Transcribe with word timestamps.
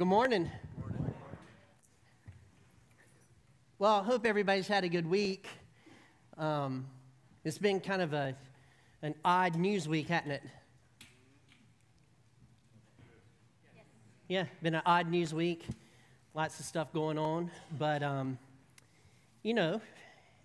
good 0.00 0.06
morning. 0.06 0.50
Well, 3.78 4.00
I 4.00 4.02
hope 4.02 4.24
everybody's 4.24 4.66
had 4.66 4.82
a 4.82 4.88
good 4.88 5.06
week. 5.06 5.46
Um, 6.38 6.86
it's 7.44 7.58
been 7.58 7.80
kind 7.80 8.00
of 8.00 8.14
a, 8.14 8.34
an 9.02 9.14
odd 9.26 9.56
news 9.56 9.86
week, 9.86 10.08
hasn't 10.08 10.32
it? 10.32 10.42
Yeah, 14.26 14.46
been 14.62 14.74
an 14.74 14.80
odd 14.86 15.10
news 15.10 15.34
week. 15.34 15.66
Lots 16.32 16.58
of 16.58 16.64
stuff 16.64 16.94
going 16.94 17.18
on. 17.18 17.50
But, 17.78 18.02
um, 18.02 18.38
you 19.42 19.52
know, 19.52 19.82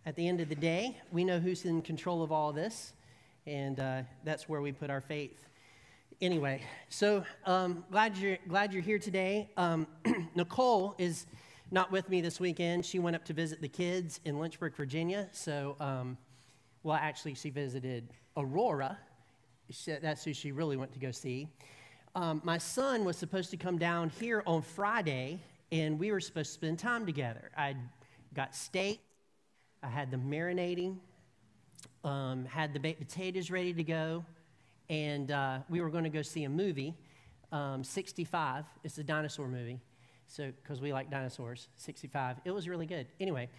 at 0.06 0.18
the 0.18 0.28
end 0.28 0.42
of 0.42 0.50
the 0.50 0.56
day, 0.56 0.98
we 1.14 1.24
know 1.24 1.40
who's 1.40 1.64
in 1.64 1.82
control 1.82 2.24
of 2.24 2.34
all 2.34 2.52
this, 2.52 2.92
and 3.48 3.80
uh, 3.80 4.02
that's 4.26 4.50
where 4.50 4.60
we 4.60 4.74
put 4.74 4.90
our 4.90 5.00
faith 5.00 5.46
anyway, 6.21 6.61
so 6.89 7.23
um, 7.45 7.84
glad 7.91 8.18
you're 8.18 8.38
glad 8.47 8.73
you're 8.73 8.82
here 8.82 9.00
today. 9.00 9.50
Um, 9.57 9.88
Nicole 10.36 10.96
is 10.97 11.25
not 11.71 11.92
with 11.92 12.10
me 12.10 12.21
this 12.21 12.39
weekend. 12.39 12.86
She 12.86 13.00
went 13.00 13.15
up 13.15 13.25
to 13.25 13.33
visit 13.33 13.61
the 13.61 13.68
kids 13.68 14.20
in 14.25 14.39
Lynchburg, 14.39 14.75
Virginia. 14.75 15.28
So, 15.32 15.75
um, 15.79 16.18
well, 16.83 16.97
actually, 17.00 17.33
she 17.33 17.50
visited 17.50 18.09
Aurora. 18.37 18.97
She, 19.71 19.93
that's 20.01 20.23
who 20.23 20.33
she 20.33 20.51
really 20.51 20.78
went 20.78 20.93
to 20.93 21.00
go 21.00 21.11
see. 21.11 21.47
Um, 22.14 22.42
my 22.43 22.57
son 22.57 23.04
was 23.04 23.18
supposed 23.18 23.50
to 23.51 23.57
come 23.57 23.78
down 23.78 24.09
here 24.09 24.43
on 24.45 24.61
Friday, 24.61 25.42
and 25.71 26.00
we 26.00 26.11
were 26.11 26.21
supposed 26.21 26.50
to 26.50 26.54
spend 26.54 26.79
time 26.79 27.06
together. 27.06 27.51
I 27.57 27.75
got 28.34 28.56
steak. 28.56 29.01
I 29.84 29.87
had 29.87 30.11
the 30.11 30.18
marinating. 30.18 30.97
Um, 32.03 32.45
had 32.45 32.73
the 32.73 32.80
baked 32.80 33.00
potatoes 33.00 33.50
ready 33.50 33.73
to 33.73 33.84
go 33.84 34.23
and 34.89 35.31
uh, 35.31 35.59
we 35.70 35.81
were 35.81 35.89
going 35.89 36.03
to 36.03 36.09
go 36.09 36.22
see 36.22 36.44
a 36.44 36.50
movie, 36.50 36.94
um, 37.52 37.84
65. 37.84 38.66
It's 38.84 38.98
a 38.98 39.03
dinosaur 39.03 39.48
movie, 39.48 39.80
so 40.28 40.52
because 40.62 40.81
we 40.81 40.94
like 40.94 41.09
dinosaurs. 41.09 41.67
65. 41.76 42.38
It 42.45 42.52
was 42.52 42.67
really 42.67 42.86
good. 42.86 43.08
Anyway, 43.20 43.50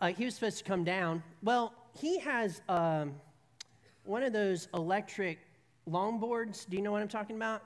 uh, 0.00 0.08
he 0.08 0.24
was 0.24 0.34
supposed 0.34 0.58
to 0.58 0.64
come 0.64 0.84
down. 0.84 1.22
Well, 1.42 1.72
he 1.94 2.18
has 2.20 2.62
um, 2.68 3.14
one 4.04 4.22
of 4.22 4.32
those 4.32 4.68
electric 4.74 5.38
longboards. 5.88 6.68
Do 6.68 6.76
you 6.76 6.82
know 6.82 6.92
what 6.92 7.02
I'm 7.02 7.08
talking 7.08 7.36
about? 7.36 7.62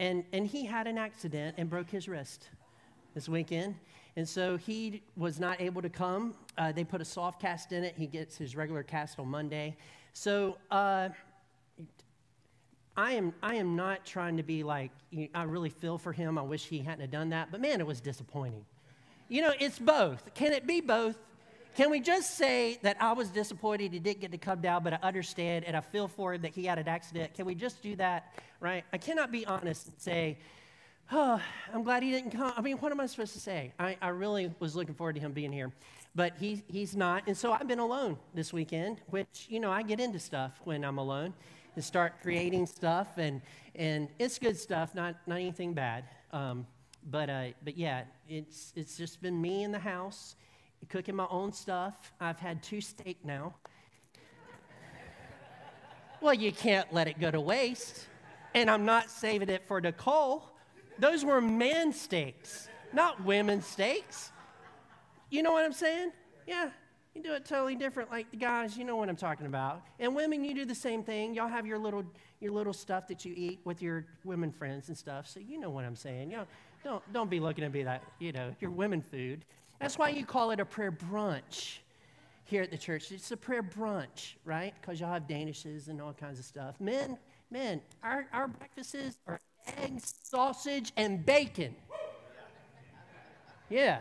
And 0.00 0.24
and 0.32 0.46
he 0.46 0.64
had 0.64 0.86
an 0.86 0.98
accident 0.98 1.54
and 1.58 1.70
broke 1.70 1.88
his 1.88 2.08
wrist 2.08 2.48
this 3.14 3.28
weekend. 3.28 3.76
And 4.16 4.28
so 4.28 4.56
he 4.56 5.02
was 5.16 5.40
not 5.40 5.60
able 5.60 5.82
to 5.82 5.88
come. 5.88 6.34
Uh, 6.56 6.70
they 6.70 6.84
put 6.84 7.00
a 7.00 7.04
soft 7.04 7.40
cast 7.40 7.72
in 7.72 7.82
it. 7.82 7.94
He 7.96 8.06
gets 8.06 8.36
his 8.36 8.54
regular 8.54 8.84
cast 8.84 9.18
on 9.18 9.28
Monday. 9.28 9.76
So 10.12 10.56
uh, 10.70 11.08
I 12.96 13.12
am, 13.12 13.34
I 13.42 13.56
am 13.56 13.74
not 13.74 14.04
trying 14.04 14.36
to 14.36 14.42
be 14.42 14.62
like, 14.62 14.90
I 15.34 15.42
really 15.44 15.70
feel 15.70 15.98
for 15.98 16.12
him. 16.12 16.38
I 16.38 16.42
wish 16.42 16.66
he 16.66 16.78
hadn't 16.78 17.00
have 17.00 17.10
done 17.10 17.30
that. 17.30 17.50
But 17.50 17.60
man, 17.60 17.80
it 17.80 17.86
was 17.86 18.00
disappointing. 18.00 18.64
You 19.28 19.42
know, 19.42 19.52
it's 19.58 19.78
both. 19.78 20.32
Can 20.34 20.52
it 20.52 20.66
be 20.66 20.80
both? 20.80 21.16
Can 21.74 21.90
we 21.90 21.98
just 21.98 22.36
say 22.36 22.78
that 22.82 22.96
I 23.00 23.12
was 23.14 23.30
disappointed 23.30 23.92
he 23.92 23.98
didn't 23.98 24.20
get 24.20 24.30
to 24.30 24.38
come 24.38 24.60
down, 24.60 24.84
but 24.84 24.92
I 24.92 24.98
understand 25.02 25.64
and 25.64 25.76
I 25.76 25.80
feel 25.80 26.06
for 26.06 26.34
him 26.34 26.42
that 26.42 26.54
he 26.54 26.66
had 26.66 26.78
an 26.78 26.86
accident? 26.86 27.34
Can 27.34 27.46
we 27.46 27.56
just 27.56 27.82
do 27.82 27.96
that, 27.96 28.32
right? 28.60 28.84
I 28.92 28.98
cannot 28.98 29.32
be 29.32 29.44
honest 29.44 29.88
and 29.88 29.98
say, 29.98 30.38
oh, 31.10 31.40
I'm 31.72 31.82
glad 31.82 32.04
he 32.04 32.12
didn't 32.12 32.30
come. 32.30 32.52
I 32.56 32.60
mean, 32.60 32.76
what 32.76 32.92
am 32.92 33.00
I 33.00 33.06
supposed 33.06 33.32
to 33.32 33.40
say? 33.40 33.72
I, 33.78 33.96
I 34.00 34.08
really 34.08 34.54
was 34.60 34.76
looking 34.76 34.94
forward 34.94 35.16
to 35.16 35.20
him 35.20 35.32
being 35.32 35.50
here, 35.50 35.72
but 36.14 36.34
he, 36.38 36.62
he's 36.68 36.94
not. 36.94 37.24
And 37.26 37.36
so 37.36 37.52
I've 37.52 37.66
been 37.66 37.80
alone 37.80 38.18
this 38.34 38.52
weekend, 38.52 39.00
which, 39.08 39.46
you 39.48 39.58
know, 39.58 39.72
I 39.72 39.82
get 39.82 39.98
into 39.98 40.20
stuff 40.20 40.52
when 40.62 40.84
I'm 40.84 40.98
alone 40.98 41.34
and 41.74 41.84
start 41.84 42.14
creating 42.22 42.66
stuff, 42.66 43.18
and 43.18 43.40
and 43.74 44.08
it's 44.18 44.38
good 44.38 44.56
stuff, 44.56 44.94
not 44.94 45.16
not 45.26 45.36
anything 45.36 45.74
bad. 45.74 46.04
Um, 46.32 46.66
but 47.10 47.28
uh, 47.28 47.46
but 47.62 47.76
yeah, 47.76 48.04
it's 48.28 48.72
it's 48.76 48.96
just 48.96 49.20
been 49.20 49.40
me 49.40 49.62
in 49.62 49.72
the 49.72 49.78
house, 49.78 50.36
cooking 50.88 51.16
my 51.16 51.26
own 51.30 51.52
stuff. 51.52 52.12
I've 52.20 52.38
had 52.38 52.62
two 52.62 52.80
steak 52.80 53.18
now. 53.24 53.54
well, 56.20 56.34
you 56.34 56.52
can't 56.52 56.92
let 56.92 57.08
it 57.08 57.20
go 57.20 57.30
to 57.30 57.40
waste, 57.40 58.06
and 58.54 58.70
I'm 58.70 58.84
not 58.84 59.10
saving 59.10 59.48
it 59.48 59.66
for 59.66 59.80
Nicole. 59.80 60.50
Those 60.98 61.24
were 61.24 61.40
man 61.40 61.92
steaks, 61.92 62.68
not 62.92 63.24
women 63.24 63.62
steaks. 63.62 64.30
You 65.30 65.42
know 65.42 65.52
what 65.52 65.64
I'm 65.64 65.72
saying? 65.72 66.12
Yeah, 66.46 66.70
you 67.14 67.22
do 67.22 67.32
it 67.34 67.44
totally 67.44 67.76
different. 67.76 68.10
Like 68.10 68.30
the 68.30 68.36
guys, 68.36 68.76
you 68.76 68.84
know 68.84 68.96
what 68.96 69.08
I'm 69.08 69.16
talking 69.16 69.46
about. 69.46 69.82
And 70.00 70.14
women, 70.14 70.44
you 70.44 70.54
do 70.54 70.64
the 70.64 70.74
same 70.74 71.02
thing. 71.02 71.34
Y'all 71.34 71.48
have 71.48 71.66
your 71.66 71.78
little 71.78 72.04
your 72.40 72.52
little 72.52 72.72
stuff 72.72 73.06
that 73.08 73.24
you 73.24 73.32
eat 73.36 73.60
with 73.64 73.80
your 73.80 74.04
women 74.24 74.50
friends 74.50 74.88
and 74.88 74.98
stuff. 74.98 75.28
So 75.28 75.40
you 75.40 75.58
know 75.58 75.70
what 75.70 75.84
I'm 75.84 75.96
saying. 75.96 76.30
Know, 76.30 76.46
don't 76.82 77.12
don't 77.12 77.30
be 77.30 77.40
looking 77.40 77.64
at 77.64 77.72
me 77.72 77.84
that 77.84 78.02
you 78.18 78.32
know 78.32 78.54
your 78.60 78.70
women 78.70 79.00
food. 79.00 79.44
That's 79.80 79.98
why 79.98 80.08
you 80.10 80.24
call 80.26 80.50
it 80.50 80.60
a 80.60 80.64
prayer 80.64 80.92
brunch 80.92 81.78
here 82.44 82.62
at 82.62 82.70
the 82.70 82.78
church. 82.78 83.12
It's 83.12 83.30
a 83.30 83.36
prayer 83.36 83.62
brunch, 83.62 84.34
right? 84.44 84.74
Because 84.80 85.00
y'all 85.00 85.12
have 85.12 85.26
danishes 85.26 85.88
and 85.88 86.00
all 86.00 86.12
kinds 86.12 86.38
of 86.38 86.44
stuff. 86.44 86.80
Men, 86.80 87.16
men, 87.50 87.80
our 88.02 88.26
our 88.32 88.48
breakfasts 88.48 89.18
are 89.26 89.40
eggs, 89.78 90.14
sausage, 90.22 90.92
and 90.96 91.24
bacon. 91.24 91.74
Yeah. 93.70 94.00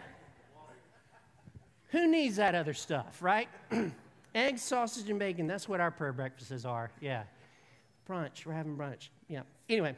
Who 1.94 2.08
needs 2.08 2.38
that 2.38 2.56
other 2.56 2.74
stuff, 2.74 3.22
right? 3.22 3.48
Eggs, 4.36 4.64
sausage, 4.64 5.12
and 5.12 5.20
bacon. 5.20 5.46
That's 5.46 5.70
what 5.70 5.80
our 5.80 5.92
prayer 5.92 6.12
breakfasts 6.12 6.66
are. 6.66 6.90
Yeah. 7.00 7.22
Brunch. 8.10 8.48
We're 8.48 8.54
having 8.54 8.76
brunch. 8.76 9.10
Yeah. 9.28 9.44
Anyway, 9.70 9.96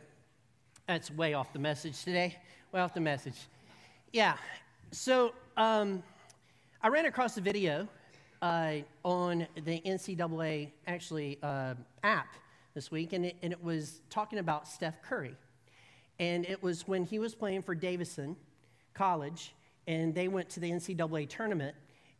that's 0.89 1.09
way 1.09 1.35
off 1.35 1.53
the 1.53 1.59
message 1.59 2.03
today. 2.03 2.35
Way 2.73 2.81
off 2.81 2.93
the 2.93 2.99
message. 2.99 3.37
Yeah. 4.11 4.35
So 4.91 5.31
um, 5.55 6.03
I 6.81 6.89
ran 6.89 7.05
across 7.05 7.37
a 7.37 7.41
video 7.41 7.87
uh, 8.41 8.73
on 9.05 9.47
the 9.63 9.79
NCAA 9.79 10.71
actually 10.87 11.39
uh, 11.41 11.75
app 12.03 12.27
this 12.73 12.91
week, 12.91 13.13
and 13.13 13.27
it, 13.27 13.37
and 13.41 13.53
it 13.53 13.63
was 13.63 14.01
talking 14.09 14.39
about 14.39 14.67
Steph 14.67 15.01
Curry. 15.01 15.37
And 16.19 16.45
it 16.45 16.61
was 16.61 16.89
when 16.89 17.05
he 17.05 17.19
was 17.19 17.33
playing 17.33 17.61
for 17.61 17.73
Davidson 17.73 18.35
College, 18.93 19.55
and 19.87 20.13
they 20.13 20.27
went 20.27 20.49
to 20.49 20.59
the 20.59 20.69
NCAA 20.69 21.29
tournament, 21.29 21.73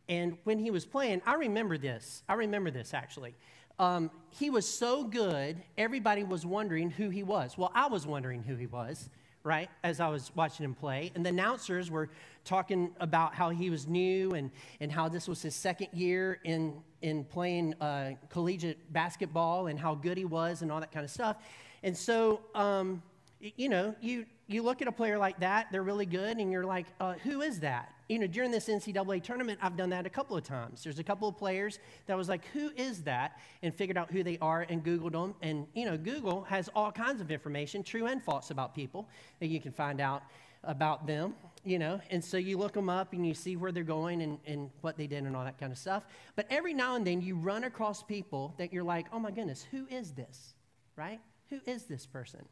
and 0.08 0.38
when 0.44 0.58
he 0.58 0.70
was 0.70 0.84
playing, 0.84 1.22
I 1.26 1.34
remember 1.34 1.78
this. 1.78 2.22
I 2.28 2.34
remember 2.34 2.70
this 2.70 2.94
actually. 2.94 3.34
Um, 3.78 4.10
he 4.30 4.48
was 4.48 4.66
so 4.66 5.04
good, 5.04 5.62
everybody 5.76 6.24
was 6.24 6.46
wondering 6.46 6.90
who 6.90 7.10
he 7.10 7.22
was. 7.22 7.58
Well, 7.58 7.72
I 7.74 7.88
was 7.88 8.06
wondering 8.06 8.42
who 8.42 8.56
he 8.56 8.66
was, 8.66 9.10
right, 9.42 9.68
as 9.84 10.00
I 10.00 10.08
was 10.08 10.32
watching 10.34 10.64
him 10.64 10.74
play. 10.74 11.12
And 11.14 11.24
the 11.24 11.28
announcers 11.28 11.90
were 11.90 12.08
talking 12.44 12.90
about 13.00 13.34
how 13.34 13.50
he 13.50 13.68
was 13.68 13.86
new 13.86 14.32
and, 14.32 14.50
and 14.80 14.90
how 14.90 15.08
this 15.10 15.28
was 15.28 15.42
his 15.42 15.54
second 15.54 15.88
year 15.92 16.40
in, 16.44 16.74
in 17.02 17.24
playing 17.24 17.74
uh, 17.82 18.12
collegiate 18.30 18.92
basketball 18.92 19.66
and 19.66 19.78
how 19.78 19.94
good 19.94 20.16
he 20.16 20.24
was 20.24 20.62
and 20.62 20.72
all 20.72 20.80
that 20.80 20.92
kind 20.92 21.04
of 21.04 21.10
stuff. 21.10 21.36
And 21.82 21.94
so, 21.94 22.40
um, 22.54 23.02
you 23.40 23.68
know, 23.68 23.94
you, 24.00 24.24
you 24.46 24.62
look 24.62 24.80
at 24.80 24.88
a 24.88 24.92
player 24.92 25.18
like 25.18 25.38
that, 25.40 25.66
they're 25.70 25.82
really 25.82 26.06
good, 26.06 26.38
and 26.38 26.50
you're 26.50 26.64
like, 26.64 26.86
uh, 26.98 27.14
who 27.14 27.42
is 27.42 27.60
that? 27.60 27.92
You 28.08 28.18
know, 28.18 28.26
during 28.26 28.50
this 28.50 28.68
NCAA 28.68 29.22
tournament, 29.22 29.58
I've 29.62 29.76
done 29.76 29.90
that 29.90 30.06
a 30.06 30.10
couple 30.10 30.36
of 30.36 30.44
times. 30.44 30.84
There's 30.84 30.98
a 30.98 31.04
couple 31.04 31.28
of 31.28 31.36
players 31.36 31.78
that 32.06 32.16
was 32.16 32.28
like, 32.28 32.44
who 32.52 32.70
is 32.76 33.02
that? 33.02 33.38
And 33.62 33.74
figured 33.74 33.98
out 33.98 34.10
who 34.10 34.22
they 34.22 34.38
are 34.38 34.66
and 34.68 34.84
Googled 34.84 35.12
them. 35.12 35.34
And, 35.42 35.66
you 35.74 35.84
know, 35.84 35.96
Google 35.96 36.42
has 36.44 36.68
all 36.74 36.92
kinds 36.92 37.20
of 37.20 37.30
information, 37.30 37.82
true 37.82 38.06
and 38.06 38.22
false, 38.22 38.50
about 38.50 38.74
people 38.74 39.08
that 39.40 39.48
you 39.48 39.60
can 39.60 39.72
find 39.72 40.00
out 40.00 40.22
about 40.62 41.06
them, 41.06 41.34
you 41.64 41.78
know. 41.78 42.00
And 42.10 42.24
so 42.24 42.36
you 42.36 42.58
look 42.58 42.74
them 42.74 42.88
up 42.88 43.12
and 43.12 43.26
you 43.26 43.34
see 43.34 43.56
where 43.56 43.72
they're 43.72 43.82
going 43.82 44.22
and, 44.22 44.38
and 44.46 44.70
what 44.82 44.96
they 44.96 45.06
did 45.06 45.24
and 45.24 45.34
all 45.36 45.44
that 45.44 45.58
kind 45.58 45.72
of 45.72 45.78
stuff. 45.78 46.04
But 46.36 46.46
every 46.50 46.74
now 46.74 46.94
and 46.94 47.06
then 47.06 47.20
you 47.20 47.36
run 47.36 47.64
across 47.64 48.02
people 48.02 48.54
that 48.58 48.72
you're 48.72 48.84
like, 48.84 49.06
oh 49.12 49.18
my 49.18 49.30
goodness, 49.30 49.66
who 49.70 49.86
is 49.90 50.12
this, 50.12 50.54
right? 50.96 51.20
Who 51.50 51.60
is 51.66 51.84
this 51.84 52.06
person? 52.06 52.44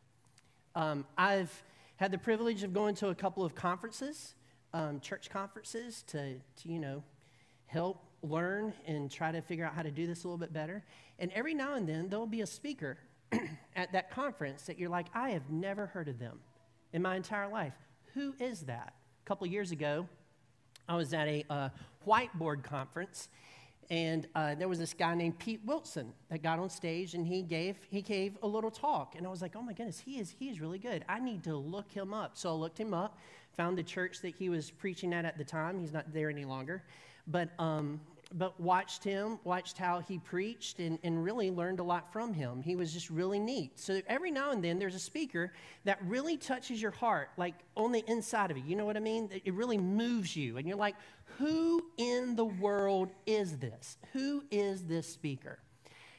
Um, 0.75 1.05
I've 1.17 1.63
had 1.97 2.11
the 2.11 2.19
privilege 2.19 2.63
of 2.65 2.73
going 2.73 2.97
to 2.97 3.09
a 3.09 3.15
couple 3.15 3.45
of 3.45 3.55
conferences 3.55 4.35
um, 4.75 5.00
church 5.00 5.31
conferences 5.31 6.03
to, 6.09 6.35
to, 6.35 6.69
you 6.69 6.81
know, 6.81 7.03
help 7.67 8.05
learn 8.23 8.75
and 8.87 9.11
try 9.11 9.32
to 9.32 9.41
figure 9.41 9.65
out 9.65 9.73
how 9.73 9.82
to 9.82 9.91
do 9.91 10.06
this 10.06 10.25
a 10.25 10.26
little 10.26 10.38
bit 10.38 10.53
better. 10.53 10.85
And 11.19 11.31
every 11.32 11.55
now 11.55 11.75
and 11.75 11.88
then, 11.88 12.09
there'll 12.09 12.26
be 12.26 12.43
a 12.43 12.47
speaker 12.47 12.99
at 13.76 13.93
that 13.93 14.11
conference 14.11 14.62
that 14.62 14.79
you're 14.79 14.91
like, 14.91 15.06
I 15.15 15.31
have 15.31 15.49
never 15.49 15.87
heard 15.87 16.09
of 16.09 16.19
them 16.19 16.41
in 16.93 17.00
my 17.00 17.17
entire 17.17 17.49
life. 17.49 17.73
Who 18.15 18.35
is 18.41 18.62
that? 18.62 18.94
A 19.25 19.26
couple 19.26 19.47
years 19.47 19.71
ago, 19.71 20.09
I 20.88 20.97
was 20.97 21.15
at 21.15 21.29
a 21.29 21.44
uh, 21.49 21.69
whiteboard 22.06 22.65
conference, 22.65 23.29
and 23.91 24.27
uh, 24.35 24.55
there 24.55 24.69
was 24.69 24.79
this 24.79 24.95
guy 24.95 25.15
named 25.15 25.39
Pete 25.39 25.61
Wilson 25.65 26.13
that 26.31 26.43
got 26.43 26.59
on 26.59 26.71
stage, 26.71 27.15
and 27.15 27.27
he 27.27 27.43
gave 27.43 27.77
he 27.91 28.03
gave 28.03 28.39
a 28.43 28.47
little 28.47 28.71
talk, 28.71 29.15
and 29.17 29.27
I 29.27 29.31
was 29.31 29.43
like, 29.43 29.57
oh 29.57 29.63
my 29.63 29.73
goodness, 29.73 29.99
he 29.99 30.19
is 30.19 30.35
he 30.39 30.49
is 30.49 30.61
really 30.61 30.79
good. 30.79 31.05
I 31.09 31.21
need 31.21 31.45
to 31.45 31.57
look 31.57 31.91
him 31.91 32.15
up. 32.15 32.37
So 32.37 32.51
I 32.51 32.53
looked 32.53 32.79
him 32.79 32.95
up, 32.95 33.19
found 33.57 33.79
the 33.79 33.83
church 33.83 34.21
that 34.23 34.35
he 34.35 34.49
was 34.49 34.71
preaching 34.71 35.13
at 35.13 35.25
at 35.25 35.39
the 35.39 35.45
time. 35.45 35.79
He's 35.79 35.93
not 35.93 36.13
there 36.13 36.31
any 36.31 36.45
longer. 36.45 36.83
But, 37.27 37.51
um, 37.59 38.01
but 38.37 38.59
watched 38.61 39.05
him, 39.05 39.39
watched 39.45 39.79
how 39.79 40.01
he 40.01 40.19
preached, 40.19 40.81
and, 40.81 40.99
and 41.05 41.23
really 41.23 41.51
learned 41.51 41.79
a 41.79 41.85
lot 41.85 42.13
from 42.13 42.35
him. 42.35 42.63
He 42.63 42.75
was 42.75 42.93
just 42.93 43.09
really 43.09 43.39
neat. 43.39 43.79
So 43.79 44.03
every 44.09 44.33
now 44.33 44.51
and 44.51 44.63
then 44.63 44.79
there's 44.79 44.97
a 44.97 45.01
speaker 45.01 45.53
that 45.85 45.99
really 46.05 46.37
touches 46.37 46.83
your 46.83 46.91
heart, 46.91 47.31
like 47.37 47.55
on 47.77 47.93
the 47.93 48.05
inside 48.09 48.51
of 48.51 48.59
you. 48.59 48.65
You 48.65 48.77
know 48.77 48.87
what 48.87 48.97
I 48.97 49.01
mean? 49.01 49.31
It 49.45 49.55
really 49.55 49.79
moves 49.79 50.35
you. 50.35 50.57
And 50.57 50.67
you're 50.67 50.77
like, 50.77 50.97
who 51.39 51.81
in 51.97 52.35
the 52.35 52.45
world 52.45 53.11
is 53.25 53.57
this? 53.59 53.99
Who 54.13 54.45
is 54.51 54.85
this 54.85 55.07
speaker? 55.07 55.61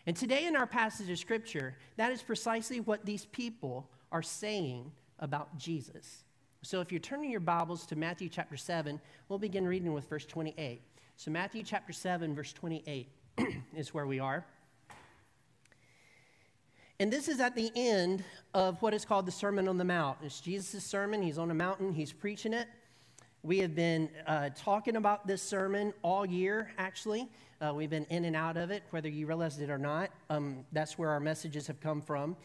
And 0.08 0.16
today 0.16 0.46
in 0.46 0.56
our 0.56 0.68
passage 0.68 1.10
of 1.10 1.20
scripture, 1.20 1.76
that 1.98 2.12
is 2.12 2.22
precisely 2.22 2.80
what 2.80 3.06
these 3.06 3.26
people 3.26 3.90
are 4.12 4.22
saying 4.22 4.92
about 5.20 5.58
Jesus. 5.58 6.24
So 6.62 6.80
if 6.80 6.92
you're 6.92 7.00
turning 7.00 7.30
your 7.30 7.42
Bibles 7.42 7.86
to 7.88 7.96
Matthew 7.96 8.30
chapter 8.30 8.56
7, 8.56 9.02
we'll 9.28 9.40
begin 9.40 9.68
reading 9.68 9.94
with 9.94 10.08
verse 10.08 10.26
28. 10.26 10.82
So, 11.18 11.32
Matthew 11.32 11.64
chapter 11.64 11.94
7, 11.94 12.36
verse 12.36 12.52
28 12.52 13.08
is 13.76 13.94
where 13.94 14.06
we 14.06 14.20
are. 14.20 14.46
And 17.00 17.12
this 17.12 17.30
is 17.30 17.40
at 17.40 17.56
the 17.56 17.72
end 17.74 18.22
of 18.54 18.82
what 18.82 18.94
is 18.94 19.06
called 19.06 19.26
the 19.26 19.32
Sermon 19.32 19.70
on 19.70 19.78
the 19.78 19.86
Mount. 19.86 20.18
It's 20.24 20.42
Jesus' 20.42 20.84
sermon. 20.84 21.22
He's 21.22 21.38
on 21.38 21.52
a 21.52 21.54
mountain, 21.54 21.94
he's 21.94 22.12
preaching 22.12 22.52
it. 22.52 22.68
We 23.44 23.60
have 23.60 23.74
been 23.74 24.10
uh, 24.28 24.50
talking 24.58 24.98
about 24.98 25.26
this 25.26 25.42
sermon 25.42 25.94
all 26.02 26.26
year, 26.26 26.72
actually. 26.78 27.30
Uh, 27.62 27.74
we've 27.74 27.90
been 27.90 28.08
in 28.10 28.26
and 28.26 28.36
out 28.36 28.58
of 28.58 28.70
it, 28.70 28.84
whether 28.90 29.08
you 29.08 29.26
realized 29.26 29.62
it 29.62 29.70
or 29.70 29.78
not. 29.78 30.10
Um, 30.30 30.66
that's 30.74 30.98
where 30.98 31.12
our 31.12 31.22
messages 31.22 31.66
have 31.68 31.80
come 31.80 32.02
from. 32.02 32.36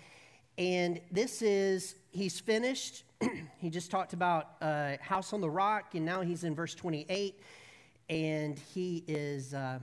And 0.59 1.01
this 1.11 1.43
is, 1.43 1.97
he's 2.13 2.39
finished. 2.39 3.03
he 3.59 3.69
just 3.69 3.91
talked 3.91 4.13
about 4.13 4.51
uh, 4.63 4.93
House 5.01 5.33
on 5.33 5.41
the 5.41 5.51
Rock, 5.51 5.97
and 5.97 6.05
now 6.05 6.21
he's 6.21 6.45
in 6.45 6.55
verse 6.55 6.75
28 6.77 7.35
and 8.11 8.59
he 8.75 9.05
is, 9.07 9.55
uh, 9.55 9.79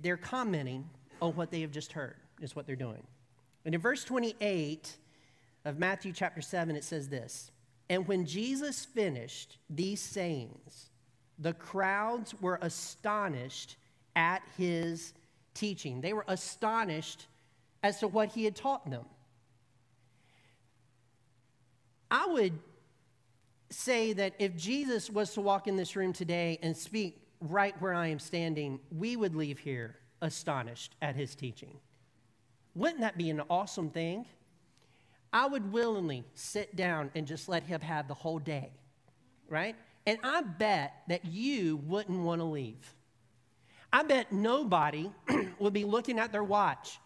they're 0.00 0.16
commenting 0.16 0.88
on 1.20 1.34
what 1.34 1.50
they 1.50 1.60
have 1.60 1.72
just 1.72 1.92
heard, 1.92 2.16
is 2.40 2.54
what 2.54 2.66
they're 2.66 2.76
doing. 2.76 3.02
And 3.64 3.74
in 3.74 3.80
verse 3.80 4.04
28 4.04 4.96
of 5.64 5.78
Matthew 5.78 6.12
chapter 6.12 6.40
7, 6.40 6.76
it 6.76 6.84
says 6.84 7.08
this 7.08 7.50
And 7.90 8.06
when 8.06 8.24
Jesus 8.24 8.84
finished 8.84 9.58
these 9.68 10.00
sayings, 10.00 10.90
the 11.40 11.52
crowds 11.52 12.34
were 12.40 12.58
astonished 12.62 13.76
at 14.14 14.42
his 14.56 15.12
teaching. 15.54 16.00
They 16.00 16.12
were 16.12 16.24
astonished 16.28 17.26
as 17.82 17.98
to 18.00 18.08
what 18.08 18.30
he 18.30 18.44
had 18.44 18.54
taught 18.54 18.88
them. 18.88 19.04
I 22.10 22.26
would 22.26 22.52
say 23.70 24.12
that 24.14 24.34
if 24.38 24.56
Jesus 24.56 25.10
was 25.10 25.32
to 25.34 25.40
walk 25.40 25.66
in 25.66 25.76
this 25.76 25.96
room 25.96 26.12
today 26.12 26.58
and 26.62 26.76
speak 26.76 27.22
right 27.40 27.80
where 27.80 27.94
I 27.94 28.08
am 28.08 28.18
standing, 28.18 28.80
we 28.90 29.16
would 29.16 29.34
leave 29.34 29.58
here 29.58 29.96
astonished 30.20 30.94
at 31.02 31.14
his 31.14 31.34
teaching. 31.34 31.78
Wouldn't 32.74 33.00
that 33.00 33.18
be 33.18 33.30
an 33.30 33.42
awesome 33.50 33.90
thing? 33.90 34.26
I 35.32 35.46
would 35.46 35.72
willingly 35.72 36.24
sit 36.34 36.74
down 36.74 37.10
and 37.14 37.26
just 37.26 37.48
let 37.48 37.62
him 37.62 37.80
have 37.80 38.08
the 38.08 38.14
whole 38.14 38.38
day, 38.38 38.70
right? 39.48 39.76
And 40.06 40.18
I 40.22 40.40
bet 40.40 41.02
that 41.08 41.24
you 41.26 41.76
wouldn't 41.84 42.20
want 42.20 42.40
to 42.40 42.46
leave. 42.46 42.94
I 43.92 44.02
bet 44.02 44.32
nobody 44.32 45.10
would 45.58 45.72
be 45.72 45.84
looking 45.84 46.18
at 46.18 46.32
their 46.32 46.44
watch 46.44 46.98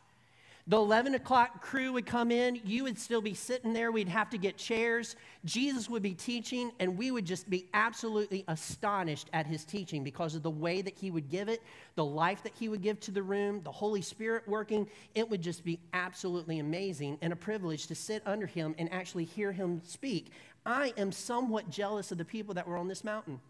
the 0.68 0.76
11 0.76 1.14
o'clock 1.14 1.60
crew 1.60 1.92
would 1.92 2.06
come 2.06 2.30
in. 2.30 2.60
You 2.64 2.84
would 2.84 2.96
still 2.96 3.20
be 3.20 3.34
sitting 3.34 3.72
there. 3.72 3.90
We'd 3.90 4.08
have 4.08 4.30
to 4.30 4.38
get 4.38 4.56
chairs. 4.56 5.16
Jesus 5.44 5.90
would 5.90 6.02
be 6.02 6.14
teaching, 6.14 6.70
and 6.78 6.96
we 6.96 7.10
would 7.10 7.24
just 7.24 7.50
be 7.50 7.66
absolutely 7.74 8.44
astonished 8.46 9.28
at 9.32 9.44
his 9.44 9.64
teaching 9.64 10.04
because 10.04 10.36
of 10.36 10.44
the 10.44 10.50
way 10.50 10.80
that 10.80 10.96
he 10.96 11.10
would 11.10 11.28
give 11.28 11.48
it, 11.48 11.62
the 11.96 12.04
life 12.04 12.44
that 12.44 12.52
he 12.58 12.68
would 12.68 12.80
give 12.80 13.00
to 13.00 13.10
the 13.10 13.22
room, 13.22 13.60
the 13.64 13.72
Holy 13.72 14.02
Spirit 14.02 14.46
working. 14.46 14.88
It 15.16 15.28
would 15.28 15.42
just 15.42 15.64
be 15.64 15.80
absolutely 15.94 16.60
amazing 16.60 17.18
and 17.22 17.32
a 17.32 17.36
privilege 17.36 17.88
to 17.88 17.96
sit 17.96 18.22
under 18.24 18.46
him 18.46 18.76
and 18.78 18.92
actually 18.92 19.24
hear 19.24 19.50
him 19.50 19.82
speak. 19.84 20.30
I 20.64 20.92
am 20.96 21.10
somewhat 21.10 21.70
jealous 21.70 22.12
of 22.12 22.18
the 22.18 22.24
people 22.24 22.54
that 22.54 22.68
were 22.68 22.76
on 22.76 22.86
this 22.86 23.02
mountain. 23.02 23.40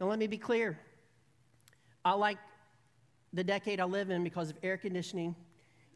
Now, 0.00 0.06
let 0.06 0.18
me 0.18 0.28
be 0.28 0.38
clear. 0.38 0.78
I 2.06 2.12
like 2.12 2.38
the 3.34 3.44
decade 3.44 3.80
I 3.80 3.84
live 3.84 4.08
in 4.08 4.24
because 4.24 4.48
of 4.48 4.56
air 4.62 4.78
conditioning 4.78 5.36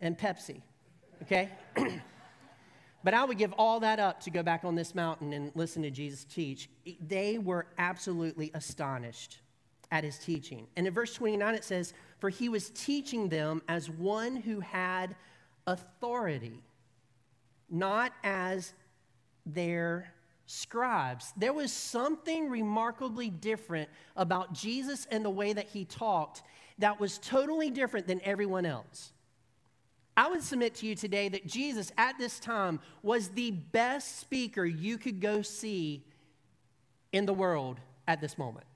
and 0.00 0.19
Pepsi, 0.19 0.61
okay? 1.23 1.50
but 3.05 3.14
I 3.14 3.25
would 3.25 3.38
give 3.38 3.52
all 3.55 3.81
that 3.81 3.99
up 3.99 4.20
to 4.23 4.31
go 4.31 4.43
back 4.43 4.64
on 4.64 4.75
this 4.75 4.94
mountain 4.94 5.32
and 5.32 5.52
listen 5.55 5.82
to 5.82 5.91
Jesus 5.91 6.25
teach. 6.25 6.69
They 7.06 7.38
were 7.38 7.67
absolutely 7.79 8.50
astonished 8.55 9.41
at 9.91 10.05
his 10.05 10.19
teaching. 10.19 10.67
And 10.76 10.87
in 10.87 10.94
verse 10.94 11.14
29, 11.14 11.55
it 11.55 11.64
says, 11.64 11.93
For 12.19 12.31
he 12.31 12.49
was 12.49 12.70
teaching 12.70 13.29
them 13.29 13.62
as 13.69 13.91
one 13.91 14.37
who 14.37 14.61
had 14.61 15.17
authority, 15.67 16.62
not 17.69 18.12
as 18.23 18.73
their 19.44 20.12
scribes. 20.46 21.32
There 21.37 21.53
was 21.53 21.73
something 21.73 22.49
remarkably 22.49 23.31
different 23.31 23.88
about 24.17 24.53
Jesus 24.53 25.06
and 25.11 25.25
the 25.25 25.31
way 25.31 25.53
that 25.53 25.69
he 25.69 25.85
talked 25.85 26.43
that 26.79 26.99
was 26.99 27.19
totally 27.19 27.70
different 27.70 28.06
than 28.06 28.20
everyone 28.25 28.67
else. 28.67 29.12
I 30.17 30.29
would 30.29 30.43
submit 30.43 30.75
to 30.77 30.87
you 30.87 30.95
today 30.95 31.29
that 31.29 31.47
Jesus 31.47 31.93
at 31.97 32.19
this 32.19 32.39
time 32.39 32.81
was 33.03 33.29
the 33.29 33.51
best 33.51 34.21
speaker 34.21 34.65
you 34.65 34.99
could 34.99 35.21
go 35.21 35.43
see 35.43 36.05
in 37.12 37.27
the 37.27 37.33
world 37.33 37.81
at 38.07 38.21
this 38.21 38.37
moment. 38.37 38.67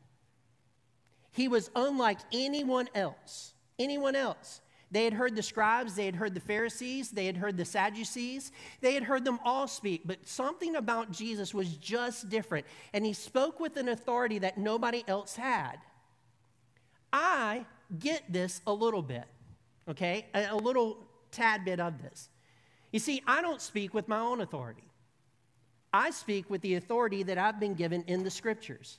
He 1.33 1.49
was 1.49 1.71
unlike 1.75 2.19
anyone 2.33 2.89
else. 2.95 3.55
Anyone 3.79 4.15
else. 4.15 4.61
They 4.91 5.03
had 5.03 5.13
heard 5.13 5.35
the 5.35 5.43
scribes, 5.43 5.97
they 5.97 6.07
had 6.07 6.15
heard 6.15 6.35
the 6.35 6.41
Pharisees, 6.41 7.11
they 7.11 7.27
had 7.27 7.37
heard 7.37 7.57
the 7.57 7.65
Sadducees, 7.65 8.53
they 8.81 8.95
had 8.95 9.03
heard 9.03 9.25
them 9.25 9.41
all 9.45 9.67
speak, 9.67 10.03
but 10.05 10.19
something 10.25 10.77
about 10.77 11.11
Jesus 11.11 11.53
was 11.53 11.77
just 11.79 12.29
different. 12.29 12.65
And 12.93 13.05
he 13.05 13.13
spoke 13.13 13.59
with 13.59 13.77
an 13.77 13.89
authority 13.89 14.39
that 14.39 14.57
nobody 14.57 15.03
else 15.09 15.35
had. 15.35 15.79
I 17.13 17.67
get 17.99 18.23
this 18.33 18.61
a 18.69 18.73
little 18.73 19.03
bit, 19.03 19.25
okay? 19.89 20.27
A, 20.33 20.55
little 20.55 20.99
tad 21.35 21.65
bit 21.65 21.81
of 21.81 22.01
this. 22.03 22.29
You 22.93 23.01
see, 23.01 23.23
I 23.27 23.43
don't 23.43 23.61
speak 23.61 23.93
with 23.93 24.09
my 24.09 24.21
own 24.21 24.41
authority. 24.41 24.85
I 25.93 26.11
speak 26.11 26.49
with 26.51 26.61
the 26.63 26.75
authority 26.75 27.23
that 27.25 27.39
I've 27.39 27.61
been 27.61 27.75
given 27.75 28.03
in 28.07 28.25
the 28.25 28.31
scriptures. 28.31 28.99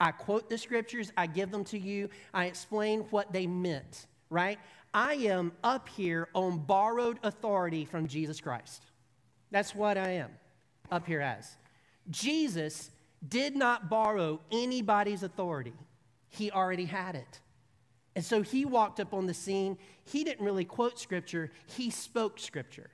I 0.00 0.12
quote 0.12 0.48
the 0.48 0.56
scriptures, 0.56 1.12
I 1.16 1.26
give 1.26 1.50
them 1.50 1.64
to 1.64 1.78
you, 1.78 2.08
I 2.32 2.46
explain 2.46 3.00
what 3.10 3.32
they 3.32 3.46
meant, 3.46 4.06
right? 4.30 4.58
I 4.94 5.14
am 5.14 5.52
up 5.62 5.88
here 5.88 6.28
on 6.34 6.58
borrowed 6.58 7.18
authority 7.22 7.84
from 7.84 8.08
Jesus 8.08 8.40
Christ. 8.40 8.84
That's 9.50 9.74
what 9.74 9.98
I 9.98 10.12
am 10.12 10.30
up 10.90 11.06
here 11.06 11.20
as. 11.20 11.56
Jesus 12.08 12.90
did 13.28 13.54
not 13.54 13.90
borrow 13.90 14.40
anybody's 14.50 15.22
authority, 15.22 15.74
he 16.30 16.50
already 16.50 16.86
had 16.86 17.14
it. 17.14 17.40
And 18.16 18.24
so 18.24 18.42
he 18.42 18.64
walked 18.64 19.00
up 19.00 19.14
on 19.14 19.26
the 19.26 19.34
scene. 19.34 19.78
He 20.04 20.24
didn't 20.24 20.44
really 20.44 20.64
quote 20.64 20.98
scripture, 20.98 21.50
he 21.66 21.90
spoke 21.90 22.38
scripture. 22.38 22.90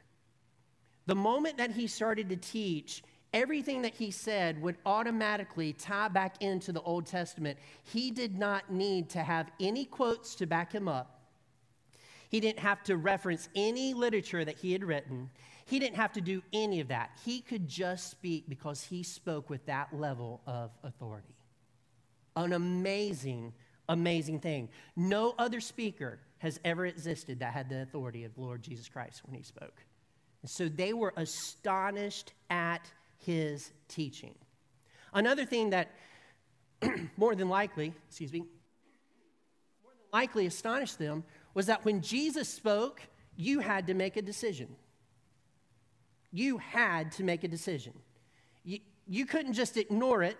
The 1.06 1.14
moment 1.14 1.58
that 1.58 1.70
he 1.70 1.87
started 1.87 2.28
to 2.30 2.37
teach, 2.37 3.02
everything 3.32 3.82
that 3.82 3.94
he 3.94 4.11
said 4.11 4.61
would 4.61 4.76
automatically 4.85 5.73
tie 5.73 6.08
back 6.08 6.42
into 6.42 6.73
the 6.73 6.82
Old 6.82 7.06
Testament. 7.06 7.58
He 7.85 8.11
did 8.11 8.37
not 8.37 8.73
need 8.73 9.08
to 9.11 9.23
have 9.23 9.50
any 9.61 9.85
quotes 9.85 10.35
to 10.37 10.46
back 10.46 10.73
him 10.73 10.88
up. 10.88 11.20
He 12.28 12.40
didn't 12.40 12.58
have 12.58 12.82
to 12.85 12.96
reference 12.96 13.49
any 13.54 13.94
literature 13.94 14.44
that 14.44 14.56
he 14.56 14.73
had 14.73 14.82
written. 14.82 15.30
He 15.64 15.78
didn't 15.78 15.96
have 15.96 16.12
to 16.14 16.20
do 16.20 16.42
any 16.52 16.80
of 16.80 16.88
that. 16.88 17.11
He 17.25 17.40
could 17.40 17.68
just 17.68 18.11
speak 18.11 18.49
because 18.49 18.82
he 18.82 19.02
spoke 19.02 19.49
with 19.49 19.64
that 19.66 19.96
level 19.96 20.40
of 20.46 20.70
authority. 20.82 21.35
An 22.35 22.52
amazing 22.52 23.52
amazing 23.88 24.40
thing. 24.40 24.68
No 24.94 25.34
other 25.38 25.60
speaker 25.60 26.18
has 26.38 26.60
ever 26.64 26.86
existed 26.86 27.40
that 27.40 27.52
had 27.52 27.68
the 27.68 27.82
authority 27.82 28.24
of 28.24 28.36
Lord 28.36 28.62
Jesus 28.62 28.88
Christ 28.88 29.22
when 29.24 29.36
he 29.36 29.42
spoke. 29.42 29.82
And 30.42 30.50
so 30.50 30.68
they 30.68 30.92
were 30.92 31.12
astonished 31.16 32.32
at 32.50 32.90
his 33.18 33.72
teaching. 33.88 34.34
Another 35.12 35.44
thing 35.44 35.70
that 35.70 35.90
more 37.16 37.34
than 37.34 37.48
likely, 37.48 37.94
excuse 38.08 38.32
me, 38.32 38.40
more 39.82 39.92
than 39.92 40.20
likely 40.20 40.46
astonished 40.46 40.98
them 40.98 41.24
was 41.54 41.66
that 41.66 41.84
when 41.84 42.02
Jesus 42.02 42.48
spoke, 42.48 43.00
you 43.36 43.60
had 43.60 43.86
to 43.86 43.94
make 43.94 44.16
a 44.16 44.22
decision. 44.22 44.68
You 46.32 46.58
had 46.58 47.12
to 47.12 47.24
make 47.24 47.44
a 47.44 47.48
decision. 47.48 47.94
You, 48.62 48.80
you 49.08 49.26
couldn't 49.26 49.54
just 49.54 49.76
ignore 49.76 50.22
it 50.22 50.36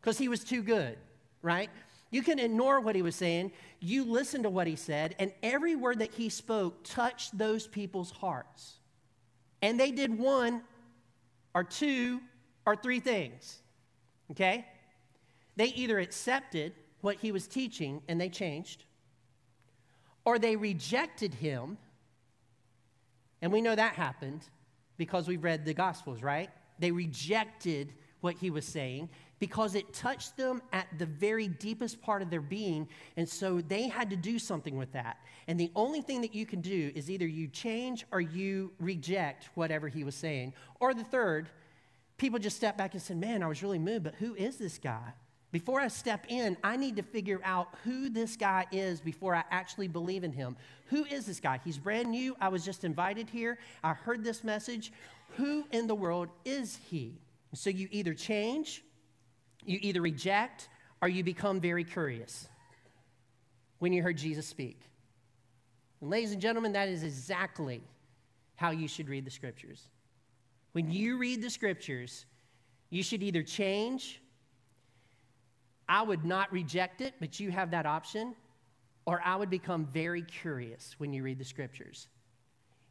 because 0.00 0.18
he 0.18 0.28
was 0.28 0.42
too 0.42 0.62
good, 0.62 0.98
right? 1.42 1.70
You 2.10 2.22
can 2.22 2.38
ignore 2.38 2.80
what 2.80 2.96
he 2.96 3.02
was 3.02 3.14
saying. 3.14 3.52
You 3.78 4.04
listen 4.04 4.42
to 4.42 4.50
what 4.50 4.66
he 4.66 4.76
said, 4.76 5.14
and 5.18 5.32
every 5.42 5.76
word 5.76 6.00
that 6.00 6.12
he 6.12 6.28
spoke 6.28 6.82
touched 6.82 7.38
those 7.38 7.66
people's 7.66 8.10
hearts. 8.10 8.78
And 9.62 9.78
they 9.78 9.92
did 9.92 10.18
one 10.18 10.62
or 11.54 11.62
two 11.64 12.20
or 12.66 12.74
three 12.74 13.00
things. 13.00 13.58
Okay? 14.32 14.66
They 15.56 15.66
either 15.66 15.98
accepted 15.98 16.72
what 17.00 17.16
he 17.16 17.32
was 17.32 17.46
teaching 17.46 18.02
and 18.08 18.20
they 18.20 18.28
changed, 18.28 18.84
or 20.24 20.38
they 20.38 20.56
rejected 20.56 21.34
him. 21.34 21.78
And 23.40 23.52
we 23.52 23.60
know 23.60 23.74
that 23.74 23.94
happened 23.94 24.48
because 24.96 25.28
we've 25.28 25.42
read 25.42 25.64
the 25.64 25.74
Gospels, 25.74 26.22
right? 26.22 26.50
They 26.78 26.90
rejected 26.90 27.92
what 28.20 28.36
he 28.36 28.50
was 28.50 28.66
saying 28.66 29.08
because 29.40 29.74
it 29.74 29.92
touched 29.92 30.36
them 30.36 30.62
at 30.72 30.86
the 30.98 31.06
very 31.06 31.48
deepest 31.48 32.00
part 32.02 32.22
of 32.22 32.30
their 32.30 32.42
being. 32.42 32.86
And 33.16 33.28
so 33.28 33.60
they 33.62 33.88
had 33.88 34.10
to 34.10 34.16
do 34.16 34.38
something 34.38 34.76
with 34.76 34.92
that. 34.92 35.18
And 35.48 35.58
the 35.58 35.72
only 35.74 36.02
thing 36.02 36.20
that 36.20 36.34
you 36.34 36.46
can 36.46 36.60
do 36.60 36.92
is 36.94 37.10
either 37.10 37.26
you 37.26 37.48
change 37.48 38.06
or 38.12 38.20
you 38.20 38.70
reject 38.78 39.48
whatever 39.54 39.88
he 39.88 40.04
was 40.04 40.14
saying. 40.14 40.52
Or 40.78 40.92
the 40.92 41.04
third, 41.04 41.48
people 42.18 42.38
just 42.38 42.56
step 42.56 42.76
back 42.76 42.92
and 42.92 43.02
say, 43.02 43.14
Man, 43.14 43.42
I 43.42 43.48
was 43.48 43.62
really 43.62 43.78
moved, 43.78 44.04
but 44.04 44.14
who 44.14 44.34
is 44.34 44.58
this 44.58 44.78
guy? 44.78 45.14
Before 45.52 45.80
I 45.80 45.88
step 45.88 46.26
in, 46.28 46.56
I 46.62 46.76
need 46.76 46.94
to 46.96 47.02
figure 47.02 47.40
out 47.42 47.74
who 47.82 48.08
this 48.08 48.36
guy 48.36 48.66
is 48.70 49.00
before 49.00 49.34
I 49.34 49.42
actually 49.50 49.88
believe 49.88 50.22
in 50.22 50.30
him. 50.30 50.56
Who 50.86 51.04
is 51.06 51.26
this 51.26 51.40
guy? 51.40 51.60
He's 51.64 51.76
brand 51.76 52.10
new. 52.10 52.36
I 52.40 52.48
was 52.48 52.64
just 52.64 52.84
invited 52.84 53.28
here. 53.28 53.58
I 53.82 53.94
heard 53.94 54.22
this 54.22 54.44
message. 54.44 54.92
Who 55.36 55.64
in 55.72 55.88
the 55.88 55.94
world 55.94 56.28
is 56.44 56.78
he? 56.88 57.14
So 57.52 57.68
you 57.68 57.88
either 57.90 58.14
change, 58.14 58.84
you 59.64 59.78
either 59.82 60.00
reject, 60.00 60.68
or 61.02 61.08
you 61.08 61.24
become 61.24 61.60
very 61.60 61.84
curious 61.84 62.48
when 63.78 63.92
you 63.92 64.02
heard 64.02 64.16
Jesus 64.16 64.46
speak. 64.46 64.80
And 66.00 66.10
ladies 66.10 66.32
and 66.32 66.40
gentlemen, 66.40 66.72
that 66.72 66.88
is 66.88 67.02
exactly 67.02 67.82
how 68.56 68.70
you 68.70 68.88
should 68.88 69.08
read 69.08 69.24
the 69.24 69.30
scriptures. 69.30 69.88
When 70.72 70.90
you 70.90 71.18
read 71.18 71.42
the 71.42 71.50
scriptures, 71.50 72.26
you 72.90 73.02
should 73.02 73.22
either 73.22 73.42
change 73.42 74.20
I 75.90 76.02
would 76.02 76.24
not 76.24 76.52
reject 76.52 77.00
it, 77.00 77.14
but 77.18 77.40
you 77.40 77.50
have 77.50 77.72
that 77.72 77.84
option, 77.84 78.36
or 79.06 79.20
I 79.24 79.34
would 79.34 79.50
become 79.50 79.86
very 79.86 80.22
curious 80.22 80.94
when 80.98 81.12
you 81.12 81.24
read 81.24 81.36
the 81.36 81.44
scriptures. 81.44 82.06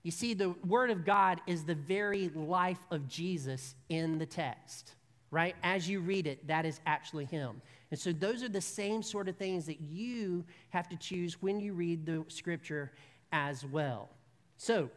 You 0.03 0.11
see, 0.11 0.33
the 0.33 0.49
Word 0.67 0.89
of 0.89 1.05
God 1.05 1.39
is 1.47 1.63
the 1.63 1.75
very 1.75 2.27
life 2.35 2.85
of 2.91 3.07
Jesus 3.07 3.73
in 3.87 4.17
the 4.17 4.25
text, 4.25 4.95
right? 5.31 5.55
As 5.63 5.87
you 5.87 5.99
read 5.99 6.27
it, 6.27 6.47
that 6.47 6.65
is 6.65 6.79
actually 6.85 7.25
Him. 7.25 7.61
And 7.91 7.99
so, 7.99 8.11
those 8.11 8.43
are 8.43 8.49
the 8.49 8.61
same 8.61 9.01
sort 9.01 9.27
of 9.27 9.37
things 9.37 9.65
that 9.65 9.81
you 9.81 10.45
have 10.69 10.89
to 10.89 10.97
choose 10.97 11.41
when 11.41 11.59
you 11.59 11.73
read 11.73 12.05
the 12.05 12.25
scripture 12.27 12.91
as 13.31 13.65
well. 13.65 14.09
So, 14.57 14.89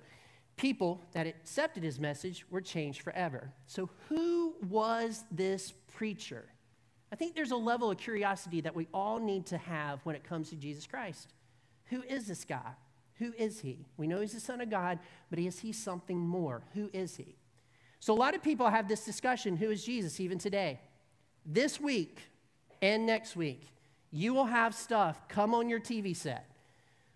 people 0.56 1.00
that 1.12 1.26
accepted 1.26 1.82
His 1.82 1.98
message 1.98 2.44
were 2.50 2.60
changed 2.60 3.02
forever. 3.02 3.50
So, 3.66 3.88
who 4.08 4.54
was 4.68 5.24
this 5.30 5.72
preacher? 5.94 6.44
I 7.12 7.16
think 7.16 7.34
there's 7.34 7.50
a 7.50 7.56
level 7.56 7.90
of 7.90 7.98
curiosity 7.98 8.62
that 8.62 8.74
we 8.74 8.88
all 8.94 9.18
need 9.18 9.46
to 9.46 9.58
have 9.58 10.00
when 10.04 10.16
it 10.16 10.24
comes 10.24 10.48
to 10.50 10.56
Jesus 10.56 10.86
Christ. 10.86 11.34
Who 11.86 12.02
is 12.02 12.26
this 12.26 12.44
guy? 12.44 12.72
Who 13.18 13.34
is 13.36 13.60
he? 13.60 13.84
We 13.98 14.06
know 14.06 14.20
he's 14.20 14.32
the 14.32 14.40
Son 14.40 14.62
of 14.62 14.70
God, 14.70 14.98
but 15.28 15.38
is 15.38 15.60
he 15.60 15.72
something 15.72 16.18
more? 16.18 16.62
Who 16.74 16.88
is 16.94 17.16
he? 17.16 17.36
So, 18.02 18.12
a 18.12 18.18
lot 18.18 18.34
of 18.34 18.42
people 18.42 18.68
have 18.68 18.88
this 18.88 19.04
discussion 19.04 19.56
who 19.56 19.70
is 19.70 19.84
Jesus 19.84 20.18
even 20.18 20.36
today? 20.36 20.80
This 21.46 21.78
week 21.78 22.18
and 22.82 23.06
next 23.06 23.36
week, 23.36 23.68
you 24.10 24.34
will 24.34 24.46
have 24.46 24.74
stuff 24.74 25.28
come 25.28 25.54
on 25.54 25.68
your 25.68 25.78
TV 25.78 26.16
set, 26.16 26.50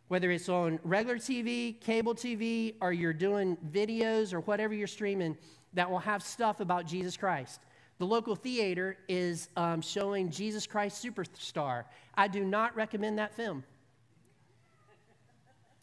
whether 0.06 0.30
it's 0.30 0.48
on 0.48 0.78
regular 0.84 1.16
TV, 1.16 1.80
cable 1.80 2.14
TV, 2.14 2.76
or 2.80 2.92
you're 2.92 3.12
doing 3.12 3.56
videos 3.68 4.32
or 4.32 4.38
whatever 4.42 4.74
you're 4.74 4.86
streaming 4.86 5.36
that 5.72 5.90
will 5.90 5.98
have 5.98 6.22
stuff 6.22 6.60
about 6.60 6.86
Jesus 6.86 7.16
Christ. 7.16 7.58
The 7.98 8.06
local 8.06 8.36
theater 8.36 8.96
is 9.08 9.48
um, 9.56 9.80
showing 9.80 10.30
Jesus 10.30 10.68
Christ 10.68 11.04
Superstar. 11.04 11.82
I 12.14 12.28
do 12.28 12.44
not 12.44 12.76
recommend 12.76 13.18
that 13.18 13.34
film. 13.34 13.64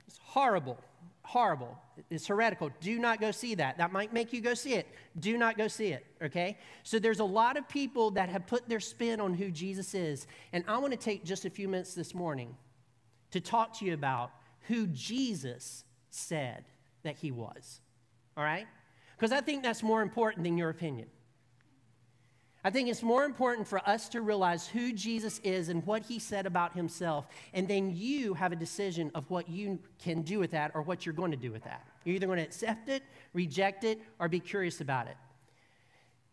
It's 0.08 0.20
horrible, 0.24 0.80
horrible. 1.24 1.78
It's 2.10 2.28
heretical. 2.28 2.70
Do 2.80 3.00
not 3.00 3.20
go 3.20 3.32
see 3.32 3.56
that. 3.56 3.78
That 3.78 3.92
might 3.92 4.14
make 4.14 4.34
you 4.34 4.42
go 4.42 4.54
see 4.54 4.74
it. 4.74 4.88
Do 5.20 5.38
not 5.38 5.58
go 5.58 5.68
see 5.68 5.88
it, 5.88 6.06
okay? 6.22 6.58
So 6.84 7.00
there's 7.00 7.20
a 7.20 7.26
lot 7.26 7.58
of 7.58 7.68
people 7.68 8.12
that 8.12 8.30
have 8.30 8.46
put 8.46 8.68
their 8.68 8.80
spin 8.80 9.20
on 9.20 9.34
who 9.34 9.50
Jesus 9.50 9.96
is. 9.96 10.28
And 10.52 10.64
I 10.68 10.78
want 10.78 10.92
to 10.92 10.98
take 10.98 11.24
just 11.24 11.46
a 11.46 11.50
few 11.50 11.68
minutes 11.68 11.94
this 11.94 12.14
morning 12.14 12.56
to 13.32 13.40
talk 13.40 13.78
to 13.80 13.86
you 13.86 13.94
about 13.94 14.32
who 14.68 14.88
Jesus 14.88 15.84
said 16.10 16.66
that 17.04 17.16
he 17.16 17.32
was, 17.32 17.80
all 18.38 18.44
right? 18.44 18.68
Because 19.18 19.32
I 19.32 19.42
think 19.42 19.64
that's 19.64 19.84
more 19.84 20.02
important 20.02 20.44
than 20.44 20.58
your 20.58 20.70
opinion. 20.70 21.08
I 22.66 22.70
think 22.70 22.88
it's 22.88 23.04
more 23.04 23.26
important 23.26 23.68
for 23.68 23.80
us 23.88 24.08
to 24.10 24.22
realize 24.22 24.66
who 24.68 24.94
Jesus 24.94 25.40
is 25.44 25.68
and 25.68 25.86
what 25.86 26.04
he 26.04 26.18
said 26.18 26.46
about 26.46 26.74
himself, 26.74 27.28
and 27.54 27.68
then 27.68 27.94
you 27.94 28.34
have 28.36 28.54
a 28.54 28.56
decision 28.56 29.12
of 29.16 29.30
what 29.30 29.50
you 29.50 29.80
can 30.02 30.22
do 30.22 30.40
with 30.40 30.52
that 30.52 30.72
or 30.74 30.82
what 30.82 31.06
you're 31.06 31.14
going 31.14 31.32
to 31.32 31.38
do 31.38 31.52
with 31.52 31.64
that. 31.66 31.86
You're 32.06 32.16
either 32.16 32.28
going 32.28 32.38
to 32.38 32.44
accept 32.44 32.88
it, 32.88 33.04
reject 33.34 33.84
it, 33.84 34.00
or 34.20 34.30
be 34.30 34.40
curious 34.40 34.80
about 34.80 35.08
it. 35.08 35.18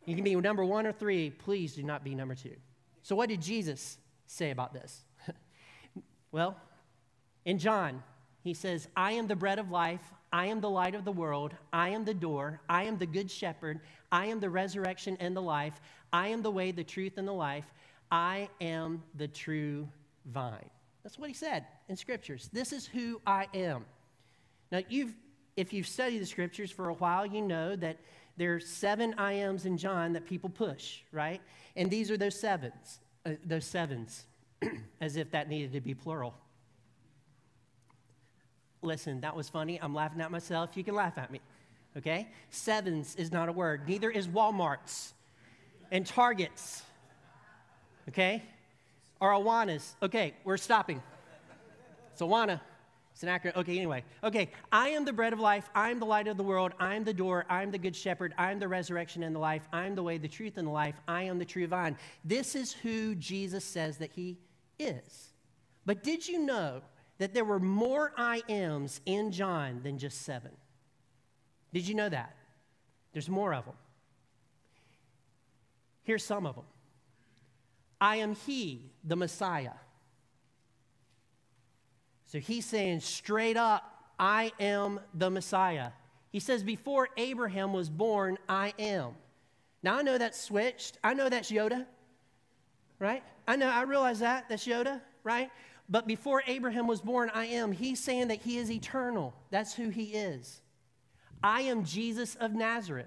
You 0.06 0.14
can 0.14 0.24
be 0.24 0.34
number 0.36 0.64
one 0.64 0.86
or 0.86 0.92
three. 0.92 1.30
Please 1.30 1.74
do 1.74 1.82
not 1.82 2.04
be 2.04 2.14
number 2.14 2.34
two. 2.34 2.54
So, 3.02 3.16
what 3.16 3.28
did 3.28 3.42
Jesus 3.42 3.98
say 4.26 4.50
about 4.50 4.72
this? 4.72 5.02
well, 6.32 6.56
in 7.44 7.58
John, 7.58 8.02
he 8.42 8.54
says, 8.54 8.88
I 8.96 9.12
am 9.12 9.26
the 9.26 9.36
bread 9.36 9.58
of 9.58 9.70
life. 9.70 10.00
I 10.32 10.46
am 10.46 10.60
the 10.60 10.70
light 10.70 10.94
of 10.94 11.04
the 11.04 11.12
world. 11.12 11.54
I 11.72 11.88
am 11.90 12.04
the 12.04 12.14
door. 12.14 12.60
I 12.68 12.84
am 12.84 12.98
the 12.98 13.06
good 13.06 13.30
shepherd. 13.30 13.80
I 14.12 14.26
am 14.26 14.40
the 14.40 14.50
resurrection 14.50 15.16
and 15.20 15.36
the 15.36 15.42
life. 15.42 15.80
I 16.12 16.28
am 16.28 16.42
the 16.42 16.50
way, 16.50 16.70
the 16.72 16.84
truth, 16.84 17.18
and 17.18 17.26
the 17.26 17.32
life. 17.32 17.64
I 18.10 18.48
am 18.60 19.02
the 19.16 19.28
true 19.28 19.88
vine. 20.26 20.70
That's 21.02 21.18
what 21.18 21.28
he 21.28 21.34
said 21.34 21.66
in 21.88 21.96
scriptures. 21.96 22.50
This 22.52 22.72
is 22.72 22.86
who 22.86 23.20
I 23.26 23.46
am. 23.54 23.84
Now, 24.70 24.82
you've, 24.88 25.14
if 25.56 25.72
you've 25.72 25.86
studied 25.86 26.18
the 26.18 26.26
scriptures 26.26 26.70
for 26.70 26.88
a 26.88 26.94
while, 26.94 27.24
you 27.26 27.42
know 27.42 27.76
that 27.76 27.98
there 28.36 28.54
are 28.54 28.60
seven 28.60 29.14
I 29.18 29.32
ams 29.34 29.66
in 29.66 29.76
John 29.76 30.12
that 30.14 30.26
people 30.26 30.50
push, 30.50 31.00
right? 31.12 31.40
And 31.76 31.90
these 31.90 32.10
are 32.10 32.16
those 32.16 32.38
sevens, 32.38 33.00
uh, 33.26 33.32
those 33.44 33.64
sevens, 33.64 34.26
as 35.00 35.16
if 35.16 35.30
that 35.30 35.48
needed 35.48 35.72
to 35.72 35.80
be 35.80 35.94
plural. 35.94 36.34
Listen, 38.82 39.20
that 39.20 39.36
was 39.36 39.48
funny. 39.48 39.80
I'm 39.80 39.94
laughing 39.94 40.20
at 40.20 40.30
myself. 40.30 40.70
You 40.74 40.84
can 40.84 40.94
laugh 40.94 41.18
at 41.18 41.30
me 41.30 41.40
okay? 41.96 42.28
Sevens 42.50 43.14
is 43.16 43.32
not 43.32 43.48
a 43.48 43.52
word, 43.52 43.88
neither 43.88 44.10
is 44.10 44.28
Walmart's 44.28 45.14
and 45.90 46.06
Targets, 46.06 46.82
okay? 48.08 48.42
Or 49.20 49.30
Awanas. 49.30 49.94
Okay, 50.02 50.34
we're 50.44 50.56
stopping. 50.56 51.02
It's 52.12 52.22
Awana. 52.22 52.60
It's 53.12 53.22
an 53.22 53.28
acronym. 53.28 53.56
Okay, 53.56 53.76
anyway. 53.76 54.02
Okay, 54.24 54.50
I 54.72 54.90
am 54.90 55.04
the 55.04 55.12
bread 55.12 55.32
of 55.32 55.40
life. 55.40 55.68
I 55.74 55.90
am 55.90 55.98
the 55.98 56.06
light 56.06 56.26
of 56.26 56.36
the 56.38 56.42
world. 56.42 56.72
I 56.80 56.94
am 56.94 57.04
the 57.04 57.12
door. 57.12 57.44
I 57.50 57.62
am 57.62 57.70
the 57.70 57.78
good 57.78 57.94
shepherd. 57.94 58.32
I 58.38 58.50
am 58.50 58.58
the 58.58 58.68
resurrection 58.68 59.22
and 59.24 59.34
the 59.34 59.40
life. 59.40 59.68
I 59.72 59.84
am 59.84 59.94
the 59.94 60.02
way, 60.02 60.16
the 60.16 60.28
truth, 60.28 60.56
and 60.56 60.66
the 60.66 60.72
life. 60.72 60.94
I 61.06 61.24
am 61.24 61.38
the 61.38 61.44
true 61.44 61.66
vine. 61.66 61.98
This 62.24 62.54
is 62.54 62.72
who 62.72 63.14
Jesus 63.16 63.64
says 63.64 63.98
that 63.98 64.12
he 64.12 64.38
is. 64.78 65.28
But 65.84 66.02
did 66.02 66.26
you 66.26 66.38
know 66.38 66.80
that 67.18 67.34
there 67.34 67.44
were 67.44 67.60
more 67.60 68.12
I 68.16 68.42
ams 68.48 69.02
in 69.04 69.32
John 69.32 69.80
than 69.82 69.98
just 69.98 70.22
seven? 70.22 70.52
Did 71.74 71.86
you 71.86 71.94
know 71.94 72.08
that? 72.08 72.34
There's 73.12 73.28
more 73.28 73.52
of 73.52 73.66
them. 73.66 73.74
Here's 76.02 76.24
some 76.24 76.46
of 76.46 76.54
them 76.56 76.64
I 78.00 78.16
am 78.16 78.34
He, 78.34 78.90
the 79.04 79.16
Messiah. 79.16 79.72
So 82.30 82.38
he's 82.38 82.64
saying 82.64 83.00
straight 83.00 83.56
up, 83.56 83.92
I 84.16 84.52
am 84.60 85.00
the 85.14 85.30
Messiah. 85.30 85.90
He 86.30 86.38
says, 86.38 86.62
Before 86.62 87.08
Abraham 87.16 87.72
was 87.72 87.90
born, 87.90 88.38
I 88.48 88.72
am. 88.78 89.16
Now 89.82 89.98
I 89.98 90.02
know 90.02 90.16
that's 90.16 90.40
switched. 90.40 90.98
I 91.02 91.12
know 91.12 91.28
that's 91.28 91.50
Yoda, 91.50 91.86
right? 93.00 93.24
I 93.48 93.56
know, 93.56 93.66
I 93.68 93.82
realize 93.82 94.20
that. 94.20 94.48
That's 94.48 94.64
Yoda, 94.64 95.00
right? 95.24 95.50
But 95.88 96.06
before 96.06 96.44
Abraham 96.46 96.86
was 96.86 97.00
born, 97.00 97.32
I 97.34 97.46
am. 97.46 97.72
He's 97.72 97.98
saying 97.98 98.28
that 98.28 98.38
he 98.38 98.58
is 98.58 98.70
eternal. 98.70 99.34
That's 99.50 99.74
who 99.74 99.88
he 99.88 100.04
is. 100.04 100.60
I 101.42 101.62
am 101.62 101.84
Jesus 101.84 102.36
of 102.36 102.52
Nazareth. 102.52 103.06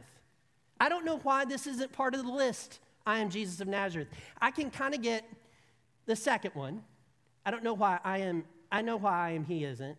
I 0.81 0.89
don't 0.89 1.05
know 1.05 1.19
why 1.19 1.45
this 1.45 1.65
isn't 1.65 1.93
part 1.93 2.13
of 2.13 2.25
the 2.25 2.31
list. 2.31 2.79
I 3.05 3.19
am 3.19 3.29
Jesus 3.29 3.59
of 3.59 3.67
Nazareth. 3.67 4.07
I 4.41 4.51
can 4.51 4.69
kind 4.69 4.93
of 4.93 5.01
get 5.01 5.25
the 6.05 6.15
second 6.15 6.51
one. 6.55 6.81
I 7.45 7.51
don't 7.51 7.63
know 7.63 7.73
why 7.73 7.99
I 8.03 8.19
am, 8.19 8.45
I 8.71 8.81
know 8.81 8.97
why 8.97 9.27
I 9.27 9.31
am 9.31 9.43
he 9.43 9.65
isn't, 9.65 9.97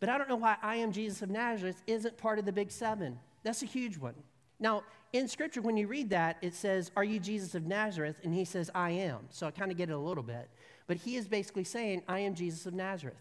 but 0.00 0.08
I 0.08 0.18
don't 0.18 0.28
know 0.28 0.36
why 0.36 0.56
I 0.62 0.76
am 0.76 0.92
Jesus 0.92 1.22
of 1.22 1.30
Nazareth 1.30 1.82
isn't 1.86 2.16
part 2.16 2.38
of 2.38 2.44
the 2.44 2.52
big 2.52 2.70
seven. 2.70 3.18
That's 3.42 3.62
a 3.62 3.66
huge 3.66 3.98
one. 3.98 4.14
Now, 4.60 4.82
in 5.12 5.26
scripture, 5.26 5.62
when 5.62 5.76
you 5.76 5.86
read 5.86 6.10
that, 6.10 6.36
it 6.42 6.54
says, 6.54 6.90
Are 6.96 7.04
you 7.04 7.18
Jesus 7.18 7.54
of 7.54 7.66
Nazareth? 7.66 8.20
And 8.24 8.34
he 8.34 8.44
says, 8.44 8.70
I 8.74 8.90
am. 8.90 9.20
So 9.30 9.46
I 9.46 9.50
kind 9.50 9.70
of 9.70 9.78
get 9.78 9.88
it 9.88 9.94
a 9.94 9.98
little 9.98 10.22
bit. 10.22 10.48
But 10.86 10.98
he 10.98 11.16
is 11.16 11.26
basically 11.26 11.64
saying, 11.64 12.02
I 12.08 12.20
am 12.20 12.34
Jesus 12.34 12.66
of 12.66 12.74
Nazareth. 12.74 13.16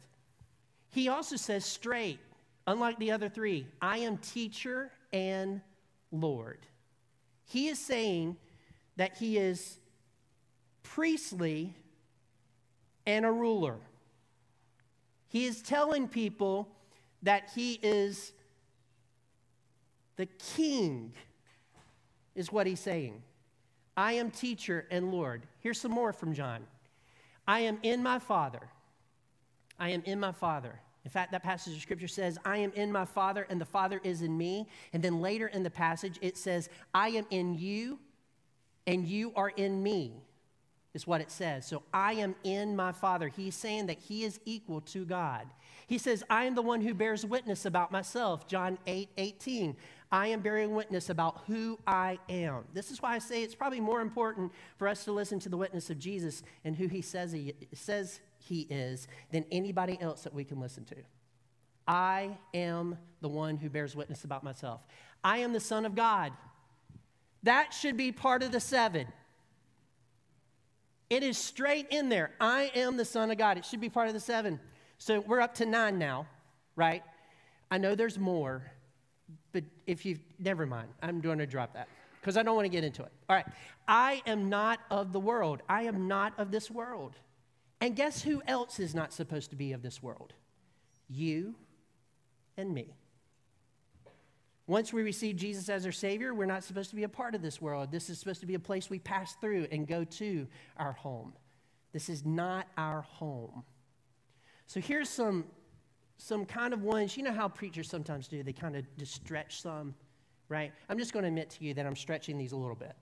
He 0.89 1.07
also 1.07 1.35
says 1.35 1.65
straight. 1.65 2.19
Unlike 2.65 2.99
the 2.99 3.11
other 3.11 3.29
three, 3.29 3.65
I 3.81 3.99
am 3.99 4.17
teacher 4.17 4.91
and 5.13 5.61
Lord. 6.11 6.59
He 7.45 7.67
is 7.67 7.79
saying 7.79 8.35
that 8.97 9.17
he 9.17 9.37
is 9.37 9.77
priestly 10.83 11.73
and 13.05 13.25
a 13.25 13.31
ruler. 13.31 13.77
He 15.29 15.45
is 15.45 15.61
telling 15.61 16.07
people 16.07 16.69
that 17.23 17.49
he 17.55 17.79
is 17.81 18.33
the 20.15 20.25
king, 20.55 21.13
is 22.35 22.51
what 22.51 22.67
he's 22.67 22.79
saying. 22.79 23.21
I 23.95 24.13
am 24.13 24.29
teacher 24.29 24.85
and 24.91 25.11
Lord. 25.11 25.43
Here's 25.59 25.79
some 25.79 25.91
more 25.91 26.13
from 26.13 26.33
John. 26.33 26.65
I 27.47 27.61
am 27.61 27.79
in 27.83 28.03
my 28.03 28.19
Father. 28.19 28.69
I 29.79 29.89
am 29.89 30.03
in 30.05 30.19
my 30.19 30.31
Father. 30.31 30.79
In 31.05 31.11
fact, 31.11 31.31
that 31.31 31.43
passage 31.43 31.75
of 31.75 31.81
scripture 31.81 32.07
says, 32.07 32.37
I 32.43 32.57
am 32.57 32.71
in 32.73 32.91
my 32.91 33.05
Father, 33.05 33.47
and 33.49 33.61
the 33.61 33.65
Father 33.65 34.01
is 34.03 34.21
in 34.21 34.37
me. 34.37 34.67
And 34.91 35.01
then 35.01 35.21
later 35.21 35.47
in 35.47 35.63
the 35.63 35.69
passage, 35.69 36.17
it 36.21 36.35
says, 36.35 36.69
I 36.93 37.09
am 37.09 37.25
in 37.29 37.53
you, 37.57 37.99
and 38.87 39.05
you 39.05 39.33
are 39.35 39.49
in 39.49 39.83
me, 39.83 40.13
is 40.93 41.05
what 41.05 41.21
it 41.21 41.29
says. 41.29 41.67
So 41.67 41.83
I 41.93 42.13
am 42.13 42.33
in 42.43 42.75
my 42.75 42.91
Father. 42.91 43.27
He's 43.27 43.53
saying 43.53 43.85
that 43.87 43.99
he 43.99 44.23
is 44.23 44.39
equal 44.45 44.81
to 44.81 45.05
God. 45.05 45.45
He 45.85 45.97
says, 45.97 46.23
I 46.29 46.45
am 46.45 46.55
the 46.55 46.61
one 46.61 46.81
who 46.81 46.93
bears 46.93 47.25
witness 47.25 47.65
about 47.65 47.91
myself. 47.91 48.47
John 48.47 48.77
8 48.87 49.09
18. 49.17 49.75
I 50.11 50.27
am 50.27 50.39
bearing 50.39 50.73
witness 50.73 51.09
about 51.09 51.43
who 51.47 51.77
I 51.85 52.17
am. 52.29 52.63
This 52.73 52.91
is 52.91 53.01
why 53.01 53.13
I 53.13 53.19
say 53.19 53.43
it's 53.43 53.55
probably 53.55 53.81
more 53.81 53.99
important 53.99 54.53
for 54.77 54.87
us 54.87 55.03
to 55.03 55.11
listen 55.11 55.37
to 55.39 55.49
the 55.49 55.57
witness 55.57 55.89
of 55.89 55.99
Jesus 55.99 56.43
and 56.63 56.75
who 56.75 56.87
he 56.87 57.01
says 57.01 57.33
he, 57.33 57.53
says 57.73 58.21
he 58.39 58.61
is 58.69 59.07
than 59.31 59.43
anybody 59.51 59.97
else 59.99 60.21
that 60.21 60.33
we 60.33 60.45
can 60.45 60.61
listen 60.61 60.85
to. 60.85 60.95
I 61.87 62.37
am 62.53 62.97
the 63.21 63.29
one 63.29 63.57
who 63.57 63.69
bears 63.69 63.95
witness 63.95 64.23
about 64.23 64.43
myself. 64.43 64.81
I 65.23 65.39
am 65.39 65.53
the 65.53 65.59
Son 65.59 65.85
of 65.85 65.95
God. 65.95 66.31
That 67.47 67.73
should 67.73 67.95
be 67.95 68.11
part 68.11 68.43
of 68.43 68.51
the 68.51 68.59
seven. 68.59 69.07
It 71.09 71.23
is 71.23 71.37
straight 71.37 71.87
in 71.91 72.09
there. 72.09 72.31
I 72.41 72.69
am 72.75 72.97
the 72.97 73.05
Son 73.05 73.31
of 73.31 73.37
God. 73.37 73.57
It 73.57 73.63
should 73.63 73.79
be 73.79 73.87
part 73.87 74.09
of 74.09 74.13
the 74.13 74.19
seven. 74.19 74.59
So 74.97 75.21
we're 75.21 75.39
up 75.39 75.55
to 75.55 75.65
nine 75.65 75.97
now, 75.97 76.27
right? 76.75 77.03
I 77.71 77.77
know 77.77 77.95
there's 77.95 78.19
more, 78.19 78.69
but 79.53 79.63
if 79.85 80.05
you, 80.05 80.19
never 80.39 80.65
mind, 80.65 80.89
I'm 81.01 81.21
going 81.21 81.37
to 81.37 81.45
drop 81.45 81.73
that 81.75 81.87
because 82.19 82.35
I 82.35 82.43
don't 82.43 82.57
want 82.57 82.65
to 82.65 82.69
get 82.69 82.83
into 82.83 83.01
it. 83.03 83.13
All 83.29 83.37
right. 83.37 83.47
I 83.87 84.21
am 84.25 84.49
not 84.49 84.81
of 84.91 85.13
the 85.13 85.19
world. 85.21 85.61
I 85.69 85.83
am 85.83 86.05
not 86.05 86.37
of 86.37 86.51
this 86.51 86.69
world. 86.69 87.13
And 87.79 87.95
guess 87.95 88.21
who 88.21 88.41
else 88.45 88.77
is 88.77 88.93
not 88.93 89.13
supposed 89.13 89.51
to 89.51 89.55
be 89.55 89.71
of 89.71 89.81
this 89.81 90.03
world? 90.03 90.33
You 91.07 91.55
and 92.57 92.73
me. 92.73 92.96
Once 94.67 94.91
we 94.91 95.01
receive 95.01 95.37
Jesus 95.37 95.69
as 95.69 95.85
our 95.85 95.93
Savior, 95.93 96.33
we're 96.33 96.45
not 96.45 96.63
supposed 96.63 96.89
to 96.89 96.95
be 96.95 97.03
a 97.03 97.09
part 97.09 97.33
of 97.33 97.41
this 97.41 97.61
world. 97.61 97.89
This 97.89 98.09
is 98.09 98.19
supposed 98.19 98.41
to 98.41 98.45
be 98.45 98.55
a 98.55 98.59
place 98.59 98.89
we 98.89 98.99
pass 98.99 99.35
through 99.35 99.67
and 99.71 99.87
go 99.87 100.03
to 100.03 100.45
our 100.75 100.91
home. 100.91 101.33
This 101.93 102.09
is 102.09 102.25
not 102.25 102.67
our 102.77 103.01
home. 103.01 103.63
So 104.67 104.81
here's 104.81 105.07
some, 105.07 105.45
some 106.17 106.45
kind 106.45 106.73
of 106.73 106.83
ones. 106.83 107.15
You 107.15 107.23
know 107.23 107.31
how 107.31 107.47
preachers 107.47 107.89
sometimes 107.89 108.27
do, 108.27 108.43
they 108.43 108.51
kind 108.51 108.75
of 108.75 108.85
just 108.97 109.15
stretch 109.15 109.61
some, 109.61 109.95
right? 110.49 110.73
I'm 110.89 110.97
just 110.97 111.13
going 111.13 111.23
to 111.23 111.29
admit 111.29 111.49
to 111.51 111.63
you 111.63 111.73
that 111.73 111.85
I'm 111.85 111.95
stretching 111.95 112.37
these 112.37 112.51
a 112.51 112.57
little 112.57 112.75
bit, 112.75 112.93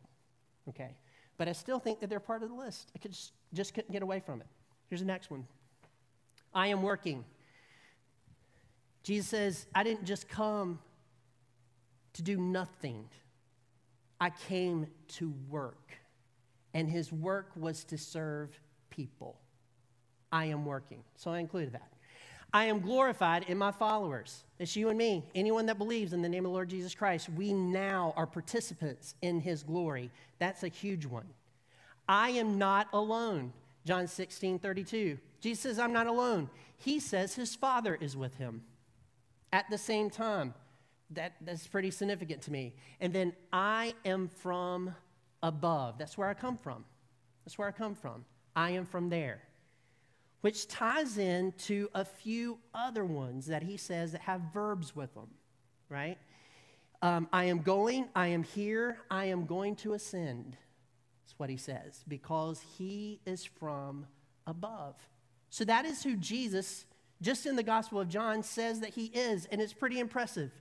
okay? 0.69 0.91
But 1.37 1.47
I 1.47 1.53
still 1.53 1.79
think 1.79 1.99
that 1.99 2.11
they're 2.11 2.19
part 2.19 2.43
of 2.43 2.49
the 2.49 2.55
list. 2.55 2.91
I 2.95 2.99
could 2.99 3.11
just, 3.11 3.33
just 3.53 3.73
couldn't 3.73 3.91
get 3.91 4.03
away 4.03 4.19
from 4.19 4.39
it. 4.39 4.47
Here's 4.87 5.01
the 5.01 5.07
next 5.07 5.31
one 5.31 5.47
I 6.53 6.67
am 6.67 6.83
working. 6.83 7.25
Jesus 9.01 9.27
says, 9.27 9.65
I 9.73 9.83
didn't 9.83 10.05
just 10.05 10.29
come 10.29 10.79
to 12.15 12.21
do 12.21 12.37
nothing, 12.37 13.05
I 14.19 14.31
came 14.47 14.87
to 15.17 15.33
work. 15.49 15.91
And 16.73 16.89
his 16.89 17.11
work 17.11 17.51
was 17.55 17.83
to 17.85 17.97
serve 17.97 18.59
people. 18.89 19.39
I 20.31 20.45
am 20.45 20.65
working. 20.65 21.03
So 21.15 21.31
I 21.31 21.39
included 21.39 21.73
that. 21.73 21.91
I 22.53 22.65
am 22.65 22.79
glorified 22.79 23.45
in 23.49 23.57
my 23.57 23.71
followers. 23.71 24.43
It's 24.59 24.75
you 24.75 24.89
and 24.89 24.97
me. 24.97 25.25
Anyone 25.35 25.65
that 25.65 25.77
believes 25.77 26.13
in 26.13 26.21
the 26.21 26.29
name 26.29 26.45
of 26.45 26.51
the 26.51 26.53
Lord 26.53 26.69
Jesus 26.69 26.95
Christ, 26.95 27.29
we 27.29 27.53
now 27.53 28.13
are 28.15 28.25
participants 28.25 29.15
in 29.21 29.41
his 29.41 29.63
glory. 29.63 30.09
That's 30.39 30.63
a 30.63 30.69
huge 30.69 31.05
one. 31.05 31.27
I 32.07 32.29
am 32.29 32.57
not 32.57 32.87
alone. 32.93 33.51
John 33.85 34.07
16, 34.07 34.59
32. 34.59 35.17
Jesus 35.41 35.63
says, 35.63 35.79
I'm 35.79 35.93
not 35.93 36.07
alone. 36.07 36.49
He 36.77 36.99
says 36.99 37.35
his 37.35 37.55
Father 37.55 37.95
is 37.99 38.15
with 38.15 38.35
him 38.35 38.61
at 39.51 39.69
the 39.69 39.77
same 39.77 40.09
time. 40.09 40.53
That, 41.11 41.33
that's 41.41 41.67
pretty 41.67 41.91
significant 41.91 42.41
to 42.43 42.51
me. 42.51 42.73
And 42.99 43.13
then 43.13 43.33
I 43.53 43.93
am 44.05 44.27
from 44.27 44.95
above. 45.43 45.97
That's 45.97 46.17
where 46.17 46.27
I 46.27 46.33
come 46.33 46.57
from. 46.57 46.83
That's 47.45 47.57
where 47.57 47.67
I 47.67 47.71
come 47.71 47.93
from. 47.95 48.25
I 48.55 48.71
am 48.71 48.85
from 48.85 49.09
there. 49.09 49.41
Which 50.41 50.67
ties 50.67 51.17
in 51.17 51.53
to 51.65 51.89
a 51.93 52.05
few 52.05 52.59
other 52.73 53.05
ones 53.05 53.47
that 53.47 53.63
he 53.63 53.77
says 53.77 54.11
that 54.11 54.21
have 54.21 54.41
verbs 54.53 54.95
with 54.95 55.13
them, 55.13 55.29
right? 55.89 56.17
Um, 57.01 57.27
I 57.31 57.45
am 57.45 57.59
going, 57.59 58.07
I 58.15 58.27
am 58.27 58.43
here, 58.43 58.97
I 59.09 59.25
am 59.25 59.45
going 59.45 59.75
to 59.77 59.93
ascend. 59.93 60.57
That's 61.23 61.37
what 61.37 61.49
he 61.49 61.57
says, 61.57 62.03
because 62.07 62.63
he 62.77 63.19
is 63.25 63.43
from 63.45 64.07
above. 64.47 64.95
So 65.49 65.65
that 65.65 65.85
is 65.85 66.03
who 66.03 66.15
Jesus, 66.15 66.85
just 67.21 67.45
in 67.45 67.55
the 67.55 67.63
Gospel 67.63 67.99
of 67.99 68.09
John, 68.09 68.43
says 68.43 68.79
that 68.81 68.91
he 68.91 69.05
is, 69.05 69.45
and 69.51 69.61
it's 69.61 69.73
pretty 69.73 69.99
impressive. 69.99 70.51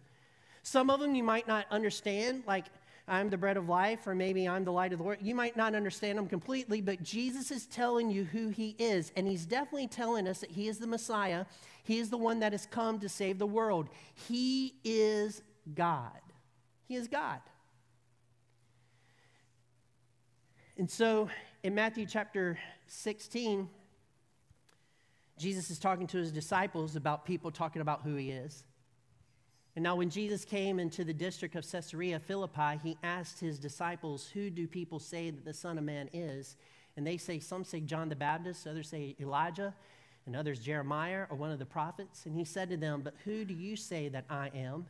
Some 0.64 0.88
of 0.88 0.98
them 0.98 1.14
you 1.14 1.22
might 1.22 1.46
not 1.46 1.66
understand, 1.70 2.42
like 2.46 2.64
I'm 3.06 3.28
the 3.28 3.36
bread 3.36 3.58
of 3.58 3.68
life, 3.68 4.06
or 4.06 4.14
maybe 4.14 4.48
I'm 4.48 4.64
the 4.64 4.72
light 4.72 4.92
of 4.92 4.98
the 4.98 5.04
world. 5.04 5.18
You 5.20 5.34
might 5.34 5.58
not 5.58 5.74
understand 5.74 6.16
them 6.16 6.26
completely, 6.26 6.80
but 6.80 7.02
Jesus 7.02 7.50
is 7.50 7.66
telling 7.66 8.10
you 8.10 8.24
who 8.24 8.48
he 8.48 8.74
is, 8.78 9.12
and 9.14 9.28
he's 9.28 9.44
definitely 9.44 9.88
telling 9.88 10.26
us 10.26 10.40
that 10.40 10.50
he 10.50 10.66
is 10.66 10.78
the 10.78 10.86
Messiah. 10.86 11.44
He 11.82 11.98
is 11.98 12.08
the 12.08 12.16
one 12.16 12.40
that 12.40 12.52
has 12.52 12.64
come 12.64 12.98
to 13.00 13.10
save 13.10 13.38
the 13.38 13.46
world. 13.46 13.90
He 14.26 14.74
is 14.84 15.42
God. 15.74 16.18
He 16.88 16.94
is 16.94 17.08
God. 17.08 17.40
And 20.78 20.90
so 20.90 21.28
in 21.62 21.74
Matthew 21.74 22.06
chapter 22.06 22.58
16, 22.86 23.68
Jesus 25.38 25.70
is 25.70 25.78
talking 25.78 26.06
to 26.06 26.16
his 26.16 26.32
disciples 26.32 26.96
about 26.96 27.26
people 27.26 27.50
talking 27.50 27.82
about 27.82 28.00
who 28.02 28.14
he 28.14 28.30
is. 28.30 28.64
And 29.76 29.82
now, 29.82 29.96
when 29.96 30.08
Jesus 30.08 30.44
came 30.44 30.78
into 30.78 31.02
the 31.02 31.12
district 31.12 31.56
of 31.56 31.68
Caesarea 31.68 32.20
Philippi, 32.20 32.78
he 32.82 32.96
asked 33.02 33.40
his 33.40 33.58
disciples, 33.58 34.28
Who 34.32 34.48
do 34.48 34.68
people 34.68 35.00
say 35.00 35.30
that 35.30 35.44
the 35.44 35.52
Son 35.52 35.78
of 35.78 35.84
Man 35.84 36.08
is? 36.12 36.56
And 36.96 37.04
they 37.04 37.16
say, 37.16 37.40
Some 37.40 37.64
say 37.64 37.80
John 37.80 38.08
the 38.08 38.14
Baptist, 38.14 38.66
others 38.68 38.88
say 38.88 39.16
Elijah, 39.20 39.74
and 40.26 40.36
others 40.36 40.60
Jeremiah 40.60 41.26
or 41.28 41.36
one 41.36 41.50
of 41.50 41.58
the 41.58 41.66
prophets. 41.66 42.24
And 42.24 42.36
he 42.36 42.44
said 42.44 42.70
to 42.70 42.76
them, 42.76 43.02
But 43.02 43.14
who 43.24 43.44
do 43.44 43.52
you 43.52 43.74
say 43.74 44.08
that 44.10 44.26
I 44.30 44.50
am? 44.54 44.86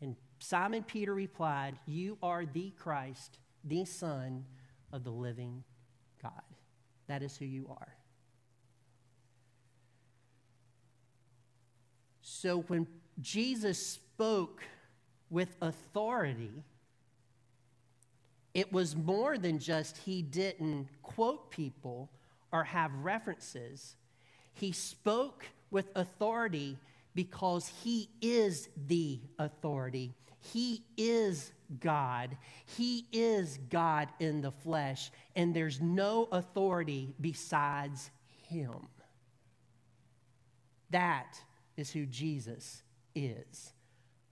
And 0.00 0.16
Simon 0.40 0.82
Peter 0.82 1.14
replied, 1.14 1.78
You 1.86 2.18
are 2.20 2.44
the 2.44 2.70
Christ, 2.70 3.38
the 3.62 3.84
Son 3.84 4.44
of 4.92 5.04
the 5.04 5.10
living 5.10 5.62
God. 6.20 6.32
That 7.06 7.22
is 7.22 7.36
who 7.36 7.44
you 7.44 7.68
are. 7.70 7.94
So 12.20 12.60
when 12.62 12.86
Jesus 13.20 13.98
spoke 14.18 14.64
with 15.30 15.54
authority, 15.62 16.64
it 18.52 18.72
was 18.72 18.96
more 18.96 19.38
than 19.38 19.60
just 19.60 19.96
he 19.98 20.22
didn't 20.22 20.88
quote 21.04 21.52
people 21.52 22.10
or 22.50 22.64
have 22.64 22.92
references. 23.04 23.94
He 24.54 24.72
spoke 24.72 25.46
with 25.70 25.86
authority 25.94 26.76
because 27.14 27.70
he 27.84 28.08
is 28.20 28.68
the 28.88 29.20
authority. 29.38 30.12
He 30.40 30.82
is 30.96 31.52
God. 31.78 32.36
He 32.76 33.06
is 33.12 33.60
God 33.70 34.08
in 34.18 34.40
the 34.40 34.50
flesh, 34.50 35.12
and 35.36 35.54
there's 35.54 35.80
no 35.80 36.26
authority 36.32 37.14
besides 37.20 38.10
him. 38.48 38.88
That 40.90 41.38
is 41.76 41.92
who 41.92 42.04
Jesus 42.04 42.82
is. 43.14 43.74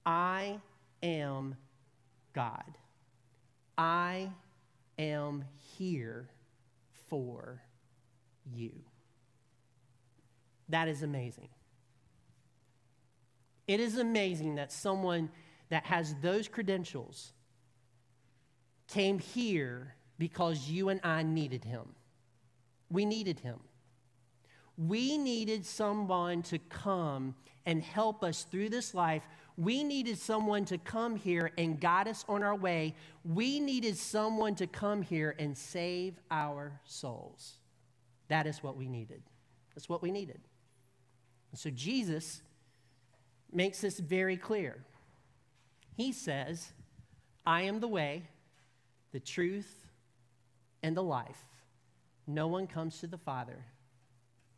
I 0.07 0.61
am 1.03 1.57
God. 2.33 2.79
I 3.77 4.31
am 4.99 5.45
here 5.77 6.31
for 7.09 7.61
you. 8.55 8.71
That 10.69 10.89
is 10.89 11.03
amazing. 11.03 11.49
It 13.67 13.81
is 13.81 13.99
amazing 13.99 14.55
that 14.55 14.73
someone 14.73 15.31
that 15.71 15.85
has 15.87 16.15
those 16.23 16.47
credentials 16.47 17.33
came 18.89 19.19
here 19.19 19.97
because 20.19 20.69
you 20.69 20.89
and 20.89 21.01
I 21.03 21.25
needed 21.25 21.65
him. 21.65 21.95
We 22.91 23.05
needed 23.05 23.41
him. 23.41 23.59
We 24.79 25.19
needed 25.19 25.67
someone 25.67 26.43
to 26.45 26.59
come 26.59 27.35
and 27.65 27.83
help 27.83 28.23
us 28.23 28.45
through 28.45 28.69
this 28.69 28.95
life. 28.95 29.23
We 29.57 29.83
needed 29.83 30.19
someone 30.19 30.65
to 30.67 30.79
come 30.79 31.17
here 31.17 31.51
and 31.57 31.81
guide 31.81 32.09
us 32.09 32.25
on 32.29 32.43
our 32.43 32.55
way. 32.55 32.95
We 33.25 33.59
needed 33.59 33.97
someone 33.97 34.55
to 34.57 34.67
come 34.67 35.03
here 35.03 35.35
and 35.39 35.57
save 35.57 36.19
our 36.31 36.81
souls. 36.85 37.59
That 38.29 38.47
is 38.47 38.63
what 38.63 38.77
we 38.77 38.89
needed. 38.89 39.23
That's 39.75 39.89
what 39.89 40.03
we 40.03 40.11
needed. 40.11 40.41
And 41.53 41.59
so 41.59 41.71
Jesus 41.71 42.43
makes 43.53 43.81
this 43.81 43.99
very 43.99 44.37
clear. 44.37 44.85
He 45.97 46.13
says, 46.13 46.73
I 47.47 47.63
am 47.63 47.81
the 47.81 47.89
way, 47.89 48.25
the 49.13 49.21
truth, 49.21 49.87
and 50.83 50.97
the 50.97 51.03
life. 51.03 51.47
No 52.27 52.47
one 52.49 52.67
comes 52.67 52.99
to 53.01 53.07
the 53.07 53.19
Father 53.19 53.65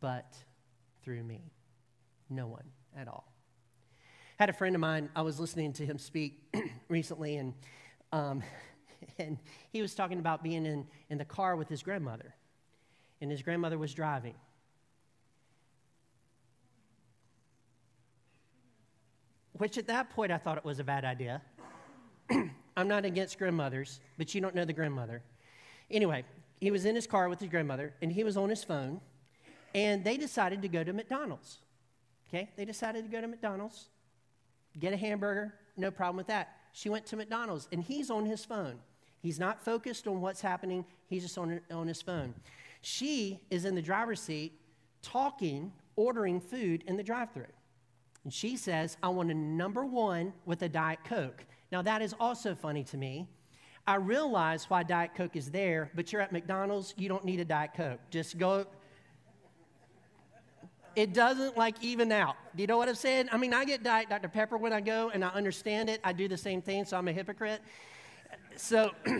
but 0.01 0.35
through 1.03 1.23
me. 1.23 1.51
No 2.29 2.47
one 2.47 2.65
at 2.97 3.07
all. 3.07 3.28
Had 4.39 4.49
a 4.49 4.53
friend 4.53 4.73
of 4.73 4.79
mine, 4.79 5.09
I 5.17 5.21
was 5.21 5.37
listening 5.37 5.73
to 5.73 5.85
him 5.85 5.99
speak 5.99 6.41
recently, 6.87 7.35
and, 7.35 7.53
um, 8.13 8.41
and 9.19 9.37
he 9.73 9.81
was 9.81 9.93
talking 9.93 10.17
about 10.17 10.41
being 10.41 10.65
in, 10.65 10.87
in 11.09 11.17
the 11.17 11.25
car 11.25 11.57
with 11.57 11.67
his 11.67 11.83
grandmother. 11.83 12.33
And 13.19 13.29
his 13.29 13.41
grandmother 13.41 13.77
was 13.77 13.93
driving. 13.93 14.35
Which 19.57 19.77
at 19.77 19.87
that 19.87 20.09
point 20.09 20.31
I 20.31 20.37
thought 20.37 20.57
it 20.57 20.63
was 20.63 20.79
a 20.79 20.85
bad 20.85 21.03
idea. 21.03 21.41
I'm 22.77 22.87
not 22.87 23.03
against 23.03 23.37
grandmothers, 23.37 23.99
but 24.17 24.33
you 24.33 24.39
don't 24.39 24.55
know 24.55 24.63
the 24.63 24.71
grandmother. 24.71 25.21
Anyway, 25.91 26.23
he 26.61 26.71
was 26.71 26.85
in 26.85 26.95
his 26.95 27.05
car 27.05 27.27
with 27.27 27.41
his 27.41 27.49
grandmother, 27.49 27.93
and 28.01 28.09
he 28.09 28.23
was 28.23 28.37
on 28.37 28.47
his 28.47 28.63
phone, 28.63 29.01
and 29.75 30.05
they 30.05 30.15
decided 30.15 30.61
to 30.61 30.69
go 30.69 30.81
to 30.81 30.93
McDonald's. 30.93 31.57
Okay? 32.29 32.49
They 32.55 32.63
decided 32.63 33.03
to 33.03 33.11
go 33.11 33.19
to 33.19 33.27
McDonald's, 33.27 33.89
get 34.77 34.93
a 34.93 34.97
hamburger, 34.97 35.53
no 35.77 35.91
problem 35.91 36.17
with 36.17 36.27
that. 36.27 36.55
She 36.73 36.89
went 36.89 37.05
to 37.07 37.15
McDonald's, 37.15 37.67
and 37.71 37.81
he's 37.81 38.09
on 38.09 38.25
his 38.25 38.45
phone. 38.45 38.79
He's 39.21 39.39
not 39.39 39.63
focused 39.63 40.07
on 40.07 40.21
what's 40.21 40.41
happening, 40.41 40.85
he's 41.07 41.23
just 41.23 41.37
on, 41.37 41.59
on 41.71 41.87
his 41.87 42.01
phone. 42.01 42.33
She 42.81 43.39
is 43.49 43.65
in 43.65 43.75
the 43.75 43.81
driver's 43.81 44.21
seat 44.21 44.53
talking, 45.01 45.71
ordering 45.95 46.39
food 46.39 46.83
in 46.87 46.97
the 46.97 47.03
drive 47.03 47.31
through. 47.31 47.45
And 48.23 48.33
she 48.33 48.57
says, 48.57 48.97
I 49.01 49.09
want 49.09 49.31
a 49.31 49.33
number 49.33 49.85
one 49.85 50.33
with 50.45 50.61
a 50.61 50.69
Diet 50.69 50.99
Coke. 51.03 51.45
Now, 51.71 51.81
that 51.81 52.01
is 52.01 52.15
also 52.19 52.55
funny 52.55 52.83
to 52.85 52.97
me. 52.97 53.27
I 53.87 53.95
realize 53.95 54.69
why 54.69 54.83
Diet 54.83 55.11
Coke 55.15 55.35
is 55.35 55.49
there, 55.49 55.91
but 55.95 56.11
you're 56.11 56.21
at 56.21 56.31
McDonald's, 56.31 56.93
you 56.97 57.09
don't 57.09 57.25
need 57.25 57.39
a 57.39 57.45
Diet 57.45 57.71
Coke. 57.75 57.99
Just 58.09 58.37
go. 58.37 58.67
It 60.99 61.13
doesn't 61.13 61.55
like 61.55 61.81
even 61.81 62.11
out. 62.11 62.35
Do 62.53 62.61
you 62.61 62.67
know 62.67 62.77
what 62.77 62.89
I'm 62.89 62.95
saying? 62.95 63.29
I 63.31 63.37
mean, 63.37 63.53
I 63.53 63.63
get 63.63 63.83
Diet 63.83 64.09
Dr. 64.09 64.27
Pepper 64.27 64.57
when 64.57 64.73
I 64.73 64.81
go, 64.81 65.09
and 65.13 65.23
I 65.23 65.29
understand 65.29 65.89
it. 65.89 66.01
I 66.03 66.11
do 66.11 66.27
the 66.27 66.35
same 66.35 66.61
thing, 66.61 66.83
so 66.83 66.97
I'm 66.97 67.07
a 67.07 67.13
hypocrite. 67.13 67.61
So, 68.57 68.91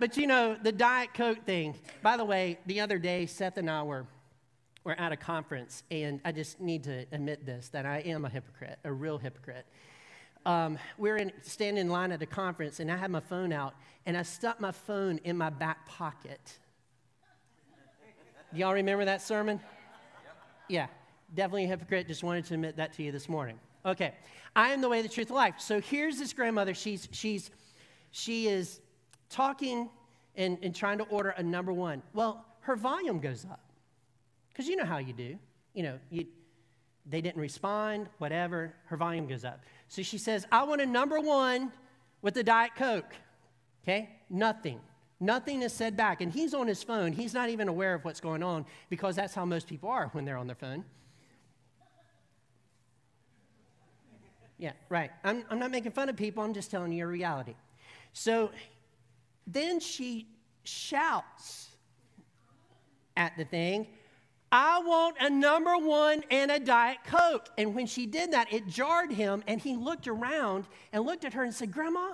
but 0.00 0.16
you 0.16 0.26
know, 0.26 0.56
the 0.60 0.72
Diet 0.72 1.14
Coke 1.14 1.46
thing. 1.46 1.76
By 2.02 2.16
the 2.16 2.24
way, 2.24 2.58
the 2.66 2.80
other 2.80 2.98
day, 2.98 3.26
Seth 3.26 3.58
and 3.58 3.70
I 3.70 3.84
were 3.84 4.08
we're 4.82 4.94
at 4.94 5.12
a 5.12 5.16
conference, 5.16 5.84
and 5.92 6.20
I 6.24 6.32
just 6.32 6.60
need 6.60 6.82
to 6.82 7.06
admit 7.12 7.46
this 7.46 7.68
that 7.68 7.86
I 7.86 7.98
am 7.98 8.24
a 8.24 8.28
hypocrite, 8.28 8.80
a 8.82 8.92
real 8.92 9.18
hypocrite. 9.18 9.66
Um, 10.44 10.78
we're 10.98 11.16
in, 11.16 11.30
standing 11.42 11.80
in 11.80 11.90
line 11.90 12.10
at 12.10 12.20
a 12.22 12.26
conference, 12.26 12.80
and 12.80 12.90
I 12.90 12.96
had 12.96 13.12
my 13.12 13.20
phone 13.20 13.52
out, 13.52 13.74
and 14.04 14.16
I 14.16 14.22
stuck 14.22 14.60
my 14.60 14.72
phone 14.72 15.20
in 15.22 15.36
my 15.38 15.50
back 15.50 15.86
pocket. 15.86 16.58
Y'all 18.52 18.74
remember 18.74 19.04
that 19.04 19.22
sermon? 19.22 19.60
Yeah, 20.68 20.86
definitely 21.34 21.64
a 21.64 21.68
hypocrite. 21.68 22.08
Just 22.08 22.22
wanted 22.22 22.44
to 22.46 22.54
admit 22.54 22.76
that 22.76 22.92
to 22.94 23.02
you 23.02 23.12
this 23.12 23.28
morning. 23.28 23.58
Okay, 23.86 24.14
I 24.56 24.70
am 24.70 24.80
the 24.80 24.88
way, 24.88 25.02
the 25.02 25.08
truth, 25.08 25.28
the 25.28 25.34
life. 25.34 25.56
So 25.58 25.80
here's 25.80 26.18
this 26.18 26.32
grandmother. 26.32 26.74
She's 26.74 27.08
she's 27.12 27.50
she 28.10 28.46
is 28.46 28.80
talking 29.28 29.90
and, 30.36 30.58
and 30.62 30.74
trying 30.74 30.98
to 30.98 31.04
order 31.04 31.30
a 31.30 31.42
number 31.42 31.72
one. 31.72 32.02
Well, 32.12 32.44
her 32.60 32.76
volume 32.76 33.20
goes 33.20 33.44
up. 33.44 33.60
Because 34.48 34.68
you 34.68 34.76
know 34.76 34.84
how 34.84 34.98
you 34.98 35.12
do. 35.12 35.36
You 35.74 35.82
know, 35.82 35.98
you, 36.10 36.26
they 37.06 37.20
didn't 37.20 37.40
respond, 37.40 38.08
whatever, 38.18 38.74
her 38.86 38.96
volume 38.96 39.26
goes 39.26 39.44
up. 39.44 39.64
So 39.88 40.02
she 40.02 40.18
says, 40.18 40.46
I 40.50 40.62
want 40.62 40.80
a 40.80 40.86
number 40.86 41.20
one 41.20 41.72
with 42.22 42.34
the 42.34 42.42
Diet 42.42 42.72
Coke. 42.76 43.12
Okay? 43.82 44.08
Nothing. 44.30 44.80
Nothing 45.20 45.62
is 45.62 45.72
said 45.72 45.96
back. 45.96 46.20
And 46.20 46.32
he's 46.32 46.54
on 46.54 46.66
his 46.66 46.82
phone. 46.82 47.12
He's 47.12 47.34
not 47.34 47.48
even 47.48 47.68
aware 47.68 47.94
of 47.94 48.04
what's 48.04 48.20
going 48.20 48.42
on 48.42 48.66
because 48.90 49.16
that's 49.16 49.34
how 49.34 49.44
most 49.44 49.66
people 49.66 49.88
are 49.88 50.08
when 50.12 50.24
they're 50.24 50.36
on 50.36 50.46
their 50.46 50.56
phone. 50.56 50.84
Yeah, 54.58 54.72
right. 54.88 55.10
I'm, 55.24 55.44
I'm 55.50 55.58
not 55.58 55.70
making 55.70 55.92
fun 55.92 56.08
of 56.08 56.16
people, 56.16 56.42
I'm 56.42 56.54
just 56.54 56.70
telling 56.70 56.92
you 56.92 57.04
a 57.04 57.08
reality. 57.08 57.54
So 58.12 58.50
then 59.46 59.80
she 59.80 60.28
shouts 60.62 61.70
at 63.16 63.36
the 63.36 63.44
thing, 63.44 63.86
I 64.50 64.78
want 64.78 65.16
a 65.20 65.28
number 65.28 65.76
one 65.76 66.22
and 66.30 66.50
a 66.50 66.60
Diet 66.60 66.98
Coke. 67.04 67.48
And 67.58 67.74
when 67.74 67.86
she 67.86 68.06
did 68.06 68.32
that, 68.32 68.52
it 68.52 68.68
jarred 68.68 69.10
him, 69.10 69.42
and 69.48 69.60
he 69.60 69.74
looked 69.74 70.06
around 70.06 70.66
and 70.92 71.04
looked 71.04 71.24
at 71.24 71.32
her 71.32 71.42
and 71.42 71.52
said, 71.52 71.72
Grandma, 71.72 72.12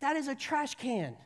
that 0.00 0.14
is 0.16 0.28
a 0.28 0.34
trash 0.34 0.76
can. 0.76 1.16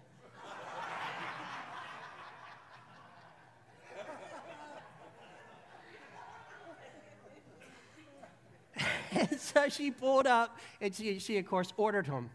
And 9.16 9.40
so 9.40 9.68
she 9.68 9.90
pulled 9.90 10.26
up 10.26 10.58
and 10.80 10.94
she, 10.94 11.18
she, 11.18 11.38
of 11.38 11.46
course, 11.46 11.72
ordered 11.76 12.06
him. 12.06 12.30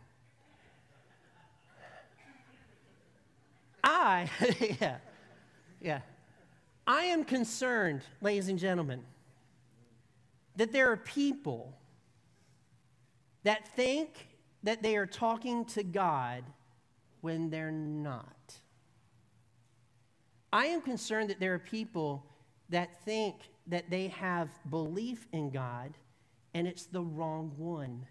I, 3.84 4.30
yeah, 4.82 4.98
yeah. 5.82 6.00
I 6.86 7.04
am 7.06 7.24
concerned, 7.24 8.02
ladies 8.22 8.48
and 8.48 8.60
gentlemen, 8.60 9.04
that 10.56 10.72
there 10.72 10.92
are 10.92 10.98
people 10.98 11.74
that 13.44 13.68
think 13.76 14.28
that 14.64 14.84
they 14.84 14.96
are 14.96 15.08
talking 15.08 15.66
to 15.66 15.84
God 15.84 16.44
when 17.22 17.50
they're 17.50 17.72
not. 17.72 18.56
I 20.54 20.66
am 20.68 20.82
concerned 20.82 21.30
that 21.30 21.40
there 21.40 21.54
are 21.54 21.60
people 21.60 22.26
that 22.70 23.04
think 23.04 23.36
that 23.68 23.90
they 23.90 24.08
have 24.08 24.50
belief 24.70 25.28
in 25.32 25.50
God 25.50 25.94
and 26.54 26.68
it's 26.68 26.86
the 26.86 27.02
wrong 27.02 27.54
one. 27.58 28.06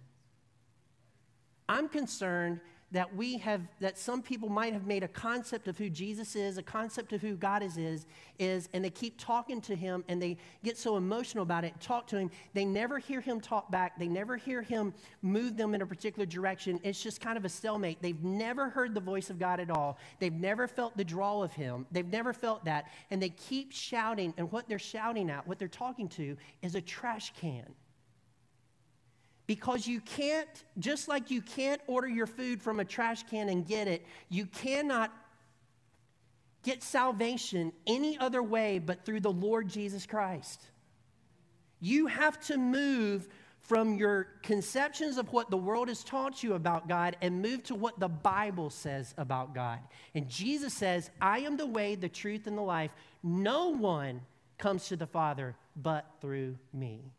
I'm 1.68 1.88
concerned 1.88 2.60
that 2.92 3.14
we 3.14 3.38
have 3.38 3.60
that 3.78 3.96
some 3.96 4.20
people 4.20 4.48
might 4.48 4.72
have 4.72 4.86
made 4.86 5.04
a 5.04 5.08
concept 5.08 5.68
of 5.68 5.78
who 5.78 5.88
Jesus 5.88 6.34
is, 6.34 6.58
a 6.58 6.62
concept 6.62 7.12
of 7.12 7.20
who 7.20 7.36
God 7.36 7.62
is 7.62 7.76
is, 7.76 8.06
is 8.38 8.68
and 8.72 8.84
they 8.84 8.90
keep 8.90 9.16
talking 9.16 9.60
to 9.60 9.76
him 9.76 10.04
and 10.08 10.20
they 10.20 10.36
get 10.64 10.76
so 10.76 10.96
emotional 10.96 11.42
about 11.42 11.64
it, 11.64 11.78
talk 11.80 12.08
to 12.08 12.16
him. 12.16 12.30
They 12.52 12.64
never 12.64 12.98
hear 12.98 13.20
him 13.20 13.40
talk 13.40 13.70
back. 13.70 13.98
They 13.98 14.08
never 14.08 14.36
hear 14.36 14.62
him 14.62 14.92
move 15.22 15.56
them 15.56 15.74
in 15.74 15.82
a 15.82 15.86
particular 15.86 16.26
direction. 16.26 16.80
It's 16.82 17.00
just 17.00 17.20
kind 17.20 17.38
of 17.38 17.44
a 17.44 17.48
stalemate. 17.48 18.02
They've 18.02 18.22
never 18.24 18.68
heard 18.68 18.94
the 18.94 19.00
voice 19.00 19.30
of 19.30 19.38
God 19.38 19.60
at 19.60 19.70
all. 19.70 19.98
They've 20.18 20.32
never 20.32 20.66
felt 20.66 20.96
the 20.96 21.04
draw 21.04 21.42
of 21.42 21.52
him. 21.52 21.86
They've 21.92 22.04
never 22.04 22.32
felt 22.32 22.64
that. 22.64 22.86
And 23.12 23.22
they 23.22 23.30
keep 23.30 23.70
shouting, 23.70 24.34
and 24.36 24.50
what 24.50 24.68
they're 24.68 24.80
shouting 24.80 25.30
at, 25.30 25.46
what 25.46 25.60
they're 25.60 25.68
talking 25.68 26.08
to, 26.10 26.36
is 26.62 26.74
a 26.74 26.80
trash 26.80 27.32
can 27.40 27.72
because 29.50 29.84
you 29.84 30.00
can't, 30.02 30.62
just 30.78 31.08
like 31.08 31.28
you 31.28 31.42
can't 31.42 31.80
order 31.88 32.06
your 32.06 32.28
food 32.28 32.62
from 32.62 32.78
a 32.78 32.84
trash 32.84 33.24
can 33.24 33.48
and 33.48 33.66
get 33.66 33.88
it, 33.88 34.06
you 34.28 34.46
cannot 34.46 35.12
get 36.62 36.84
salvation 36.84 37.72
any 37.84 38.16
other 38.16 38.44
way 38.44 38.78
but 38.78 39.04
through 39.04 39.18
the 39.18 39.32
Lord 39.32 39.68
Jesus 39.68 40.06
Christ. 40.06 40.62
You 41.80 42.06
have 42.06 42.38
to 42.46 42.58
move 42.58 43.26
from 43.58 43.96
your 43.96 44.28
conceptions 44.44 45.18
of 45.18 45.32
what 45.32 45.50
the 45.50 45.56
world 45.56 45.88
has 45.88 46.04
taught 46.04 46.44
you 46.44 46.54
about 46.54 46.86
God 46.86 47.16
and 47.20 47.42
move 47.42 47.64
to 47.64 47.74
what 47.74 47.98
the 47.98 48.06
Bible 48.08 48.70
says 48.70 49.12
about 49.18 49.52
God. 49.52 49.80
And 50.14 50.28
Jesus 50.28 50.72
says, 50.72 51.10
I 51.20 51.40
am 51.40 51.56
the 51.56 51.66
way, 51.66 51.96
the 51.96 52.08
truth, 52.08 52.46
and 52.46 52.56
the 52.56 52.62
life. 52.62 52.92
No 53.24 53.70
one 53.70 54.20
comes 54.58 54.86
to 54.90 54.96
the 54.96 55.08
Father 55.08 55.56
but 55.74 56.06
through 56.20 56.56
me. 56.72 57.10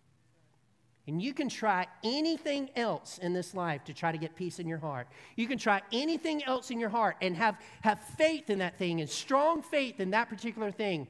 And 1.12 1.22
you 1.22 1.34
can 1.34 1.50
try 1.50 1.88
anything 2.06 2.70
else 2.78 3.18
in 3.18 3.34
this 3.34 3.54
life 3.54 3.84
to 3.84 3.94
try 3.94 4.14
to 4.14 4.18
get 4.18 4.34
peace 4.34 4.60
in 4.60 4.68
your 4.68 4.78
heart. 4.78 5.10
You 5.36 5.46
can 5.46 5.58
try 5.58 5.82
anything 5.92 6.42
else 6.46 6.72
in 6.72 6.80
your 6.80 6.88
heart 6.88 7.18
and 7.22 7.36
have, 7.36 7.58
have 7.82 8.00
faith 8.18 8.50
in 8.50 8.60
that 8.60 8.78
thing 8.78 9.02
and 9.02 9.10
strong 9.10 9.62
faith 9.62 10.00
in 10.00 10.12
that 10.12 10.30
particular 10.30 10.72
thing. 10.72 11.10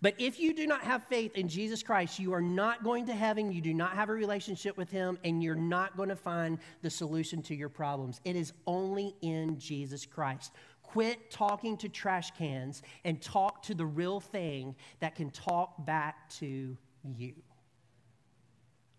But 0.00 0.14
if 0.16 0.40
you 0.40 0.54
do 0.54 0.66
not 0.66 0.80
have 0.84 1.04
faith 1.04 1.36
in 1.36 1.48
Jesus 1.48 1.82
Christ, 1.82 2.18
you 2.18 2.32
are 2.32 2.40
not 2.40 2.82
going 2.82 3.04
to 3.04 3.12
heaven, 3.12 3.52
you 3.52 3.60
do 3.60 3.74
not 3.74 3.92
have 3.92 4.08
a 4.08 4.14
relationship 4.14 4.78
with 4.78 4.90
Him, 4.90 5.18
and 5.22 5.42
you're 5.42 5.54
not 5.54 5.98
going 5.98 6.08
to 6.08 6.16
find 6.16 6.58
the 6.80 6.88
solution 6.88 7.42
to 7.42 7.54
your 7.54 7.68
problems. 7.68 8.22
It 8.24 8.36
is 8.36 8.54
only 8.66 9.14
in 9.20 9.58
Jesus 9.58 10.06
Christ. 10.06 10.52
Quit 10.82 11.30
talking 11.30 11.76
to 11.76 11.90
trash 11.90 12.30
cans 12.30 12.82
and 13.04 13.20
talk 13.20 13.62
to 13.64 13.74
the 13.74 13.84
real 13.84 14.20
thing 14.20 14.74
that 15.00 15.14
can 15.14 15.28
talk 15.28 15.84
back 15.84 16.30
to 16.38 16.74
you. 17.18 17.34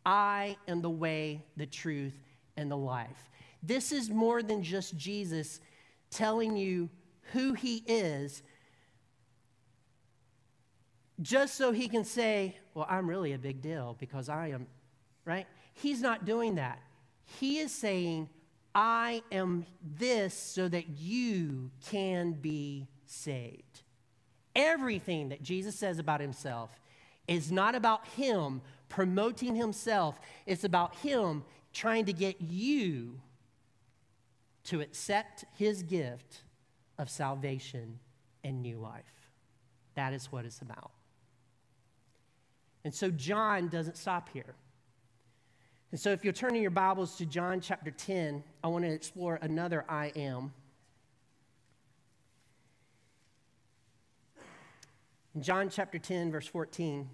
I 0.06 0.58
am 0.68 0.82
the 0.82 0.90
way, 0.90 1.44
the 1.58 1.66
truth, 1.66 2.18
and 2.58 2.70
the 2.70 2.78
life. 2.78 3.30
This 3.64 3.92
is 3.92 4.10
more 4.10 4.44
than 4.44 4.62
just 4.62 4.96
Jesus 4.96 5.60
telling 6.12 6.56
you 6.56 6.90
who 7.34 7.54
he 7.54 7.84
is. 7.88 8.44
just 11.22 11.56
so 11.56 11.72
he 11.72 11.88
can 11.88 12.04
say, 12.04 12.58
Well, 12.74 12.86
I'm 12.90 13.10
really 13.10 13.34
a 13.34 13.38
big 13.38 13.62
deal 13.62 13.96
because 14.00 14.30
I 14.30 14.50
am, 14.50 14.68
right? 15.24 15.48
He's 15.74 16.02
not 16.02 16.26
doing 16.26 16.56
that. 16.56 16.80
He 17.40 17.60
is 17.60 17.72
saying, 17.72 18.30
I 18.74 19.24
am 19.32 19.66
this 19.82 20.34
so 20.34 20.68
that 20.68 20.90
you 20.90 21.72
can 21.88 22.34
be 22.34 22.88
saved. 23.06 23.84
Everything 24.56 25.30
that 25.30 25.42
Jesus 25.42 25.76
says 25.76 26.00
about 26.00 26.22
himself 26.22 26.70
is 27.28 27.52
not 27.52 27.76
about 27.76 28.06
him 28.10 28.62
promoting 28.90 29.56
himself, 29.56 30.20
it's 30.46 30.64
about 30.64 30.96
him 30.98 31.44
trying 31.74 32.06
to 32.06 32.14
get 32.14 32.42
you 32.42 33.20
to 34.66 34.82
accept 34.82 35.46
his 35.58 35.84
gift 35.84 36.42
of 36.98 37.10
salvation 37.10 38.00
and 38.44 38.62
new 38.62 38.78
life. 38.78 39.04
That 39.96 40.14
is 40.14 40.32
what 40.32 40.46
it's 40.46 40.62
about. 40.62 40.92
And 42.84 42.94
so 42.94 43.10
John 43.10 43.68
doesn't 43.68 43.98
stop 43.98 44.30
here. 44.32 44.56
And 45.92 46.00
so 46.00 46.12
if 46.12 46.24
you're 46.24 46.34
turning 46.34 46.62
your 46.62 46.72
Bibles 46.72 47.16
to 47.18 47.26
John 47.26 47.62
chapter 47.62 47.92
10, 47.92 48.44
I 48.64 48.68
want 48.68 48.84
to 48.86 48.92
explore 48.92 49.40
another 49.42 49.86
I 49.88 50.12
am. 50.16 50.54
In 55.34 55.42
John 55.42 55.70
chapter 55.70 56.00
10, 56.00 56.32
verse 56.32 56.48
14. 56.48 57.10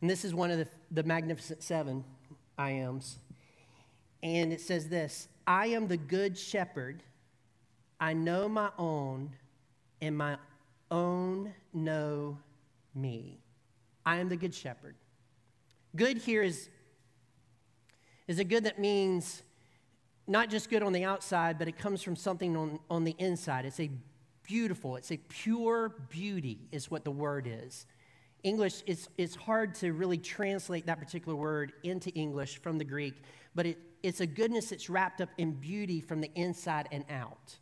And 0.00 0.08
this 0.08 0.24
is 0.24 0.34
one 0.34 0.50
of 0.50 0.58
the, 0.58 0.68
the 0.90 1.02
magnificent 1.02 1.62
seven 1.62 2.04
I 2.56 2.70
ams. 2.70 3.18
And 4.22 4.52
it 4.52 4.60
says 4.60 4.88
this 4.88 5.28
I 5.46 5.68
am 5.68 5.88
the 5.88 5.96
good 5.96 6.36
shepherd. 6.36 7.02
I 8.00 8.12
know 8.12 8.48
my 8.48 8.70
own, 8.78 9.30
and 10.00 10.16
my 10.16 10.36
own 10.90 11.52
know 11.72 12.38
me. 12.94 13.40
I 14.06 14.18
am 14.18 14.28
the 14.28 14.36
good 14.36 14.54
shepherd. 14.54 14.94
Good 15.96 16.18
here 16.18 16.42
is, 16.42 16.68
is 18.28 18.38
a 18.38 18.44
good 18.44 18.64
that 18.64 18.78
means 18.78 19.42
not 20.28 20.48
just 20.48 20.70
good 20.70 20.82
on 20.82 20.92
the 20.92 21.04
outside, 21.04 21.58
but 21.58 21.66
it 21.66 21.76
comes 21.76 22.02
from 22.02 22.14
something 22.14 22.56
on, 22.56 22.78
on 22.88 23.02
the 23.02 23.16
inside. 23.18 23.64
It's 23.64 23.80
a 23.80 23.90
beautiful, 24.44 24.96
it's 24.96 25.10
a 25.10 25.16
pure 25.16 25.94
beauty, 26.08 26.68
is 26.70 26.90
what 26.90 27.04
the 27.04 27.10
word 27.10 27.48
is. 27.50 27.86
English, 28.42 28.82
it's, 28.86 29.08
it's 29.18 29.34
hard 29.34 29.74
to 29.76 29.92
really 29.92 30.18
translate 30.18 30.86
that 30.86 30.98
particular 30.98 31.36
word 31.36 31.72
into 31.82 32.10
English 32.10 32.60
from 32.60 32.78
the 32.78 32.84
Greek, 32.84 33.14
but 33.54 33.66
it, 33.66 33.78
it's 34.02 34.20
a 34.20 34.26
goodness 34.26 34.70
that's 34.70 34.88
wrapped 34.88 35.20
up 35.20 35.28
in 35.38 35.52
beauty 35.52 36.00
from 36.00 36.20
the 36.20 36.30
inside 36.34 36.88
and 36.92 37.04
out. 37.10 37.56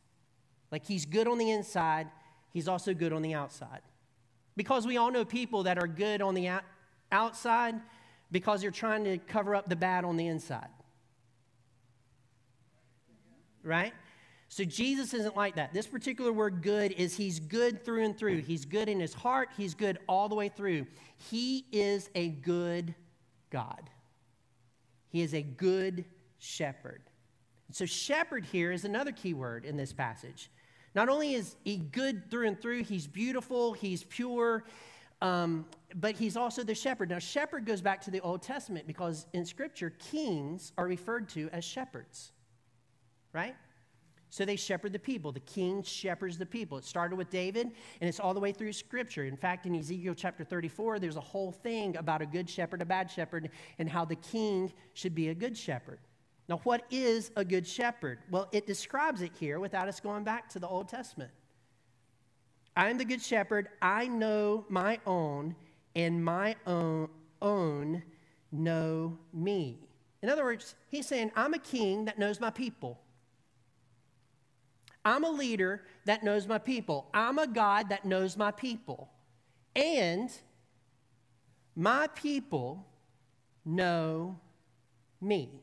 Like 0.71 0.85
he's 0.85 1.07
good 1.07 1.27
on 1.29 1.39
the 1.39 1.51
inside, 1.51 2.09
he's 2.53 2.69
also 2.69 2.93
good 2.93 3.13
on 3.13 3.23
the 3.23 3.35
outside. 3.35 3.81
Because 4.57 4.87
we 4.87 4.97
all 4.97 5.11
know 5.11 5.25
people 5.25 5.65
that 5.65 5.79
are 5.79 5.87
good 5.87 6.21
on 6.21 6.35
the 6.35 6.51
outside 7.13 7.75
because 8.31 8.61
they're 8.61 8.71
trying 8.71 9.05
to 9.05 9.19
cover 9.19 9.55
up 9.55 9.69
the 9.69 9.77
bad 9.77 10.05
on 10.05 10.17
the 10.17 10.27
inside. 10.27 10.69
Right? 13.63 13.93
So 14.49 14.65
Jesus 14.65 15.13
isn't 15.13 15.37
like 15.37 15.57
that. 15.57 15.73
This 15.73 15.87
particular 15.87 16.33
word 16.33 16.63
good 16.63 16.93
is 16.93 17.17
he's 17.17 17.41
good 17.41 17.85
through 17.85 18.05
and 18.05 18.17
through. 18.17 18.43
He's 18.43 18.65
good 18.65 18.89
in 18.89 19.01
his 19.01 19.13
heart, 19.13 19.51
he's 19.57 19.75
good 19.75 19.99
all 20.09 20.29
the 20.29 20.35
way 20.35 20.49
through. 20.49 20.87
He 21.31 21.67
is 21.73 22.11
a 22.15 22.29
good 22.29 22.95
God. 23.51 23.91
He 25.09 25.23
is 25.23 25.35
a 25.35 25.43
good 25.43 26.05
shepherd. 26.39 27.03
So, 27.73 27.85
shepherd 27.85 28.45
here 28.45 28.71
is 28.71 28.85
another 28.85 29.13
key 29.13 29.35
word 29.35 29.65
in 29.65 29.77
this 29.77 29.93
passage. 29.93 30.51
Not 30.95 31.09
only 31.09 31.35
is 31.35 31.57
he 31.65 31.77
good 31.77 32.31
through 32.31 32.47
and 32.49 32.61
through, 32.61 32.85
he's 32.85 33.07
beautiful, 33.07 33.73
he's 33.73 34.05
pure, 34.05 34.65
um, 35.21 35.67
but 35.95 36.15
he's 36.15 36.37
also 36.37 36.63
the 36.63 36.75
shepherd. 36.75 37.11
Now, 37.11 37.19
shepherd 37.19 37.67
goes 37.67 37.81
back 37.81 38.01
to 38.03 38.11
the 38.11 38.21
Old 38.21 38.43
Testament 38.43 38.87
because 38.87 39.27
in 39.33 39.45
Scripture, 39.45 39.91
kings 39.91 40.73
are 40.79 40.87
referred 40.87 41.29
to 41.31 41.51
as 41.53 41.65
shepherds, 41.65 42.33
right? 43.33 43.57
So 44.29 44.45
they 44.45 44.57
shepherd 44.57 44.93
the 44.93 44.99
people. 44.99 45.33
The 45.33 45.41
king 45.41 45.83
shepherds 45.83 46.37
the 46.37 46.47
people. 46.47 46.79
It 46.79 46.85
started 46.85 47.17
with 47.17 47.31
David, 47.31 47.71
and 48.01 48.09
it's 48.09 48.21
all 48.21 48.35
the 48.35 48.41
way 48.41 48.53
through 48.53 48.73
Scripture. 48.73 49.25
In 49.25 49.37
fact, 49.37 49.67
in 49.67 49.75
Ezekiel 49.75 50.15
chapter 50.15 50.45
34, 50.45 50.99
there's 50.99 51.17
a 51.17 51.21
whole 51.21 51.53
thing 51.53 51.97
about 51.97 52.23
a 52.23 52.27
good 52.27 52.49
shepherd, 52.51 52.83
a 52.83 52.85
bad 52.85 53.11
shepherd, 53.11 53.51
and 53.79 53.89
how 53.89 54.05
the 54.05 54.17
king 54.17 54.73
should 54.95 55.15
be 55.15 55.29
a 55.29 55.35
good 55.35 55.57
shepherd. 55.57 56.01
Now, 56.49 56.61
what 56.65 56.85
is 56.91 57.31
a 57.37 57.45
good 57.45 57.67
shepherd? 57.67 58.19
Well, 58.31 58.49
it 58.53 58.67
describes 58.67 59.23
it 59.23 59.33
here 59.39 59.59
without 59.59 59.89
us 59.89 60.01
going 60.01 60.25
back 60.25 60.49
to 60.51 60.59
the 60.59 60.69
Old 60.69 60.89
Testament. 60.89 61.31
I 62.77 62.91
am 62.91 62.99
the 62.99 63.05
good 63.05 63.23
shepherd. 63.23 63.69
I 63.81 64.07
know 64.07 64.65
my 64.69 65.01
own, 65.07 65.57
and 65.95 66.23
my 66.25 66.57
own, 66.67 67.09
own 67.41 68.03
know 68.53 69.19
me. 69.33 69.79
In 70.23 70.29
other 70.29 70.45
words, 70.45 70.75
he's 70.89 71.07
saying, 71.07 71.31
I'm 71.35 71.55
a 71.55 71.59
king 71.59 72.05
that 72.05 72.19
knows 72.19 72.39
my 72.41 72.51
people. 72.51 73.01
I'm 75.07 75.23
a 75.23 75.31
leader 75.31 75.83
that 76.05 76.25
knows 76.25 76.49
my 76.49 76.59
people. 76.59 77.07
I'm 77.15 77.39
a 77.39 77.47
God 77.47 77.91
that 77.91 78.05
knows 78.05 78.37
my 78.37 78.51
people. 78.51 79.09
And 79.77 80.33
my 81.77 82.09
people 82.09 82.85
know 83.65 84.37
me. 85.21 85.63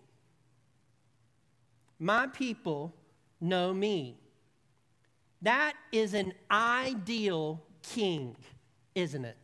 My 1.99 2.25
people 2.27 2.93
know 3.41 3.73
me. 3.73 4.15
That 5.41 5.73
is 5.91 6.13
an 6.13 6.33
ideal 6.49 7.61
king, 7.81 8.37
isn't 8.95 9.25
it? 9.25 9.35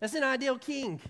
That's 0.00 0.14
an 0.14 0.24
ideal 0.24 0.56
king. 0.56 1.02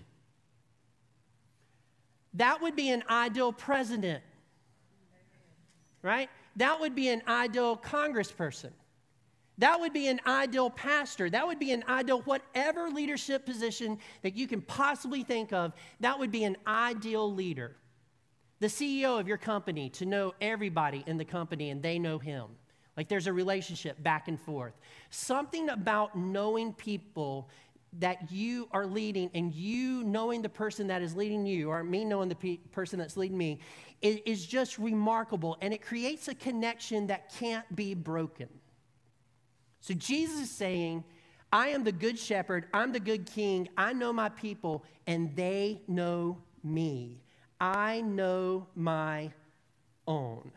That 2.33 2.61
would 2.61 2.75
be 2.75 2.89
an 2.89 3.03
ideal 3.09 3.53
president 3.53 4.23
right? 6.01 6.29
That 6.55 6.79
would 6.79 6.95
be 6.95 7.09
an 7.09 7.21
ideal 7.27 7.77
congressperson. 7.77 8.71
That 9.59 9.79
would 9.79 9.91
be 9.91 10.07
an 10.07 10.21
ideal 10.25 10.69
pastor. 10.69 11.29
That 11.29 11.45
would 11.45 11.59
be 11.59 11.73
an 11.73 11.83
ideal, 11.89 12.21
whatever 12.21 12.89
leadership 12.89 13.45
position 13.45 13.99
that 14.21 14.35
you 14.35 14.47
can 14.47 14.61
possibly 14.61 15.23
think 15.23 15.51
of, 15.51 15.73
that 15.99 16.17
would 16.17 16.31
be 16.31 16.45
an 16.45 16.55
ideal 16.65 17.31
leader. 17.31 17.75
The 18.61 18.67
CEO 18.67 19.19
of 19.19 19.27
your 19.27 19.37
company 19.37 19.89
to 19.91 20.05
know 20.05 20.33
everybody 20.39 21.03
in 21.07 21.17
the 21.17 21.25
company 21.25 21.71
and 21.71 21.83
they 21.83 21.99
know 21.99 22.19
him. 22.19 22.45
Like 22.95 23.09
there's 23.09 23.27
a 23.27 23.33
relationship 23.33 24.01
back 24.01 24.27
and 24.27 24.39
forth. 24.39 24.73
Something 25.09 25.69
about 25.69 26.17
knowing 26.17 26.73
people 26.73 27.49
that 27.99 28.31
you 28.31 28.67
are 28.71 28.85
leading 28.85 29.29
and 29.33 29.53
you 29.53 30.03
knowing 30.03 30.41
the 30.41 30.49
person 30.49 30.87
that 30.87 31.01
is 31.01 31.15
leading 31.15 31.45
you, 31.45 31.69
or 31.69 31.83
me 31.83 32.05
knowing 32.05 32.29
the 32.29 32.35
pe- 32.35 32.57
person 32.71 32.99
that's 32.99 33.17
leading 33.17 33.37
me, 33.37 33.59
is, 34.01 34.19
is 34.25 34.45
just 34.45 34.77
remarkable. 34.77 35.57
And 35.61 35.73
it 35.73 35.81
creates 35.81 36.27
a 36.27 36.35
connection 36.35 37.07
that 37.07 37.33
can't 37.33 37.75
be 37.75 37.93
broken. 37.93 38.47
So 39.81 39.93
Jesus 39.93 40.41
is 40.41 40.51
saying, 40.51 41.03
I 41.51 41.69
am 41.69 41.83
the 41.83 41.91
good 41.91 42.19
shepherd, 42.19 42.67
I'm 42.73 42.91
the 42.91 42.99
good 42.99 43.25
king, 43.25 43.69
I 43.75 43.93
know 43.93 44.13
my 44.13 44.29
people, 44.29 44.83
and 45.07 45.35
they 45.35 45.81
know 45.87 46.37
me. 46.63 47.21
I 47.59 48.01
know 48.01 48.67
my 48.75 49.31
own. 50.07 50.51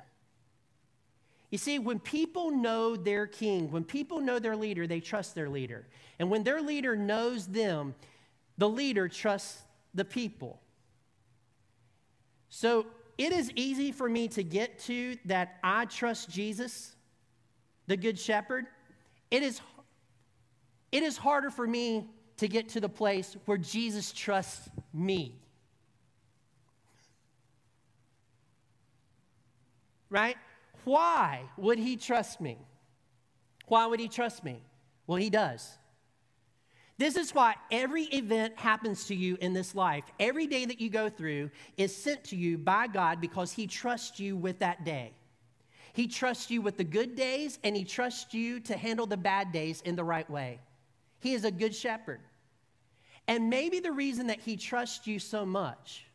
You 1.51 1.59
see, 1.59 1.79
when 1.79 1.99
people 1.99 2.51
know 2.51 2.97
their 2.97 3.27
king, 3.27 3.71
when 3.71 3.85
people 3.85 4.21
know 4.21 4.39
their 4.39 4.57
leader, 4.57 4.87
they 4.87 5.01
trust 5.01 5.35
their 5.35 5.49
leader. 5.49 5.87
And 6.19 6.31
when 6.31 6.45
their 6.45 6.63
leader 6.63 6.97
knows 6.97 7.47
them, 7.47 7.95
the 8.57 8.69
leader 8.69 9.09
trusts 9.09 9.63
the 9.95 10.05
people. 10.05 10.61
So 12.49 12.87
it 13.19 13.33
is 13.33 13.51
easy 13.55 13.93
for 13.93 14.09
me 14.09 14.29
to 14.29 14.43
get 14.43 14.79
to 14.81 15.17
that 15.27 15.59
I 15.63 15.85
trust 15.85 16.31
Jesus, 16.31 16.95
the 17.87 17.97
Good 17.97 18.19
Shepherd. 18.19 18.67
It 19.31 19.43
is, 19.43 19.61
it 20.91 21.03
is 21.03 21.17
harder 21.17 21.51
for 21.51 21.67
me 21.67 22.09
to 22.39 22.49
get 22.49 22.71
to 22.71 22.81
the 22.81 22.89
place 22.89 23.37
where 23.45 23.59
Jesus 23.59 24.13
trusts 24.13 24.69
me. 24.93 25.39
Right? 30.11 30.37
Why 30.85 31.43
would 31.57 31.79
he 31.79 31.97
trust 31.97 32.41
me? 32.41 32.59
Why 33.69 33.87
would 33.87 34.01
he 34.01 34.09
trust 34.09 34.45
me? 34.45 34.61
Well, 35.07 35.17
he 35.17 35.31
does. 35.31 35.79
This 36.99 37.17
is 37.17 37.35
why 37.35 37.55
every 37.71 38.05
event 38.05 38.59
happens 38.59 39.07
to 39.07 39.15
you 39.15 39.37
in 39.41 39.53
this 39.53 39.75
life. 39.75 40.05
Every 40.21 40.47
day 40.47 40.65
that 40.65 40.81
you 40.81 40.91
go 40.91 41.09
through 41.09 41.51
is 41.77 41.95
sent 41.95 42.25
to 42.25 42.37
you 42.37 42.59
by 42.59 42.87
God 42.87 43.21
because 43.21 43.53
He 43.53 43.67
trusts 43.67 44.21
you 44.21 44.37
with 44.37 44.59
that 44.61 44.85
day. 44.85 45.13
He 45.95 46.07
trusts 46.07 46.51
you 46.51 46.63
with 46.63 46.77
the 46.77 46.85
good 46.85 47.17
days 47.17 47.59
and 47.65 47.75
He 47.75 47.85
trusts 47.85 48.33
you 48.35 48.61
to 48.61 48.77
handle 48.77 49.07
the 49.07 49.17
bad 49.17 49.53
days 49.53 49.81
in 49.83 49.97
the 49.97 50.05
right 50.05 50.29
way. 50.31 50.61
He 51.21 51.35
is 51.35 51.45
a 51.45 51.51
good 51.51 51.75
shepherd. 51.75 52.21
And 53.29 53.49
maybe 53.49 53.81
the 53.81 53.93
reason 53.93 54.27
that 54.27 54.41
he 54.41 54.57
trusts 54.57 55.07
you 55.07 55.19
so 55.19 55.47
much 55.47 56.07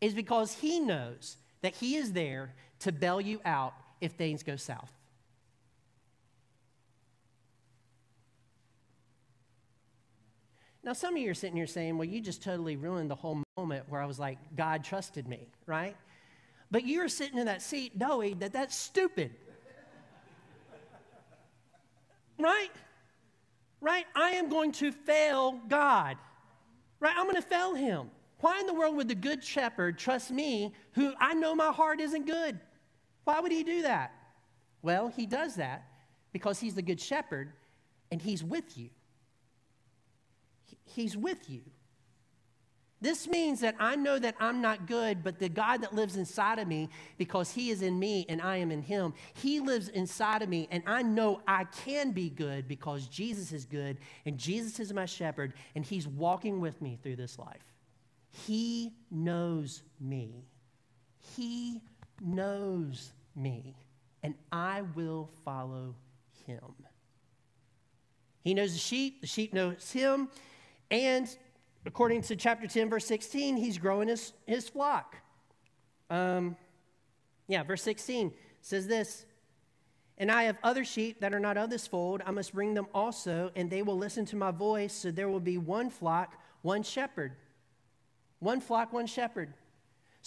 is 0.00 0.14
because 0.14 0.54
he 0.54 0.78
knows 0.78 1.36
that 1.62 1.74
he 1.74 1.96
is 1.96 2.12
there 2.12 2.54
to 2.80 2.92
bail 2.92 3.20
you 3.20 3.40
out 3.44 3.74
if 4.00 4.12
things 4.12 4.42
go 4.44 4.56
south. 4.56 4.92
Now, 10.88 10.94
some 10.94 11.16
of 11.16 11.20
you 11.20 11.30
are 11.30 11.34
sitting 11.34 11.54
here 11.54 11.66
saying, 11.66 11.98
well, 11.98 12.08
you 12.08 12.18
just 12.18 12.42
totally 12.42 12.76
ruined 12.76 13.10
the 13.10 13.14
whole 13.14 13.42
moment 13.58 13.84
where 13.90 14.00
I 14.00 14.06
was 14.06 14.18
like, 14.18 14.38
God 14.56 14.82
trusted 14.82 15.28
me, 15.28 15.46
right? 15.66 15.94
But 16.70 16.86
you're 16.86 17.10
sitting 17.10 17.36
in 17.36 17.44
that 17.44 17.60
seat 17.60 17.92
knowing 17.94 18.38
that 18.38 18.54
that's 18.54 18.74
stupid. 18.74 19.32
right? 22.38 22.70
Right? 23.82 24.06
I 24.16 24.30
am 24.30 24.48
going 24.48 24.72
to 24.72 24.90
fail 24.90 25.60
God. 25.68 26.16
Right? 27.00 27.12
I'm 27.14 27.24
going 27.24 27.36
to 27.36 27.42
fail 27.42 27.74
him. 27.74 28.10
Why 28.40 28.58
in 28.58 28.66
the 28.66 28.72
world 28.72 28.96
would 28.96 29.08
the 29.08 29.14
good 29.14 29.44
shepherd 29.44 29.98
trust 29.98 30.30
me 30.30 30.72
who 30.92 31.12
I 31.20 31.34
know 31.34 31.54
my 31.54 31.70
heart 31.70 32.00
isn't 32.00 32.24
good? 32.26 32.58
Why 33.24 33.40
would 33.40 33.52
he 33.52 33.62
do 33.62 33.82
that? 33.82 34.14
Well, 34.80 35.08
he 35.08 35.26
does 35.26 35.56
that 35.56 35.86
because 36.32 36.58
he's 36.58 36.76
the 36.76 36.80
good 36.80 36.98
shepherd 36.98 37.52
and 38.10 38.22
he's 38.22 38.42
with 38.42 38.78
you. 38.78 38.88
He's 40.88 41.16
with 41.16 41.48
you. 41.48 41.62
This 43.00 43.28
means 43.28 43.60
that 43.60 43.76
I 43.78 43.94
know 43.94 44.18
that 44.18 44.34
I'm 44.40 44.60
not 44.60 44.88
good, 44.88 45.22
but 45.22 45.38
the 45.38 45.48
God 45.48 45.82
that 45.82 45.94
lives 45.94 46.16
inside 46.16 46.58
of 46.58 46.66
me, 46.66 46.88
because 47.16 47.52
He 47.52 47.70
is 47.70 47.80
in 47.80 47.96
me 47.96 48.26
and 48.28 48.42
I 48.42 48.56
am 48.56 48.72
in 48.72 48.82
Him, 48.82 49.14
He 49.34 49.60
lives 49.60 49.88
inside 49.88 50.42
of 50.42 50.48
me, 50.48 50.66
and 50.72 50.82
I 50.84 51.02
know 51.02 51.40
I 51.46 51.64
can 51.64 52.10
be 52.10 52.28
good 52.28 52.66
because 52.66 53.06
Jesus 53.06 53.52
is 53.52 53.64
good 53.64 53.98
and 54.26 54.36
Jesus 54.36 54.80
is 54.80 54.92
my 54.92 55.06
shepherd, 55.06 55.52
and 55.76 55.84
He's 55.84 56.08
walking 56.08 56.60
with 56.60 56.82
me 56.82 56.98
through 57.00 57.16
this 57.16 57.38
life. 57.38 57.62
He 58.30 58.92
knows 59.12 59.82
me. 60.00 60.44
He 61.36 61.80
knows 62.20 63.12
me, 63.36 63.76
and 64.24 64.34
I 64.50 64.82
will 64.96 65.30
follow 65.44 65.94
Him. 66.46 66.74
He 68.42 68.54
knows 68.54 68.72
the 68.72 68.80
sheep, 68.80 69.20
the 69.20 69.28
sheep 69.28 69.54
knows 69.54 69.92
Him. 69.92 70.30
And 70.90 71.28
according 71.86 72.22
to 72.22 72.36
chapter 72.36 72.66
10, 72.66 72.90
verse 72.90 73.06
16, 73.06 73.56
he's 73.56 73.78
growing 73.78 74.08
his, 74.08 74.32
his 74.46 74.68
flock. 74.68 75.16
Um, 76.10 76.56
yeah, 77.46 77.62
verse 77.62 77.82
16 77.82 78.32
says 78.60 78.86
this 78.86 79.26
And 80.16 80.30
I 80.30 80.44
have 80.44 80.56
other 80.62 80.84
sheep 80.84 81.20
that 81.20 81.34
are 81.34 81.40
not 81.40 81.56
of 81.56 81.70
this 81.70 81.86
fold. 81.86 82.22
I 82.24 82.30
must 82.30 82.54
bring 82.54 82.74
them 82.74 82.86
also, 82.94 83.50
and 83.56 83.70
they 83.70 83.82
will 83.82 83.98
listen 83.98 84.24
to 84.26 84.36
my 84.36 84.50
voice. 84.50 84.92
So 84.92 85.10
there 85.10 85.28
will 85.28 85.40
be 85.40 85.58
one 85.58 85.90
flock, 85.90 86.34
one 86.62 86.82
shepherd. 86.82 87.32
One 88.40 88.60
flock, 88.60 88.92
one 88.92 89.06
shepherd. 89.06 89.52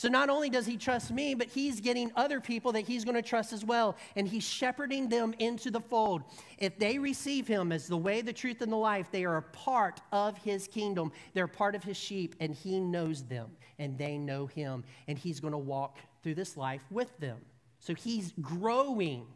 So 0.01 0.07
not 0.07 0.31
only 0.31 0.49
does 0.49 0.65
he 0.65 0.77
trust 0.77 1.11
me, 1.11 1.35
but 1.35 1.47
he's 1.47 1.79
getting 1.79 2.11
other 2.15 2.41
people 2.41 2.71
that 2.71 2.87
he's 2.87 3.05
going 3.05 3.13
to 3.13 3.21
trust 3.21 3.53
as 3.53 3.63
well. 3.63 3.95
And 4.15 4.27
he's 4.27 4.43
shepherding 4.43 5.09
them 5.09 5.35
into 5.37 5.69
the 5.69 5.79
fold. 5.79 6.23
If 6.57 6.79
they 6.79 6.97
receive 6.97 7.47
him 7.47 7.71
as 7.71 7.85
the 7.85 7.97
way, 7.97 8.21
the 8.21 8.33
truth, 8.33 8.63
and 8.63 8.71
the 8.71 8.77
life, 8.77 9.09
they 9.11 9.25
are 9.25 9.37
a 9.37 9.43
part 9.43 10.01
of 10.11 10.39
his 10.39 10.67
kingdom. 10.67 11.11
They're 11.35 11.45
part 11.45 11.75
of 11.75 11.83
his 11.83 11.97
sheep, 11.97 12.33
and 12.39 12.55
he 12.55 12.79
knows 12.79 13.25
them, 13.25 13.51
and 13.77 13.95
they 13.95 14.17
know 14.17 14.47
him. 14.47 14.83
And 15.07 15.19
he's 15.19 15.39
going 15.39 15.51
to 15.51 15.59
walk 15.59 15.99
through 16.23 16.33
this 16.33 16.57
life 16.57 16.81
with 16.89 17.15
them. 17.19 17.37
So 17.77 17.93
he's 17.93 18.33
growing. 18.41 19.27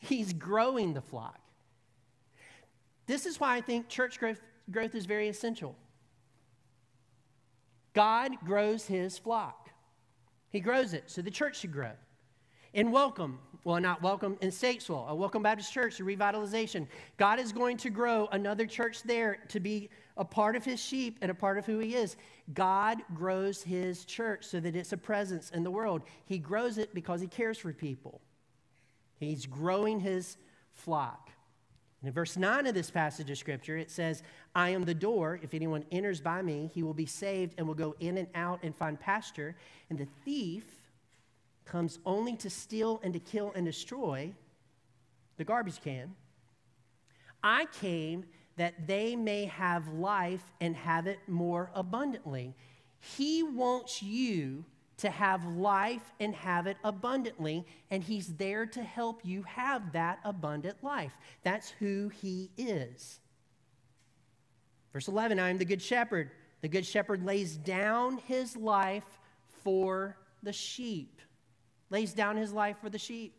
He's 0.00 0.32
growing 0.32 0.92
the 0.92 1.02
flock. 1.02 1.38
This 3.06 3.26
is 3.26 3.38
why 3.38 3.54
I 3.54 3.60
think 3.60 3.88
church 3.88 4.18
growth, 4.18 4.40
growth 4.72 4.96
is 4.96 5.06
very 5.06 5.28
essential. 5.28 5.76
God 7.94 8.32
grows 8.44 8.86
his 8.86 9.16
flock. 9.18 9.67
He 10.50 10.60
grows 10.60 10.94
it, 10.94 11.04
so 11.10 11.22
the 11.22 11.30
church 11.30 11.60
should 11.60 11.72
grow. 11.72 11.92
In 12.74 12.90
Welcome, 12.90 13.38
well, 13.64 13.80
not 13.80 14.02
Welcome, 14.02 14.36
in 14.40 14.50
Statesville, 14.50 15.08
a 15.08 15.14
Welcome 15.14 15.42
Baptist 15.42 15.72
Church, 15.72 16.00
a 16.00 16.02
revitalization, 16.02 16.86
God 17.16 17.38
is 17.38 17.52
going 17.52 17.76
to 17.78 17.90
grow 17.90 18.28
another 18.32 18.66
church 18.66 19.02
there 19.02 19.38
to 19.48 19.60
be 19.60 19.90
a 20.16 20.24
part 20.24 20.56
of 20.56 20.64
his 20.64 20.80
sheep 20.80 21.18
and 21.22 21.30
a 21.30 21.34
part 21.34 21.58
of 21.58 21.66
who 21.66 21.78
he 21.78 21.94
is. 21.94 22.16
God 22.54 22.98
grows 23.14 23.62
his 23.62 24.04
church 24.04 24.44
so 24.44 24.60
that 24.60 24.76
it's 24.76 24.92
a 24.92 24.96
presence 24.96 25.50
in 25.50 25.64
the 25.64 25.70
world. 25.70 26.02
He 26.26 26.38
grows 26.38 26.78
it 26.78 26.94
because 26.94 27.20
he 27.20 27.26
cares 27.26 27.58
for 27.58 27.72
people. 27.72 28.20
He's 29.18 29.46
growing 29.46 30.00
his 30.00 30.36
flock. 30.72 31.30
In 32.04 32.12
verse 32.12 32.36
9 32.36 32.66
of 32.66 32.74
this 32.74 32.90
passage 32.90 33.28
of 33.30 33.38
Scripture, 33.38 33.76
it 33.76 33.90
says, 33.90 34.22
I 34.54 34.70
am 34.70 34.84
the 34.84 34.94
door. 34.94 35.40
If 35.42 35.52
anyone 35.52 35.84
enters 35.90 36.20
by 36.20 36.42
me, 36.42 36.70
he 36.72 36.82
will 36.84 36.94
be 36.94 37.06
saved 37.06 37.54
and 37.58 37.66
will 37.66 37.74
go 37.74 37.96
in 37.98 38.18
and 38.18 38.28
out 38.36 38.60
and 38.62 38.74
find 38.74 39.00
pasture. 39.00 39.56
And 39.90 39.98
the 39.98 40.06
thief 40.24 40.64
comes 41.64 41.98
only 42.06 42.36
to 42.36 42.50
steal 42.50 43.00
and 43.02 43.12
to 43.14 43.18
kill 43.18 43.52
and 43.56 43.66
destroy 43.66 44.32
the 45.38 45.44
garbage 45.44 45.80
can. 45.82 46.14
I 47.42 47.66
came 47.80 48.24
that 48.56 48.86
they 48.86 49.16
may 49.16 49.46
have 49.46 49.88
life 49.88 50.42
and 50.60 50.76
have 50.76 51.06
it 51.06 51.18
more 51.26 51.70
abundantly. 51.74 52.54
He 53.00 53.42
wants 53.42 54.02
you 54.02 54.64
to 54.98 55.10
have 55.10 55.44
life 55.44 56.12
and 56.20 56.34
have 56.34 56.66
it 56.66 56.76
abundantly, 56.84 57.64
and 57.90 58.02
He's 58.02 58.28
there 58.34 58.66
to 58.66 58.82
help 58.82 59.24
you 59.24 59.42
have 59.44 59.92
that 59.92 60.18
abundant 60.24 60.82
life. 60.82 61.12
That's 61.42 61.70
who 61.70 62.08
He 62.08 62.50
is. 62.56 63.20
Verse 64.92 65.08
11 65.08 65.38
I 65.38 65.50
am 65.50 65.58
the 65.58 65.64
good 65.64 65.82
shepherd. 65.82 66.30
The 66.60 66.68
good 66.68 66.84
shepherd 66.84 67.24
lays 67.24 67.56
down 67.56 68.18
his 68.18 68.56
life 68.56 69.04
for 69.62 70.16
the 70.42 70.52
sheep, 70.52 71.20
lays 71.90 72.12
down 72.12 72.36
his 72.36 72.52
life 72.52 72.76
for 72.80 72.90
the 72.90 72.98
sheep. 72.98 73.34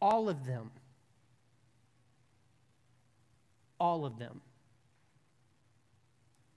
All 0.00 0.28
of 0.28 0.46
them. 0.46 0.70
All 3.80 4.06
of 4.06 4.18
them 4.18 4.40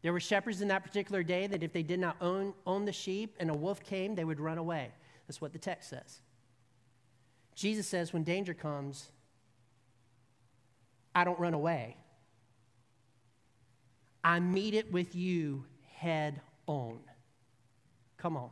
there 0.02 0.14
were 0.14 0.20
shepherds 0.20 0.62
in 0.62 0.70
that 0.70 0.84
particular 0.84 1.24
day 1.24 1.48
that 1.48 1.62
if 1.62 1.74
they 1.74 1.84
did 1.84 2.00
not 2.00 2.16
own, 2.22 2.54
own 2.66 2.86
the 2.86 2.92
sheep 2.92 3.36
and 3.40 3.50
a 3.50 3.54
wolf 3.54 3.84
came, 3.84 4.16
they 4.16 4.24
would 4.24 4.40
run 4.40 4.58
away. 4.58 4.92
That's 5.28 5.42
what 5.42 5.52
the 5.52 5.60
text 5.60 5.90
says. 5.90 6.22
Jesus 7.56 7.86
says, 7.88 8.14
when 8.14 8.24
danger 8.24 8.54
comes, 8.54 9.10
I 11.14 11.26
don't 11.26 11.40
run 11.40 11.54
away. 11.54 11.98
I 14.24 14.40
meet 14.40 14.74
it 14.74 14.92
with 14.92 15.16
you 15.16 15.66
head 15.94 16.40
on. 16.68 17.00
Come 18.18 18.38
on. 18.38 18.50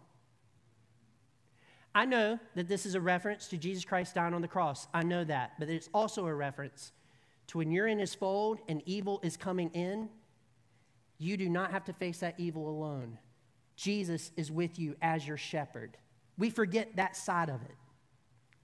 I 1.96 2.06
know 2.06 2.40
that 2.56 2.68
this 2.68 2.86
is 2.86 2.96
a 2.96 3.02
reference 3.02 3.48
to 3.48 3.58
Jesus 3.58 3.86
Christ 3.86 4.16
dying 4.16 4.34
on 4.34 4.42
the 4.42 4.48
cross. 4.48 4.88
I 4.94 5.04
know 5.04 5.24
that. 5.24 5.54
But 5.58 5.70
it's 5.70 5.90
also 5.94 6.26
a 6.28 6.34
reference 6.34 6.92
to 7.48 7.58
when 7.58 7.72
you're 7.72 7.88
in 7.88 8.00
his 8.00 8.14
fold 8.14 8.60
and 8.68 8.84
evil 8.86 9.20
is 9.24 9.38
coming 9.38 9.70
in, 9.72 10.10
you 11.18 11.38
do 11.38 11.50
not 11.50 11.72
have 11.72 11.86
to 11.86 11.94
face 11.94 12.20
that 12.20 12.36
evil 12.38 12.70
alone. 12.70 13.18
Jesus 13.76 14.32
is 14.38 14.52
with 14.52 14.80
you 14.80 14.96
as 15.02 15.28
your 15.28 15.38
shepherd. 15.38 15.98
We 16.38 16.50
forget 16.50 16.96
that 16.96 17.16
side 17.16 17.50
of 17.50 17.62
it. 17.62 17.76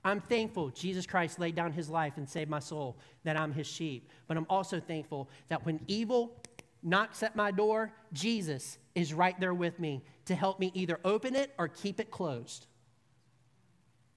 I'm 0.06 0.20
thankful 0.20 0.70
Jesus 0.70 1.06
Christ 1.06 1.40
laid 1.40 1.56
down 1.56 1.72
his 1.72 1.90
life 1.90 2.14
and 2.18 2.28
saved 2.28 2.50
my 2.50 2.60
soul, 2.60 2.98
that 3.24 3.38
I'm 3.38 3.54
his 3.54 3.68
sheep. 3.68 4.10
But 4.28 4.38
I'm 4.38 4.46
also 4.50 4.80
thankful 4.80 5.30
that 5.50 5.66
when 5.66 5.80
evil 5.88 6.36
knocks 6.82 7.24
at 7.24 7.36
my 7.36 7.52
door, 7.52 7.94
Jesus 8.12 8.78
is 8.96 9.14
right 9.14 9.40
there 9.40 9.54
with 9.54 9.80
me 9.80 10.04
to 10.26 10.36
help 10.36 10.60
me 10.60 10.72
either 10.74 11.00
open 11.06 11.36
it 11.36 11.54
or 11.58 11.68
keep 11.68 12.00
it 12.00 12.12
closed. 12.12 12.68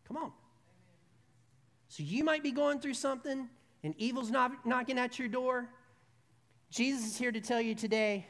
Come 0.09 0.17
on. 0.17 0.33
So 1.89 2.03
you 2.03 2.25
might 2.25 2.43
be 2.43 2.51
going 2.51 2.81
through 2.81 2.95
something 2.95 3.49
and 3.85 3.95
evil's 3.97 4.31
knocking 4.31 4.99
at 4.99 5.19
your 5.19 5.29
door. 5.29 5.69
Jesus 6.71 7.07
is 7.07 7.17
here 7.17 7.33
to 7.33 7.41
tell 7.41 7.61
you 7.61 7.75
today 7.75 8.27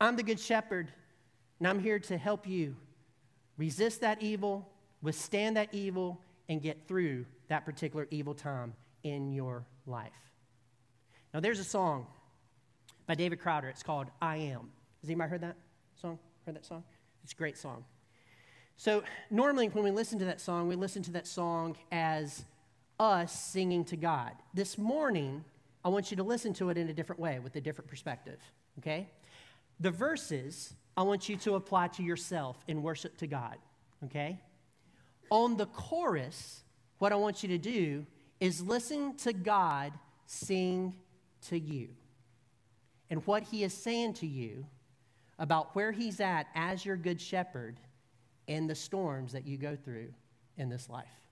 I'm 0.00 0.16
the 0.16 0.22
good 0.22 0.38
shepherd, 0.38 0.88
and 1.58 1.66
I'm 1.66 1.80
here 1.80 1.98
to 2.00 2.18
help 2.18 2.46
you 2.46 2.76
resist 3.56 4.02
that 4.02 4.22
evil, 4.22 4.68
withstand 5.00 5.56
that 5.56 5.72
evil, 5.72 6.20
and 6.48 6.60
get 6.60 6.86
through 6.86 7.24
that 7.48 7.64
particular 7.64 8.06
evil 8.10 8.34
time 8.34 8.74
in 9.02 9.32
your 9.32 9.64
life. 9.86 10.12
Now, 11.32 11.40
there's 11.40 11.58
a 11.58 11.64
song 11.64 12.06
by 13.06 13.14
David 13.14 13.40
Crowder. 13.40 13.68
It's 13.68 13.82
called 13.82 14.08
I 14.20 14.36
Am. 14.36 14.70
Has 15.00 15.08
anybody 15.08 15.30
heard 15.30 15.40
that 15.40 15.56
song? 16.00 16.18
Heard 16.44 16.56
that 16.56 16.66
song? 16.66 16.84
It's 17.24 17.32
a 17.32 17.36
great 17.36 17.56
song. 17.56 17.84
So, 18.76 19.02
normally 19.30 19.68
when 19.68 19.84
we 19.84 19.90
listen 19.90 20.18
to 20.18 20.26
that 20.26 20.40
song, 20.40 20.68
we 20.68 20.76
listen 20.76 21.02
to 21.04 21.12
that 21.12 21.26
song 21.26 21.76
as 21.90 22.44
us 23.00 23.32
singing 23.32 23.84
to 23.86 23.96
God. 23.96 24.32
This 24.52 24.76
morning, 24.76 25.44
I 25.86 25.88
want 25.88 26.10
you 26.10 26.16
to 26.16 26.24
listen 26.24 26.52
to 26.54 26.70
it 26.70 26.76
in 26.76 26.88
a 26.88 26.92
different 26.92 27.20
way 27.20 27.38
with 27.38 27.54
a 27.54 27.60
different 27.60 27.88
perspective, 27.88 28.40
okay? 28.80 29.08
The 29.78 29.92
verses 29.92 30.74
I 30.96 31.02
want 31.02 31.28
you 31.28 31.36
to 31.36 31.54
apply 31.54 31.86
to 31.88 32.02
yourself 32.02 32.56
in 32.66 32.82
worship 32.82 33.16
to 33.18 33.28
God, 33.28 33.56
okay? 34.06 34.40
On 35.30 35.56
the 35.56 35.66
chorus, 35.66 36.64
what 36.98 37.12
I 37.12 37.14
want 37.14 37.44
you 37.44 37.50
to 37.50 37.58
do 37.58 38.04
is 38.40 38.60
listen 38.60 39.16
to 39.18 39.32
God 39.32 39.92
sing 40.26 40.92
to 41.50 41.56
you. 41.56 41.90
And 43.08 43.24
what 43.24 43.44
he 43.44 43.62
is 43.62 43.72
saying 43.72 44.14
to 44.14 44.26
you 44.26 44.66
about 45.38 45.76
where 45.76 45.92
he's 45.92 46.18
at 46.18 46.48
as 46.56 46.84
your 46.84 46.96
good 46.96 47.20
shepherd 47.20 47.78
in 48.48 48.66
the 48.66 48.74
storms 48.74 49.30
that 49.34 49.46
you 49.46 49.56
go 49.56 49.76
through 49.76 50.08
in 50.56 50.68
this 50.68 50.90
life. 50.90 51.25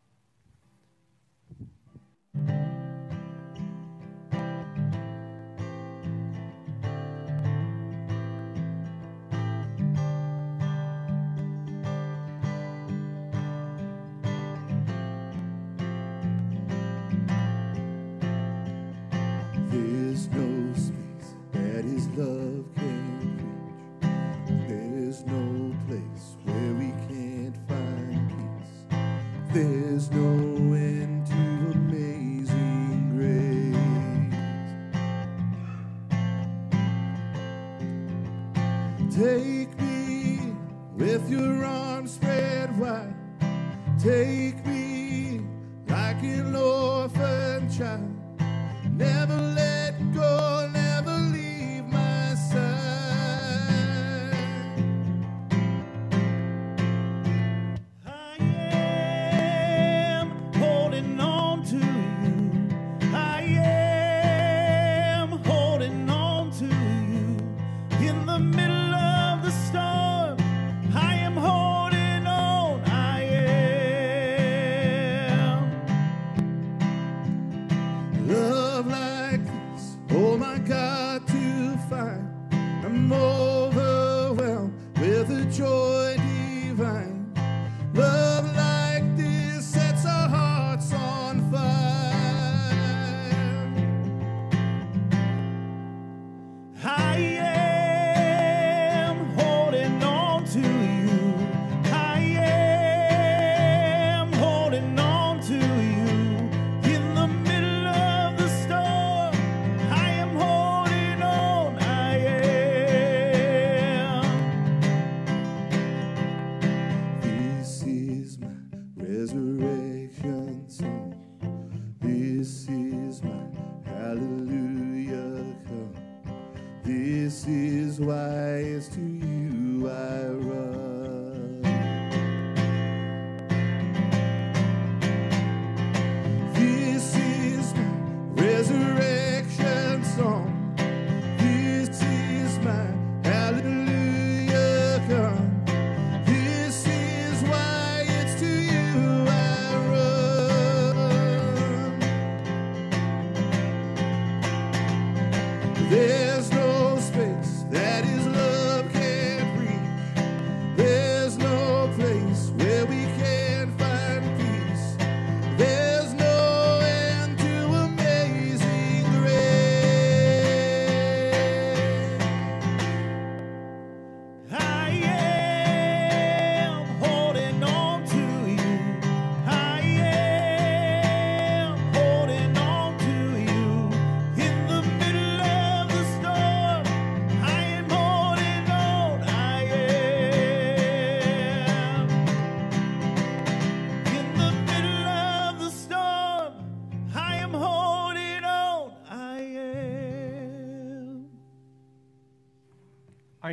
with 41.25 41.33
your 41.33 41.65
arms 41.65 42.13
spread 42.13 42.79
wide. 42.79 43.15
Take 43.99 44.65
me 44.67 45.41
like 45.89 46.23
an 46.23 46.55
orphan 46.55 47.71
child. 47.71 48.11
Never 48.91 49.37
let 49.37 49.64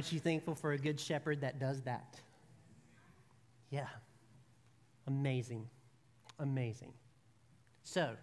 Aren't 0.02 0.14
you 0.14 0.20
thankful 0.20 0.56
for 0.56 0.72
a 0.72 0.80
good 0.80 1.00
shepherd 1.00 1.42
that 1.42 1.60
does 1.60 1.80
that? 1.82 2.20
Yeah. 3.70 3.86
Amazing. 5.06 5.70
Amazing. 6.40 6.92
So, 7.84 8.16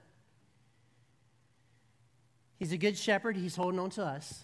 he's 2.58 2.72
a 2.72 2.76
good 2.76 2.98
shepherd. 2.98 3.36
He's 3.36 3.54
holding 3.54 3.78
on 3.78 3.90
to 3.90 4.02
us, 4.02 4.42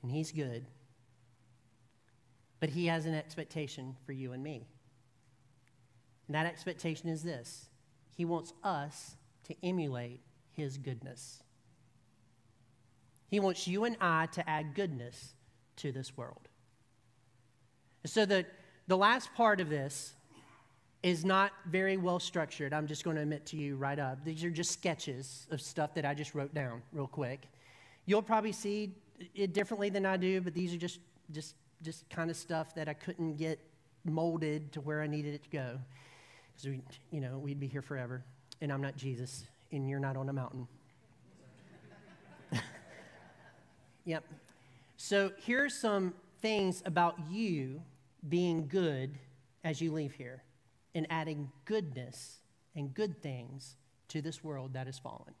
and 0.00 0.12
he's 0.12 0.30
good. 0.30 0.64
But 2.60 2.68
he 2.68 2.86
has 2.86 3.04
an 3.06 3.14
expectation 3.14 3.96
for 4.06 4.12
you 4.12 4.30
and 4.30 4.44
me. 4.44 4.68
And 6.28 6.36
that 6.36 6.46
expectation 6.46 7.08
is 7.08 7.24
this 7.24 7.66
He 8.16 8.24
wants 8.24 8.52
us 8.62 9.16
to 9.48 9.56
emulate 9.60 10.20
his 10.52 10.78
goodness. 10.78 11.42
He 13.26 13.40
wants 13.40 13.66
you 13.66 13.82
and 13.82 13.96
I 14.00 14.26
to 14.26 14.48
add 14.48 14.76
goodness 14.76 15.33
to 15.76 15.92
this 15.92 16.16
world. 16.16 16.48
So 18.06 18.26
the, 18.26 18.44
the 18.86 18.96
last 18.96 19.32
part 19.34 19.60
of 19.60 19.68
this 19.68 20.14
is 21.02 21.24
not 21.24 21.52
very 21.66 21.96
well 21.96 22.18
structured. 22.18 22.72
I'm 22.72 22.86
just 22.86 23.04
going 23.04 23.16
to 23.16 23.22
admit 23.22 23.44
to 23.46 23.56
you 23.56 23.76
right 23.76 23.98
up. 23.98 24.24
These 24.24 24.42
are 24.44 24.50
just 24.50 24.72
sketches 24.72 25.46
of 25.50 25.60
stuff 25.60 25.94
that 25.94 26.04
I 26.04 26.14
just 26.14 26.34
wrote 26.34 26.54
down 26.54 26.82
real 26.92 27.06
quick. 27.06 27.46
You'll 28.06 28.22
probably 28.22 28.52
see 28.52 28.94
it 29.34 29.52
differently 29.52 29.90
than 29.90 30.06
I 30.06 30.16
do, 30.16 30.40
but 30.40 30.54
these 30.54 30.74
are 30.74 30.78
just 30.78 31.00
just 31.30 31.56
just 31.82 32.08
kind 32.08 32.30
of 32.30 32.36
stuff 32.36 32.74
that 32.74 32.88
I 32.88 32.94
couldn't 32.94 33.36
get 33.36 33.60
molded 34.04 34.72
to 34.72 34.80
where 34.80 35.02
I 35.02 35.06
needed 35.06 35.34
it 35.34 35.42
to 35.44 35.50
go. 35.50 35.78
Because 36.52 36.70
we, 36.70 36.80
you 37.10 37.20
know, 37.20 37.38
we'd 37.38 37.60
be 37.60 37.66
here 37.66 37.82
forever, 37.82 38.22
and 38.60 38.72
I'm 38.72 38.80
not 38.80 38.96
Jesus, 38.96 39.44
and 39.72 39.88
you're 39.88 40.00
not 40.00 40.16
on 40.16 40.28
a 40.28 40.32
mountain. 40.32 40.66
yep. 44.04 44.24
So 45.06 45.32
here's 45.36 45.74
some 45.74 46.14
things 46.40 46.82
about 46.86 47.18
you 47.30 47.82
being 48.26 48.68
good 48.68 49.18
as 49.62 49.78
you 49.78 49.92
leave 49.92 50.14
here 50.14 50.42
and 50.94 51.06
adding 51.10 51.52
goodness 51.66 52.38
and 52.74 52.94
good 52.94 53.20
things 53.20 53.76
to 54.08 54.22
this 54.22 54.42
world 54.42 54.72
that 54.72 54.86
has 54.86 54.98
fallen. 54.98 55.34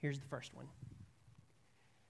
Here's 0.00 0.18
the 0.18 0.24
first 0.28 0.54
one 0.54 0.64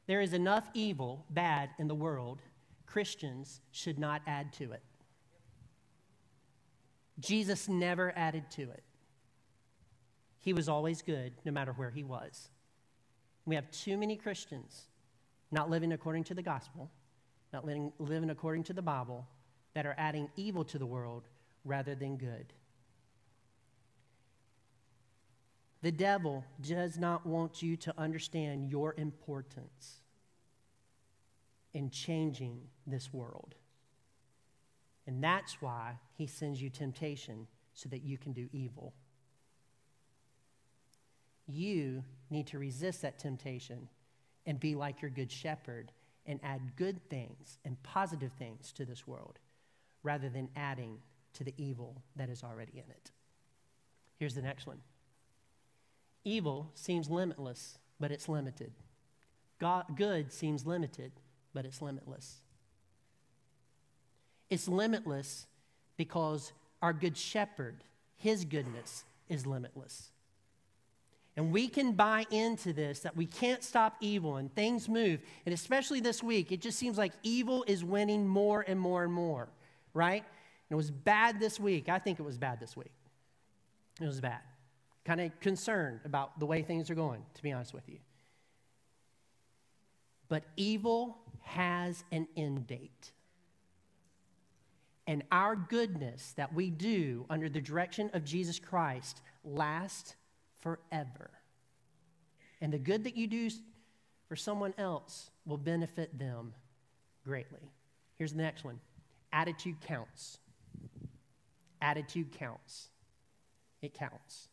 there 0.07 0.21
is 0.21 0.33
enough 0.33 0.71
evil, 0.75 1.27
bad 1.29 1.71
in 1.81 1.89
the 1.89 1.95
world. 1.97 2.39
Christians 2.87 3.63
should 3.73 3.99
not 3.99 4.23
add 4.29 4.53
to 4.53 4.71
it. 4.71 4.85
Jesus 7.19 7.69
never 7.69 8.13
added 8.15 8.45
to 8.53 8.63
it. 8.63 8.85
He 10.39 10.53
was 10.53 10.69
always 10.69 11.03
good, 11.03 11.33
no 11.45 11.51
matter 11.51 11.73
where 11.73 11.91
he 11.91 12.05
was. 12.05 12.49
We 13.45 13.57
have 13.57 13.69
too 13.73 13.97
many 13.97 14.15
Christians 14.15 14.87
not 15.53 15.71
living 15.71 15.93
according 15.93 16.25
to 16.25 16.35
the 16.35 16.43
gospel, 16.43 16.91
not 17.53 17.65
living, 17.65 17.93
living 17.99 18.31
according 18.31 18.65
to 18.65 18.73
the 18.73 18.83
Bible, 18.83 19.27
that 19.75 19.87
are 19.87 19.95
adding 19.99 20.29
evil 20.37 20.65
to 20.65 20.79
the 20.79 20.87
world 20.87 21.29
rather 21.65 21.95
than 21.95 22.17
good. 22.17 22.53
The 25.83 25.93
devil 25.93 26.45
does 26.61 26.99
not 26.99 27.27
want 27.27 27.63
you 27.63 27.77
to 27.79 27.95
understand 27.99 28.71
your 28.71 28.95
importance 28.97 30.01
in 31.75 31.91
changing 31.91 32.61
this 32.87 33.13
world. 33.13 33.55
And 35.07 35.23
that's 35.23 35.61
why 35.61 35.99
he 36.17 36.27
sends 36.27 36.63
you 36.63 36.71
temptation 36.71 37.49
so 37.75 37.89
that 37.89 38.03
you 38.03 38.17
can 38.17 38.33
do 38.33 38.49
evil. 38.53 38.95
You 41.49 42.05
need 42.31 42.47
to 42.49 42.59
resist 42.59 43.03
that 43.03 43.19
temptation 43.19 43.89
and 44.47 44.59
be 44.59 44.75
like 44.75 45.03
your 45.03 45.11
good 45.11 45.31
shepherd 45.31 45.93
and 46.27 46.41
add 46.43 46.77
good 46.77 47.01
things 47.09 47.59
and 47.65 47.83
positive 47.83 48.33
things 48.33 48.73
to 48.73 48.85
this 48.85 49.07
world 49.07 49.39
rather 50.03 50.29
than 50.29 50.49
adding 50.57 50.99
to 51.35 51.45
the 51.45 51.55
evil 51.57 52.03
that 52.17 52.29
is 52.29 52.43
already 52.43 52.73
in 52.75 52.91
it. 52.91 53.11
Here's 54.19 54.35
the 54.35 54.43
next 54.43 54.67
one 54.67 54.81
Evil 56.25 56.71
seems 56.75 57.11
limitless, 57.11 57.79
but 57.99 58.13
it's 58.13 58.29
limited. 58.29 58.73
God, 59.59 59.97
good 59.97 60.33
seems 60.33 60.67
limited, 60.67 61.13
but 61.53 61.65
it's 61.65 61.83
limitless. 61.83 62.39
It's 64.51 64.69
limitless 64.69 65.47
because 65.97 66.53
our 66.81 66.93
good 66.93 67.17
shepherd, 67.17 67.85
his 68.17 68.45
goodness, 68.45 69.05
is 69.29 69.47
limitless. 69.47 70.12
And 71.37 71.51
we 71.51 71.69
can 71.69 71.93
buy 71.93 72.27
into 72.31 72.73
this 72.73 73.01
that 73.01 73.17
we 73.17 73.27
can't 73.27 73.65
stop 73.65 73.97
evil 74.01 74.37
and 74.37 74.55
things 74.55 74.89
move. 74.89 75.21
And 75.47 75.55
especially 75.55 76.01
this 76.01 76.23
week, 76.23 76.53
it 76.53 76.61
just 76.61 76.79
seems 76.79 76.99
like 76.99 77.13
evil 77.23 77.65
is 77.67 77.85
winning 77.85 78.27
more 78.27 78.65
and 78.67 78.79
more 78.79 79.05
and 79.05 79.13
more, 79.13 79.49
right? 79.95 80.23
And 80.23 80.71
it 80.71 80.77
was 80.77 80.91
bad 80.91 81.41
this 81.41 81.59
week. 81.59 81.89
I 81.89 81.99
think 81.99 82.21
it 82.21 82.23
was 82.23 82.37
bad 82.37 82.61
this 82.61 82.77
week. 82.77 82.93
It 84.01 84.07
was 84.07 84.21
bad 84.21 84.41
kind 85.05 85.21
of 85.21 85.39
concerned 85.41 86.01
about 86.05 86.39
the 86.39 86.47
way 86.47 86.63
things 86.63 86.91
are 86.91 86.95
going, 86.95 87.23
to 87.35 87.43
be 87.43 87.53
honest 87.53 87.75
with 87.75 87.89
you. 87.89 87.99
But 90.29 90.45
evil 90.57 91.19
has 91.43 92.05
an 92.13 92.29
end 92.37 92.67
date. 92.67 93.13
And 95.07 95.25
our 95.33 95.57
goodness 95.57 96.33
that 96.37 96.55
we 96.55 96.71
do 96.71 97.27
under 97.29 97.49
the 97.49 97.61
direction 97.61 98.11
of 98.15 98.25
Jesus 98.25 98.59
Christ 98.59 99.21
lasts 99.45 100.15
forever. 100.63 101.31
And 102.61 102.73
the 102.73 102.79
good 102.79 103.05
that 103.05 103.17
you 103.17 103.27
do 103.27 103.51
for 104.29 104.37
someone 104.37 104.73
else 104.79 105.31
will 105.45 105.59
benefit 105.59 106.19
them 106.19 106.55
greatly. 107.25 107.71
Here's 108.17 108.33
the 108.33 108.43
next 108.43 108.65
one 108.65 108.81
attitude 109.33 109.81
counts. 109.81 110.39
Attitude 111.81 112.31
counts. 112.33 112.89
It 113.83 113.93
counts. 113.93 114.49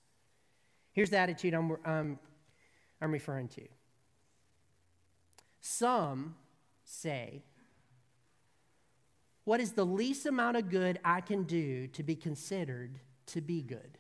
Here's 0.94 1.12
the 1.12 1.18
attitude 1.18 1.54
I'm, 1.54 1.78
I'm, 1.86 2.20
I'm 3.00 3.12
referring 3.12 3.48
to. 3.50 3.62
Some 5.62 6.36
say, 6.84 7.44
What 9.44 9.60
is 9.60 9.74
the 9.74 9.86
least 9.86 10.26
amount 10.26 10.58
of 10.58 10.70
good 10.70 11.00
I 11.06 11.22
can 11.22 11.44
do 11.44 11.86
to 11.90 12.02
be 12.02 12.16
considered 12.16 13.00
to 13.28 13.42
be 13.42 13.62
good? 13.62 13.99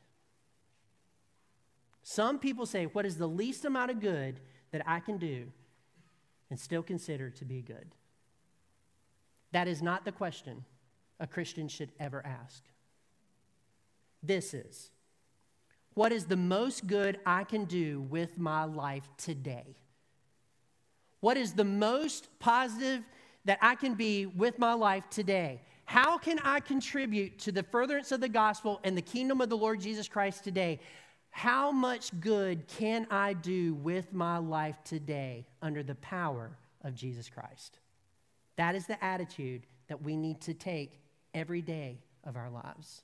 Some 2.10 2.40
people 2.40 2.66
say, 2.66 2.86
What 2.86 3.06
is 3.06 3.18
the 3.18 3.28
least 3.28 3.66
amount 3.66 3.92
of 3.92 4.00
good 4.00 4.40
that 4.72 4.82
I 4.88 5.00
can 5.00 5.20
do 5.20 5.46
and 6.50 6.60
still 6.60 6.82
consider 6.82 7.30
to 7.30 7.46
be 7.46 7.62
good? 7.62 7.94
That 9.52 9.68
is 9.68 9.84
not 9.84 10.06
the 10.06 10.12
question 10.12 10.66
a 11.20 11.28
Christian 11.28 11.68
should 11.68 11.92
ever 12.00 12.26
ask. 12.26 12.64
This 14.24 14.56
is 14.56 14.90
what 15.94 16.12
is 16.12 16.26
the 16.26 16.36
most 16.36 16.88
good 16.88 17.20
I 17.28 17.44
can 17.44 17.66
do 17.66 18.02
with 18.02 18.40
my 18.40 18.64
life 18.64 19.08
today? 19.18 19.78
What 21.20 21.38
is 21.38 21.54
the 21.54 21.64
most 21.64 22.28
positive 22.40 23.04
that 23.46 23.60
I 23.62 23.76
can 23.76 23.94
be 23.94 24.26
with 24.26 24.58
my 24.58 24.74
life 24.74 25.04
today? 25.12 25.62
How 25.86 26.18
can 26.18 26.40
I 26.40 26.60
contribute 26.60 27.38
to 27.40 27.52
the 27.52 27.62
furtherance 27.62 28.12
of 28.12 28.20
the 28.20 28.30
gospel 28.30 28.80
and 28.84 28.98
the 28.98 29.02
kingdom 29.04 29.42
of 29.42 29.50
the 29.50 29.58
Lord 29.58 29.80
Jesus 29.80 30.08
Christ 30.08 30.44
today? 30.44 30.80
How 31.30 31.72
much 31.72 32.20
good 32.20 32.68
can 32.68 33.08
I 33.10 33.34
do 33.34 33.74
with 33.76 34.14
my 34.14 34.38
life 34.38 34.78
today 34.84 35.48
under 35.62 35.84
the 35.84 35.96
power 35.96 36.52
of 36.84 36.96
Jesus 36.96 37.30
Christ? 37.30 37.80
That 38.58 38.76
is 38.76 38.88
the 38.88 39.02
attitude 39.04 39.66
that 39.88 40.02
we 40.02 40.18
need 40.18 40.42
to 40.42 40.54
take 40.54 41.00
every 41.34 41.62
day 41.62 42.00
of 42.24 42.36
our 42.36 42.50
lives. 42.50 43.04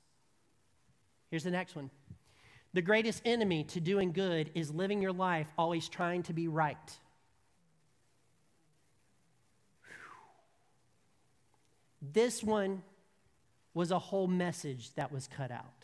Here's 1.30 1.44
the 1.44 1.50
next 1.50 1.76
one 1.76 1.90
the 2.72 2.82
greatest 2.82 3.22
enemy 3.24 3.64
to 3.64 3.80
doing 3.80 4.12
good 4.12 4.50
is 4.54 4.70
living 4.70 5.00
your 5.00 5.12
life 5.12 5.46
always 5.56 5.88
trying 5.88 6.22
to 6.24 6.34
be 6.34 6.46
right. 6.46 6.98
This 12.12 12.42
one 12.42 12.82
was 13.72 13.90
a 13.90 13.98
whole 13.98 14.26
message 14.26 14.94
that 14.94 15.12
was 15.12 15.26
cut 15.26 15.50
out. 15.50 15.75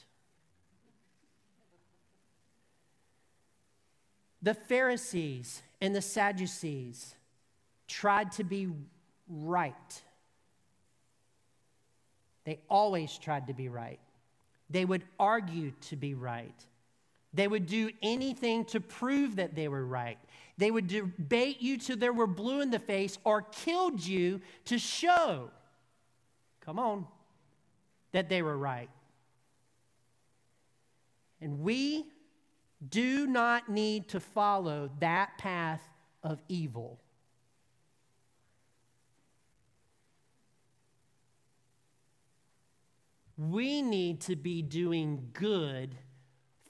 The 4.43 4.55
Pharisees 4.55 5.62
and 5.80 5.95
the 5.95 6.03
Sadducees 6.03 7.14
tried 7.86 8.32
to 8.32 8.45
be 8.45 8.68
right. 9.28 10.03
They 12.45 12.59
always 12.68 13.16
tried 13.18 13.47
to 13.47 13.55
be 13.55 13.68
right. 13.68 14.01
They 14.68 14.84
would 14.84 15.05
argue 15.18 15.72
to 15.82 15.97
be 15.97 16.14
right. 16.14 16.55
They 17.34 17.47
would 17.47 17.66
do 17.66 17.90
anything 18.03 18.64
to 18.66 18.80
prove 18.80 19.36
that 19.36 19.55
they 19.55 19.68
were 19.68 19.86
right. 19.86 20.18
They 20.59 20.70
would 20.70 20.86
debate 20.86 21.62
you 21.62 21.78
till 21.78 21.97
they 21.97 22.11
were 22.11 22.26
blue 22.26 22.61
in 22.61 22.70
the 22.70 22.78
face 22.78 23.18
or 23.24 23.43
killed 23.43 24.05
you 24.05 24.40
to 24.66 24.78
show, 24.78 25.51
come 26.61 26.78
on, 26.78 27.07
that 28.12 28.28
they 28.28 28.43
were 28.43 28.57
right. 28.57 28.90
And 31.40 31.61
we 31.61 32.07
do 32.88 33.26
not 33.26 33.68
need 33.68 34.08
to 34.08 34.20
follow 34.20 34.90
that 35.00 35.38
path 35.38 35.82
of 36.22 36.42
evil. 36.48 36.98
We 43.36 43.82
need 43.82 44.20
to 44.22 44.36
be 44.36 44.62
doing 44.62 45.30
good 45.32 45.96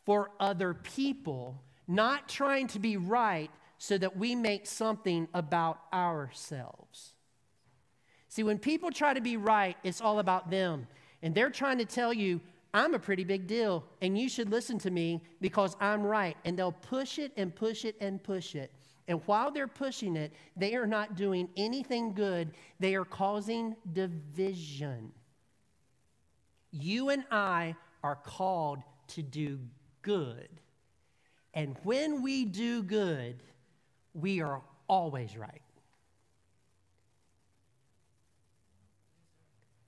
for 0.04 0.30
other 0.40 0.74
people, 0.74 1.62
not 1.86 2.28
trying 2.28 2.66
to 2.68 2.78
be 2.78 2.96
right 2.96 3.50
so 3.78 3.98
that 3.98 4.16
we 4.16 4.34
make 4.34 4.66
something 4.66 5.28
about 5.34 5.80
ourselves. 5.92 7.14
See, 8.28 8.42
when 8.42 8.58
people 8.58 8.90
try 8.90 9.12
to 9.12 9.20
be 9.20 9.36
right, 9.36 9.76
it's 9.82 10.00
all 10.00 10.18
about 10.18 10.50
them. 10.50 10.86
And 11.22 11.34
they're 11.34 11.50
trying 11.50 11.78
to 11.78 11.84
tell 11.84 12.12
you, 12.12 12.40
I'm 12.74 12.94
a 12.94 12.98
pretty 12.98 13.24
big 13.24 13.46
deal, 13.46 13.84
and 14.00 14.18
you 14.18 14.28
should 14.28 14.50
listen 14.50 14.78
to 14.78 14.90
me 14.90 15.22
because 15.40 15.76
I'm 15.80 16.02
right. 16.02 16.36
And 16.44 16.58
they'll 16.58 16.72
push 16.72 17.18
it 17.18 17.32
and 17.36 17.54
push 17.54 17.84
it 17.84 17.96
and 18.00 18.22
push 18.22 18.54
it. 18.54 18.72
And 19.08 19.20
while 19.26 19.50
they're 19.50 19.66
pushing 19.66 20.16
it, 20.16 20.32
they 20.56 20.74
are 20.74 20.86
not 20.86 21.16
doing 21.16 21.48
anything 21.56 22.14
good, 22.14 22.52
they 22.80 22.94
are 22.94 23.04
causing 23.04 23.76
division. 23.92 25.12
You 26.70 27.10
and 27.10 27.24
I 27.30 27.76
are 28.02 28.16
called 28.16 28.78
to 29.08 29.22
do 29.22 29.58
good. 30.00 30.48
And 31.52 31.76
when 31.82 32.22
we 32.22 32.46
do 32.46 32.82
good, 32.82 33.42
we 34.14 34.40
are 34.40 34.62
always 34.88 35.36
right. 35.36 35.60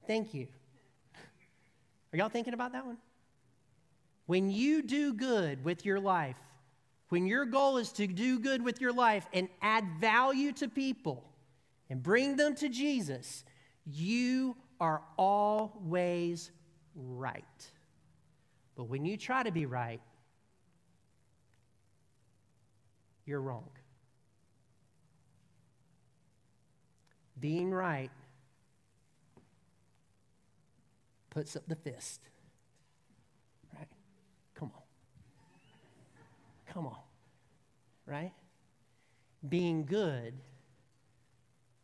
Thank 0.07 0.35
you. 0.35 0.49
Are 2.15 2.17
y'all 2.17 2.29
thinking 2.29 2.55
about 2.55 2.75
that 2.75 2.87
one? 2.87 2.99
When 4.27 4.49
you 4.49 4.83
do 4.83 5.13
good 5.13 5.65
with 5.65 5.85
your 5.85 5.99
life, 5.99 6.37
when 7.09 7.27
your 7.27 7.45
goal 7.45 7.77
is 7.77 7.91
to 7.95 8.07
do 8.07 8.39
good 8.39 8.65
with 8.65 8.81
your 8.81 8.93
life 8.93 9.27
and 9.33 9.49
add 9.61 9.85
value 10.01 10.53
to 10.53 10.69
people 10.69 11.25
and 11.91 12.01
bring 12.01 12.37
them 12.37 12.55
to 12.55 12.69
Jesus, 12.69 13.45
you 13.85 14.55
are 14.81 15.03
always 15.19 16.53
right. 16.95 17.43
But 18.77 18.85
when 18.85 19.05
you 19.05 19.17
try 19.17 19.43
to 19.43 19.51
be 19.51 19.67
right, 19.67 20.01
you're 23.27 23.41
wrong. 23.41 23.69
Being 27.41 27.73
right 27.73 28.13
puts 31.35 31.57
up 31.57 31.65
the 31.67 31.77
fist. 31.77 32.21
Right? 33.77 33.89
Come 34.55 34.71
on. 34.75 34.83
Come 36.73 36.87
on. 36.87 36.99
Right? 38.07 38.33
being 39.49 39.85
good 39.85 40.35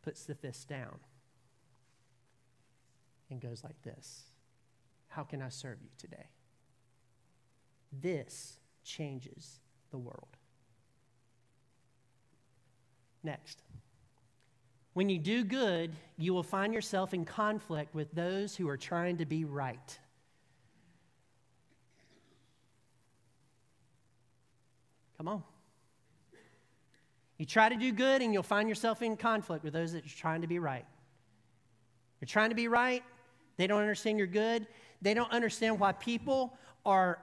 puts 0.01 0.25
the 0.25 0.35
fist 0.35 0.67
down 0.67 0.99
and 3.29 3.39
goes 3.39 3.63
like 3.63 3.81
this 3.83 4.23
How 5.09 5.23
can 5.23 5.41
I 5.41 5.49
serve 5.49 5.77
you 5.81 5.89
today? 5.97 6.29
This 7.91 8.59
changes 8.83 9.59
the 9.91 9.97
world. 9.97 10.37
Next. 13.23 13.61
When 14.93 15.07
you 15.07 15.19
do 15.19 15.43
good, 15.43 15.91
you 16.17 16.33
will 16.33 16.43
find 16.43 16.73
yourself 16.73 17.13
in 17.13 17.23
conflict 17.23 17.95
with 17.95 18.11
those 18.13 18.55
who 18.55 18.67
are 18.67 18.77
trying 18.77 19.17
to 19.17 19.25
be 19.25 19.45
right. 19.45 19.99
Come 25.17 25.27
on. 25.27 25.43
You 27.37 27.45
try 27.45 27.69
to 27.69 27.75
do 27.75 27.91
good, 27.91 28.21
and 28.21 28.33
you'll 28.33 28.43
find 28.43 28.67
yourself 28.67 29.01
in 29.01 29.15
conflict 29.17 29.63
with 29.63 29.73
those 29.73 29.93
that 29.93 30.05
are 30.05 30.09
trying 30.09 30.41
to 30.41 30.47
be 30.47 30.59
right. 30.59 30.85
You're 32.19 32.27
trying 32.27 32.49
to 32.49 32.55
be 32.55 32.67
right, 32.67 33.01
they 33.57 33.67
don't 33.67 33.81
understand 33.81 34.17
you're 34.17 34.27
good, 34.27 34.67
they 35.01 35.13
don't 35.13 35.31
understand 35.31 35.79
why 35.79 35.93
people 35.93 36.55
are 36.85 37.19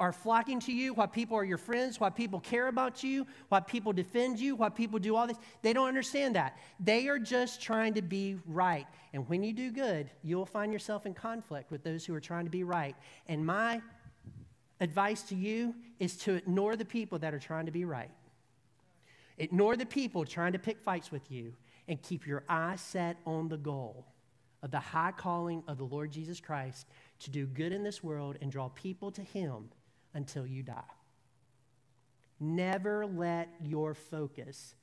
are 0.00 0.12
flocking 0.12 0.60
to 0.60 0.72
you, 0.72 0.94
why 0.94 1.06
people 1.06 1.36
are 1.36 1.44
your 1.44 1.58
friends, 1.58 1.98
why 1.98 2.08
people 2.08 2.38
care 2.40 2.68
about 2.68 3.02
you, 3.02 3.26
why 3.48 3.60
people 3.60 3.92
defend 3.92 4.38
you, 4.38 4.54
why 4.54 4.68
people 4.68 4.98
do 4.98 5.16
all 5.16 5.26
this. 5.26 5.38
They 5.62 5.72
don't 5.72 5.88
understand 5.88 6.36
that. 6.36 6.56
They 6.78 7.08
are 7.08 7.18
just 7.18 7.60
trying 7.60 7.94
to 7.94 8.02
be 8.02 8.36
right. 8.46 8.86
And 9.12 9.28
when 9.28 9.42
you 9.42 9.52
do 9.52 9.72
good, 9.72 10.10
you'll 10.22 10.46
find 10.46 10.72
yourself 10.72 11.04
in 11.04 11.14
conflict 11.14 11.70
with 11.70 11.82
those 11.82 12.04
who 12.04 12.14
are 12.14 12.20
trying 12.20 12.44
to 12.44 12.50
be 12.50 12.62
right. 12.62 12.94
And 13.26 13.44
my 13.44 13.82
advice 14.80 15.22
to 15.22 15.34
you 15.34 15.74
is 15.98 16.16
to 16.18 16.34
ignore 16.34 16.76
the 16.76 16.84
people 16.84 17.18
that 17.18 17.34
are 17.34 17.40
trying 17.40 17.66
to 17.66 17.72
be 17.72 17.84
right. 17.84 18.10
Ignore 19.38 19.76
the 19.76 19.86
people 19.86 20.24
trying 20.24 20.52
to 20.52 20.58
pick 20.58 20.80
fights 20.80 21.10
with 21.10 21.30
you 21.30 21.54
and 21.88 22.00
keep 22.02 22.26
your 22.26 22.44
eyes 22.48 22.80
set 22.80 23.16
on 23.26 23.48
the 23.48 23.56
goal 23.56 24.06
of 24.62 24.70
the 24.70 24.80
high 24.80 25.12
calling 25.16 25.62
of 25.66 25.78
the 25.78 25.84
Lord 25.84 26.12
Jesus 26.12 26.40
Christ 26.40 26.86
to 27.20 27.30
do 27.30 27.46
good 27.46 27.72
in 27.72 27.82
this 27.82 28.02
world 28.02 28.36
and 28.40 28.50
draw 28.50 28.68
people 28.68 29.10
to 29.12 29.22
Him 29.22 29.70
until 30.14 30.46
you 30.46 30.62
die. 30.62 30.82
Never 32.40 33.06
let 33.06 33.48
your 33.60 33.94
focus 33.94 34.74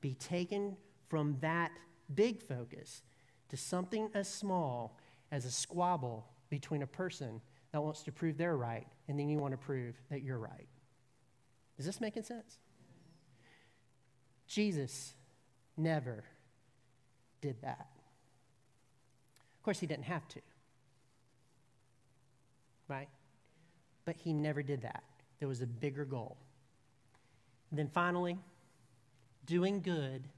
be 0.00 0.14
taken 0.14 0.76
from 1.08 1.36
that 1.40 1.70
big 2.14 2.42
focus 2.42 3.02
to 3.48 3.56
something 3.56 4.10
as 4.14 4.28
small 4.28 4.98
as 5.30 5.44
a 5.44 5.50
squabble 5.50 6.26
between 6.48 6.82
a 6.82 6.86
person 6.86 7.40
that 7.72 7.82
wants 7.82 8.02
to 8.02 8.12
prove 8.12 8.38
they're 8.38 8.56
right 8.56 8.86
and 9.08 9.18
then 9.18 9.28
you 9.28 9.38
want 9.38 9.52
to 9.52 9.58
prove 9.58 10.00
that 10.10 10.22
you're 10.22 10.38
right. 10.38 10.68
Is 11.78 11.86
this 11.86 12.00
making 12.00 12.22
sense? 12.22 12.58
Jesus 14.46 15.14
never 15.76 16.24
did 17.40 17.60
that. 17.62 17.88
Of 19.58 19.62
course, 19.64 19.80
he 19.80 19.86
didn't 19.86 20.04
have 20.04 20.26
to. 20.28 20.40
Right? 22.86 23.08
But 24.04 24.16
he 24.16 24.32
never 24.32 24.62
did 24.62 24.82
that. 24.82 25.02
There 25.38 25.48
was 25.48 25.60
a 25.60 25.66
bigger 25.66 26.04
goal. 26.04 26.36
And 27.70 27.78
then 27.78 27.88
finally, 27.88 28.38
doing 29.46 29.80
good 29.80 30.28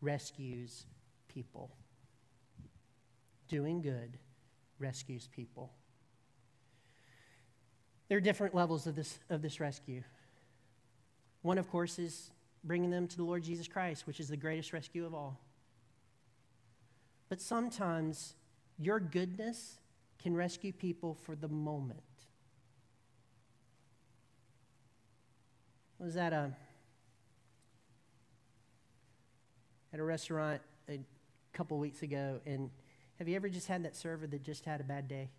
rescues 0.00 0.86
people. 1.28 1.70
Doing 3.48 3.82
good 3.82 4.18
rescues 4.78 5.28
people. 5.34 5.72
There 8.08 8.16
are 8.16 8.22
different 8.22 8.54
levels 8.54 8.86
of 8.86 8.94
this, 8.94 9.18
of 9.28 9.42
this 9.42 9.60
rescue. 9.60 10.02
One, 11.42 11.58
of 11.58 11.70
course, 11.70 11.98
is 11.98 12.30
bringing 12.64 12.90
them 12.90 13.06
to 13.06 13.16
the 13.16 13.22
Lord 13.22 13.42
Jesus 13.42 13.68
Christ, 13.68 14.06
which 14.06 14.20
is 14.20 14.28
the 14.28 14.36
greatest 14.36 14.72
rescue 14.72 15.04
of 15.04 15.14
all. 15.14 15.40
But 17.28 17.40
sometimes 17.40 18.34
your 18.78 18.98
goodness 18.98 19.78
can 20.18 20.34
rescue 20.34 20.72
people 20.72 21.14
for 21.14 21.36
the 21.36 21.48
moment. 21.48 22.00
Was 26.04 26.16
at 26.16 26.32
a 26.32 26.52
at 29.92 30.00
a 30.00 30.02
restaurant 30.02 30.60
a 30.88 31.00
couple 31.52 31.78
weeks 31.78 32.02
ago, 32.02 32.40
and 32.46 32.70
have 33.18 33.26
you 33.28 33.36
ever 33.36 33.48
just 33.48 33.66
had 33.66 33.84
that 33.84 33.96
server 33.96 34.26
that 34.26 34.42
just 34.42 34.64
had 34.64 34.80
a 34.80 34.84
bad 34.84 35.08
day? 35.08 35.30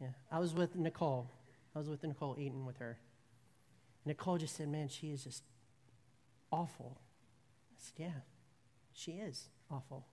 Yeah, 0.00 0.08
I 0.30 0.38
was 0.38 0.54
with 0.54 0.76
Nicole. 0.76 1.28
I 1.74 1.78
was 1.78 1.88
with 1.88 2.02
Nicole 2.02 2.36
eating 2.38 2.66
with 2.66 2.78
her. 2.78 2.98
Nicole 4.04 4.38
just 4.38 4.56
said, 4.56 4.68
"Man, 4.68 4.88
she 4.88 5.10
is 5.10 5.24
just 5.24 5.42
awful." 6.50 6.98
I 7.72 7.74
said, 7.78 7.94
"Yeah, 7.96 8.20
she 8.92 9.12
is 9.12 9.48
awful." 9.70 10.06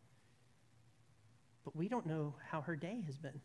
But 1.64 1.76
we 1.76 1.88
don't 1.88 2.06
know 2.06 2.36
how 2.50 2.62
her 2.62 2.76
day 2.76 3.02
has 3.06 3.18
been. 3.18 3.42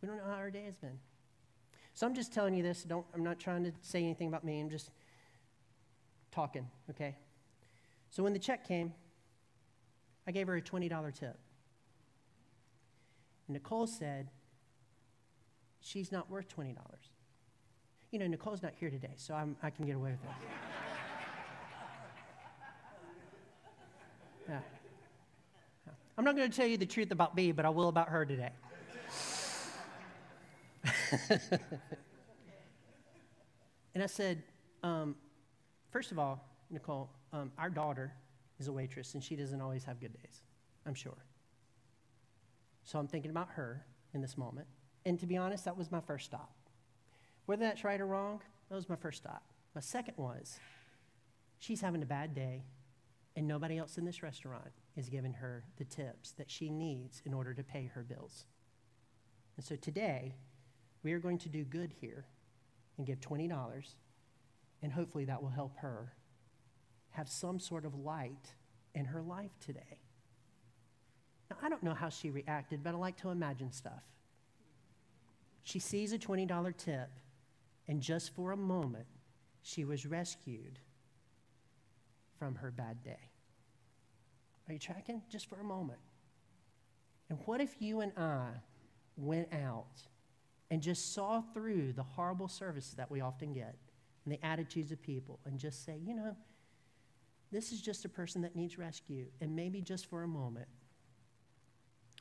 We 0.00 0.08
don't 0.08 0.18
know 0.18 0.30
how 0.30 0.38
her 0.38 0.50
day 0.50 0.64
has 0.64 0.76
been. 0.76 1.00
So 1.98 2.06
I'm 2.06 2.14
just 2.14 2.32
telling 2.32 2.54
you 2.54 2.62
this. 2.62 2.84
Don't, 2.84 3.04
I'm 3.12 3.24
not 3.24 3.40
trying 3.40 3.64
to 3.64 3.72
say 3.82 3.98
anything 3.98 4.28
about 4.28 4.44
me. 4.44 4.60
I'm 4.60 4.70
just 4.70 4.92
talking, 6.30 6.64
okay? 6.88 7.16
So 8.08 8.22
when 8.22 8.32
the 8.32 8.38
check 8.38 8.68
came, 8.68 8.94
I 10.24 10.30
gave 10.30 10.46
her 10.46 10.54
a 10.54 10.62
$20 10.62 10.88
tip. 11.12 11.36
And 13.48 13.54
Nicole 13.54 13.88
said, 13.88 14.28
she's 15.80 16.12
not 16.12 16.30
worth 16.30 16.46
$20. 16.56 16.76
You 18.12 18.20
know, 18.20 18.28
Nicole's 18.28 18.62
not 18.62 18.74
here 18.78 18.90
today, 18.90 19.14
so 19.16 19.34
I'm, 19.34 19.56
i 19.60 19.68
can 19.68 19.84
get 19.84 19.96
away 19.96 20.12
with 20.12 20.20
it. 20.20 20.36
Yeah. 24.48 24.60
I'm 26.16 26.24
not 26.24 26.36
going 26.36 26.48
to 26.48 26.56
tell 26.56 26.66
you 26.66 26.76
the 26.78 26.86
truth 26.86 27.10
about 27.10 27.34
me, 27.34 27.50
but 27.50 27.66
I 27.66 27.70
will 27.70 27.88
about 27.88 28.08
her 28.08 28.24
today. 28.24 28.52
and 33.94 34.02
I 34.02 34.06
said, 34.06 34.42
um, 34.82 35.16
first 35.90 36.12
of 36.12 36.18
all, 36.18 36.44
Nicole, 36.70 37.10
um, 37.32 37.52
our 37.58 37.70
daughter 37.70 38.12
is 38.58 38.68
a 38.68 38.72
waitress 38.72 39.14
and 39.14 39.22
she 39.22 39.36
doesn't 39.36 39.60
always 39.60 39.84
have 39.84 40.00
good 40.00 40.12
days, 40.12 40.42
I'm 40.86 40.94
sure. 40.94 41.24
So 42.84 42.98
I'm 42.98 43.06
thinking 43.06 43.30
about 43.30 43.48
her 43.50 43.84
in 44.14 44.20
this 44.20 44.36
moment. 44.38 44.66
And 45.04 45.18
to 45.20 45.26
be 45.26 45.36
honest, 45.36 45.64
that 45.64 45.76
was 45.76 45.92
my 45.92 46.00
first 46.00 46.26
stop. 46.26 46.54
Whether 47.46 47.64
that's 47.64 47.84
right 47.84 48.00
or 48.00 48.06
wrong, 48.06 48.40
that 48.68 48.74
was 48.74 48.88
my 48.88 48.96
first 48.96 49.18
stop. 49.18 49.42
My 49.74 49.80
second 49.80 50.14
was, 50.16 50.58
she's 51.58 51.80
having 51.80 52.02
a 52.02 52.06
bad 52.06 52.34
day, 52.34 52.64
and 53.36 53.46
nobody 53.46 53.78
else 53.78 53.98
in 53.98 54.04
this 54.04 54.22
restaurant 54.22 54.72
is 54.96 55.08
giving 55.08 55.32
her 55.34 55.64
the 55.76 55.84
tips 55.84 56.32
that 56.32 56.50
she 56.50 56.68
needs 56.68 57.22
in 57.24 57.32
order 57.32 57.54
to 57.54 57.62
pay 57.62 57.90
her 57.94 58.02
bills. 58.02 58.46
And 59.56 59.64
so 59.64 59.76
today, 59.76 60.34
we 61.08 61.14
are 61.14 61.18
going 61.18 61.38
to 61.38 61.48
do 61.48 61.64
good 61.64 61.90
here 62.02 62.26
and 62.98 63.06
give 63.06 63.18
$20, 63.18 63.48
and 64.82 64.92
hopefully 64.92 65.24
that 65.24 65.42
will 65.42 65.48
help 65.48 65.74
her 65.78 66.12
have 67.12 67.30
some 67.30 67.58
sort 67.58 67.86
of 67.86 67.94
light 67.94 68.52
in 68.94 69.06
her 69.06 69.22
life 69.22 69.52
today. 69.58 70.02
Now, 71.48 71.56
I 71.62 71.70
don't 71.70 71.82
know 71.82 71.94
how 71.94 72.10
she 72.10 72.28
reacted, 72.28 72.84
but 72.84 72.92
I 72.92 72.98
like 72.98 73.16
to 73.22 73.30
imagine 73.30 73.72
stuff. 73.72 74.02
She 75.62 75.78
sees 75.78 76.12
a 76.12 76.18
$20 76.18 76.76
tip, 76.76 77.08
and 77.88 78.02
just 78.02 78.34
for 78.34 78.52
a 78.52 78.56
moment, 78.58 79.06
she 79.62 79.86
was 79.86 80.04
rescued 80.04 80.78
from 82.38 82.56
her 82.56 82.70
bad 82.70 83.02
day. 83.02 83.30
Are 84.68 84.74
you 84.74 84.78
tracking? 84.78 85.22
Just 85.30 85.48
for 85.48 85.58
a 85.58 85.64
moment. 85.64 86.00
And 87.30 87.38
what 87.46 87.62
if 87.62 87.80
you 87.80 88.00
and 88.02 88.12
I 88.18 88.48
went 89.16 89.48
out 89.54 90.02
and 90.70 90.82
just 90.82 91.14
saw 91.14 91.40
through 91.40 91.92
the 91.92 92.02
horrible 92.02 92.48
service 92.48 92.94
that 92.96 93.10
we 93.10 93.20
often 93.20 93.52
get 93.52 93.76
and 94.24 94.32
the 94.32 94.44
attitudes 94.44 94.92
of 94.92 95.00
people 95.00 95.40
and 95.46 95.58
just 95.58 95.84
say, 95.84 95.98
you 96.04 96.14
know, 96.14 96.36
this 97.50 97.72
is 97.72 97.80
just 97.80 98.04
a 98.04 98.08
person 98.08 98.42
that 98.42 98.54
needs 98.54 98.76
rescue. 98.76 99.26
And 99.40 99.56
maybe 99.56 99.80
just 99.80 100.06
for 100.06 100.22
a 100.22 100.28
moment, 100.28 100.68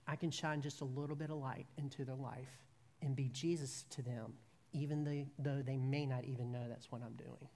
I 0.07 0.15
can 0.15 0.31
shine 0.31 0.61
just 0.61 0.79
a 0.79 0.85
little 0.85 1.17
bit 1.17 1.29
of 1.29 1.37
light 1.37 1.65
into 1.77 2.05
their 2.05 2.15
life 2.15 2.63
and 3.01 3.13
be 3.13 3.29
Jesus 3.33 3.83
to 3.89 4.01
them, 4.01 4.33
even 4.71 5.27
though 5.37 5.61
they 5.61 5.77
may 5.77 6.05
not 6.05 6.23
even 6.23 6.51
know 6.51 6.63
that's 6.69 6.89
what 6.89 7.01
I'm 7.03 7.15
doing. 7.15 7.49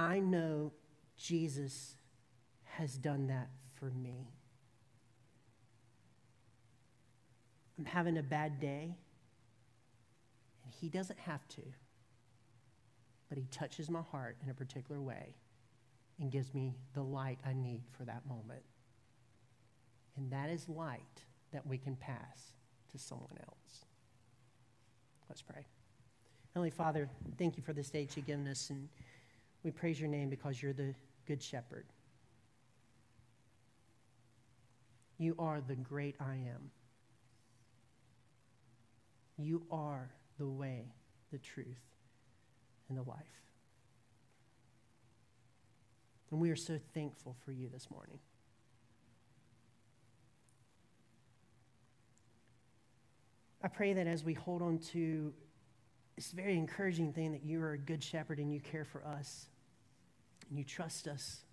I 0.00 0.18
know 0.18 0.72
Jesus 1.16 1.94
has 2.64 2.98
done 2.98 3.28
that 3.28 3.50
for 3.74 3.90
me. 3.90 4.28
I'm 7.78 7.84
having 7.84 8.18
a 8.18 8.22
bad 8.22 8.60
day. 8.60 8.96
And 10.64 10.72
He 10.80 10.88
doesn't 10.88 11.18
have 11.20 11.46
to, 11.48 11.62
but 13.28 13.38
He 13.38 13.46
touches 13.50 13.88
my 13.88 14.02
heart 14.02 14.36
in 14.42 14.50
a 14.50 14.54
particular 14.54 15.00
way 15.00 15.34
and 16.20 16.30
gives 16.30 16.52
me 16.52 16.74
the 16.94 17.02
light 17.02 17.38
I 17.46 17.52
need 17.52 17.82
for 17.96 18.04
that 18.04 18.26
moment. 18.26 18.62
And 20.16 20.30
that 20.32 20.50
is 20.50 20.68
light 20.68 21.22
that 21.52 21.66
we 21.66 21.78
can 21.78 21.94
pass 21.94 22.52
to 22.92 22.98
someone 22.98 23.38
else. 23.40 23.84
Let's 25.28 25.42
pray. 25.42 25.64
Heavenly 26.54 26.70
Father, 26.70 27.08
thank 27.36 27.56
you 27.56 27.62
for 27.62 27.72
this 27.72 27.90
day 27.90 28.08
you've 28.16 28.26
given 28.26 28.48
us, 28.48 28.70
and 28.70 28.88
we 29.62 29.70
praise 29.70 30.00
your 30.00 30.08
name 30.08 30.28
because 30.28 30.60
you're 30.60 30.72
the 30.72 30.94
good 31.26 31.42
shepherd. 31.42 31.84
You 35.18 35.36
are 35.38 35.60
the 35.60 35.76
great 35.76 36.16
I 36.20 36.32
am. 36.32 36.70
You 39.38 39.62
are 39.70 40.10
the 40.38 40.48
way, 40.48 40.92
the 41.30 41.38
truth, 41.38 41.66
and 42.88 42.98
the 42.98 43.02
life. 43.02 43.18
And 46.30 46.40
we 46.40 46.50
are 46.50 46.56
so 46.56 46.78
thankful 46.92 47.36
for 47.44 47.52
you 47.52 47.68
this 47.72 47.90
morning. 47.90 48.18
I 53.62 53.68
pray 53.68 53.92
that 53.94 54.06
as 54.06 54.24
we 54.24 54.34
hold 54.34 54.62
on 54.62 54.78
to 54.92 55.32
this 56.16 56.32
very 56.32 56.56
encouraging 56.56 57.12
thing 57.12 57.32
that 57.32 57.44
you 57.44 57.62
are 57.62 57.72
a 57.72 57.78
good 57.78 58.02
shepherd 58.02 58.38
and 58.38 58.52
you 58.52 58.60
care 58.60 58.84
for 58.84 59.04
us 59.04 59.46
and 60.48 60.58
you 60.58 60.64
trust 60.64 61.08
us, 61.08 61.44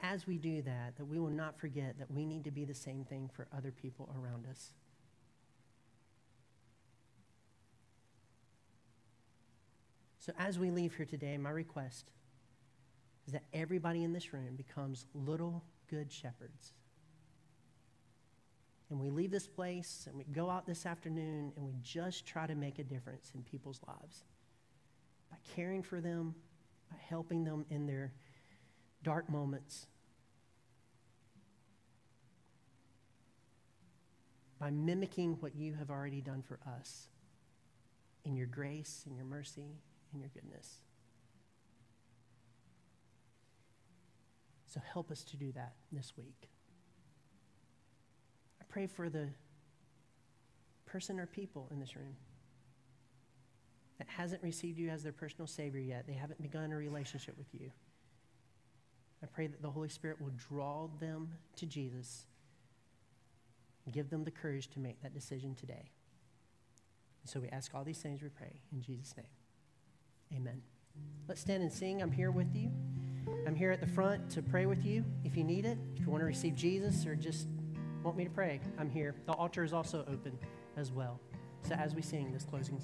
as 0.00 0.26
we 0.26 0.38
do 0.38 0.62
that, 0.62 0.96
that 0.96 1.04
we 1.04 1.18
will 1.18 1.30
not 1.30 1.58
forget 1.58 1.98
that 1.98 2.10
we 2.10 2.24
need 2.24 2.44
to 2.44 2.50
be 2.50 2.64
the 2.64 2.74
same 2.74 3.04
thing 3.04 3.30
for 3.32 3.48
other 3.56 3.70
people 3.70 4.14
around 4.20 4.46
us. 4.50 4.72
So 10.18 10.32
as 10.38 10.58
we 10.58 10.70
leave 10.70 10.94
here 10.94 11.06
today, 11.06 11.38
my 11.38 11.50
request 11.50 12.10
is 13.26 13.32
that 13.32 13.44
everybody 13.52 14.04
in 14.04 14.12
this 14.12 14.32
room 14.32 14.56
becomes 14.56 15.06
little 15.14 15.64
good 15.88 16.12
shepherds 16.12 16.74
and 18.90 18.98
we 18.98 19.10
leave 19.10 19.30
this 19.30 19.46
place 19.46 20.06
and 20.08 20.16
we 20.16 20.24
go 20.24 20.48
out 20.48 20.66
this 20.66 20.86
afternoon 20.86 21.52
and 21.56 21.64
we 21.64 21.74
just 21.82 22.26
try 22.26 22.46
to 22.46 22.54
make 22.54 22.78
a 22.78 22.84
difference 22.84 23.32
in 23.34 23.42
people's 23.42 23.80
lives 23.86 24.24
by 25.30 25.36
caring 25.54 25.82
for 25.82 26.00
them, 26.00 26.34
by 26.90 26.96
helping 27.06 27.44
them 27.44 27.66
in 27.70 27.86
their 27.86 28.12
dark 29.02 29.28
moments, 29.28 29.86
by 34.58 34.70
mimicking 34.70 35.34
what 35.40 35.54
you 35.54 35.74
have 35.74 35.90
already 35.90 36.20
done 36.20 36.42
for 36.42 36.58
us 36.66 37.08
in 38.24 38.36
your 38.36 38.46
grace, 38.46 39.04
in 39.08 39.14
your 39.14 39.24
mercy, 39.24 39.78
in 40.12 40.20
your 40.20 40.28
goodness. 40.34 40.78
So 44.66 44.80
help 44.92 45.10
us 45.10 45.22
to 45.24 45.36
do 45.36 45.52
that 45.52 45.74
this 45.92 46.12
week 46.16 46.48
I 48.60 48.64
pray 48.68 48.86
for 48.86 49.08
the 49.08 49.28
person 50.84 51.18
or 51.18 51.26
people 51.26 51.68
in 51.70 51.80
this 51.80 51.96
room 51.96 52.16
that 53.98 54.08
hasn't 54.08 54.42
received 54.42 54.78
you 54.78 54.90
as 54.90 55.02
their 55.02 55.12
personal 55.12 55.46
Savior 55.46 55.80
yet. 55.80 56.06
They 56.06 56.12
haven't 56.12 56.40
begun 56.42 56.72
a 56.72 56.76
relationship 56.76 57.36
with 57.38 57.48
you. 57.52 57.70
I 59.22 59.26
pray 59.26 59.46
that 59.46 59.62
the 59.62 59.70
Holy 59.70 59.88
Spirit 59.88 60.20
will 60.20 60.32
draw 60.48 60.88
them 61.00 61.32
to 61.56 61.66
Jesus 61.66 62.26
give 63.92 64.10
them 64.10 64.24
the 64.24 64.30
courage 64.30 64.68
to 64.68 64.80
make 64.80 65.02
that 65.02 65.14
decision 65.14 65.54
today. 65.54 65.90
So 67.24 67.40
we 67.40 67.48
ask 67.48 67.74
all 67.74 67.84
these 67.84 67.98
things, 67.98 68.22
we 68.22 68.28
pray, 68.28 68.60
in 68.72 68.80
Jesus' 68.80 69.14
name. 69.16 69.26
Amen. 70.36 70.62
Let's 71.26 71.40
stand 71.40 71.62
and 71.62 71.72
sing. 71.72 72.02
I'm 72.02 72.12
here 72.12 72.30
with 72.30 72.54
you. 72.54 72.70
I'm 73.46 73.54
here 73.54 73.70
at 73.70 73.80
the 73.80 73.86
front 73.86 74.30
to 74.30 74.42
pray 74.42 74.66
with 74.66 74.84
you 74.84 75.04
if 75.24 75.36
you 75.36 75.44
need 75.44 75.66
it, 75.66 75.78
if 75.94 76.00
you 76.00 76.10
want 76.10 76.22
to 76.22 76.26
receive 76.26 76.54
Jesus 76.54 77.06
or 77.06 77.14
just 77.14 77.46
want 78.02 78.16
me 78.16 78.24
to 78.24 78.30
pray, 78.30 78.60
I'm 78.78 78.88
here. 78.88 79.14
The 79.26 79.32
altar 79.32 79.64
is 79.64 79.72
also 79.72 80.00
open 80.00 80.38
as 80.76 80.90
well. 80.90 81.20
So 81.62 81.74
as 81.74 81.94
we 81.94 82.02
sing 82.02 82.32
this 82.32 82.44
closing 82.44 82.76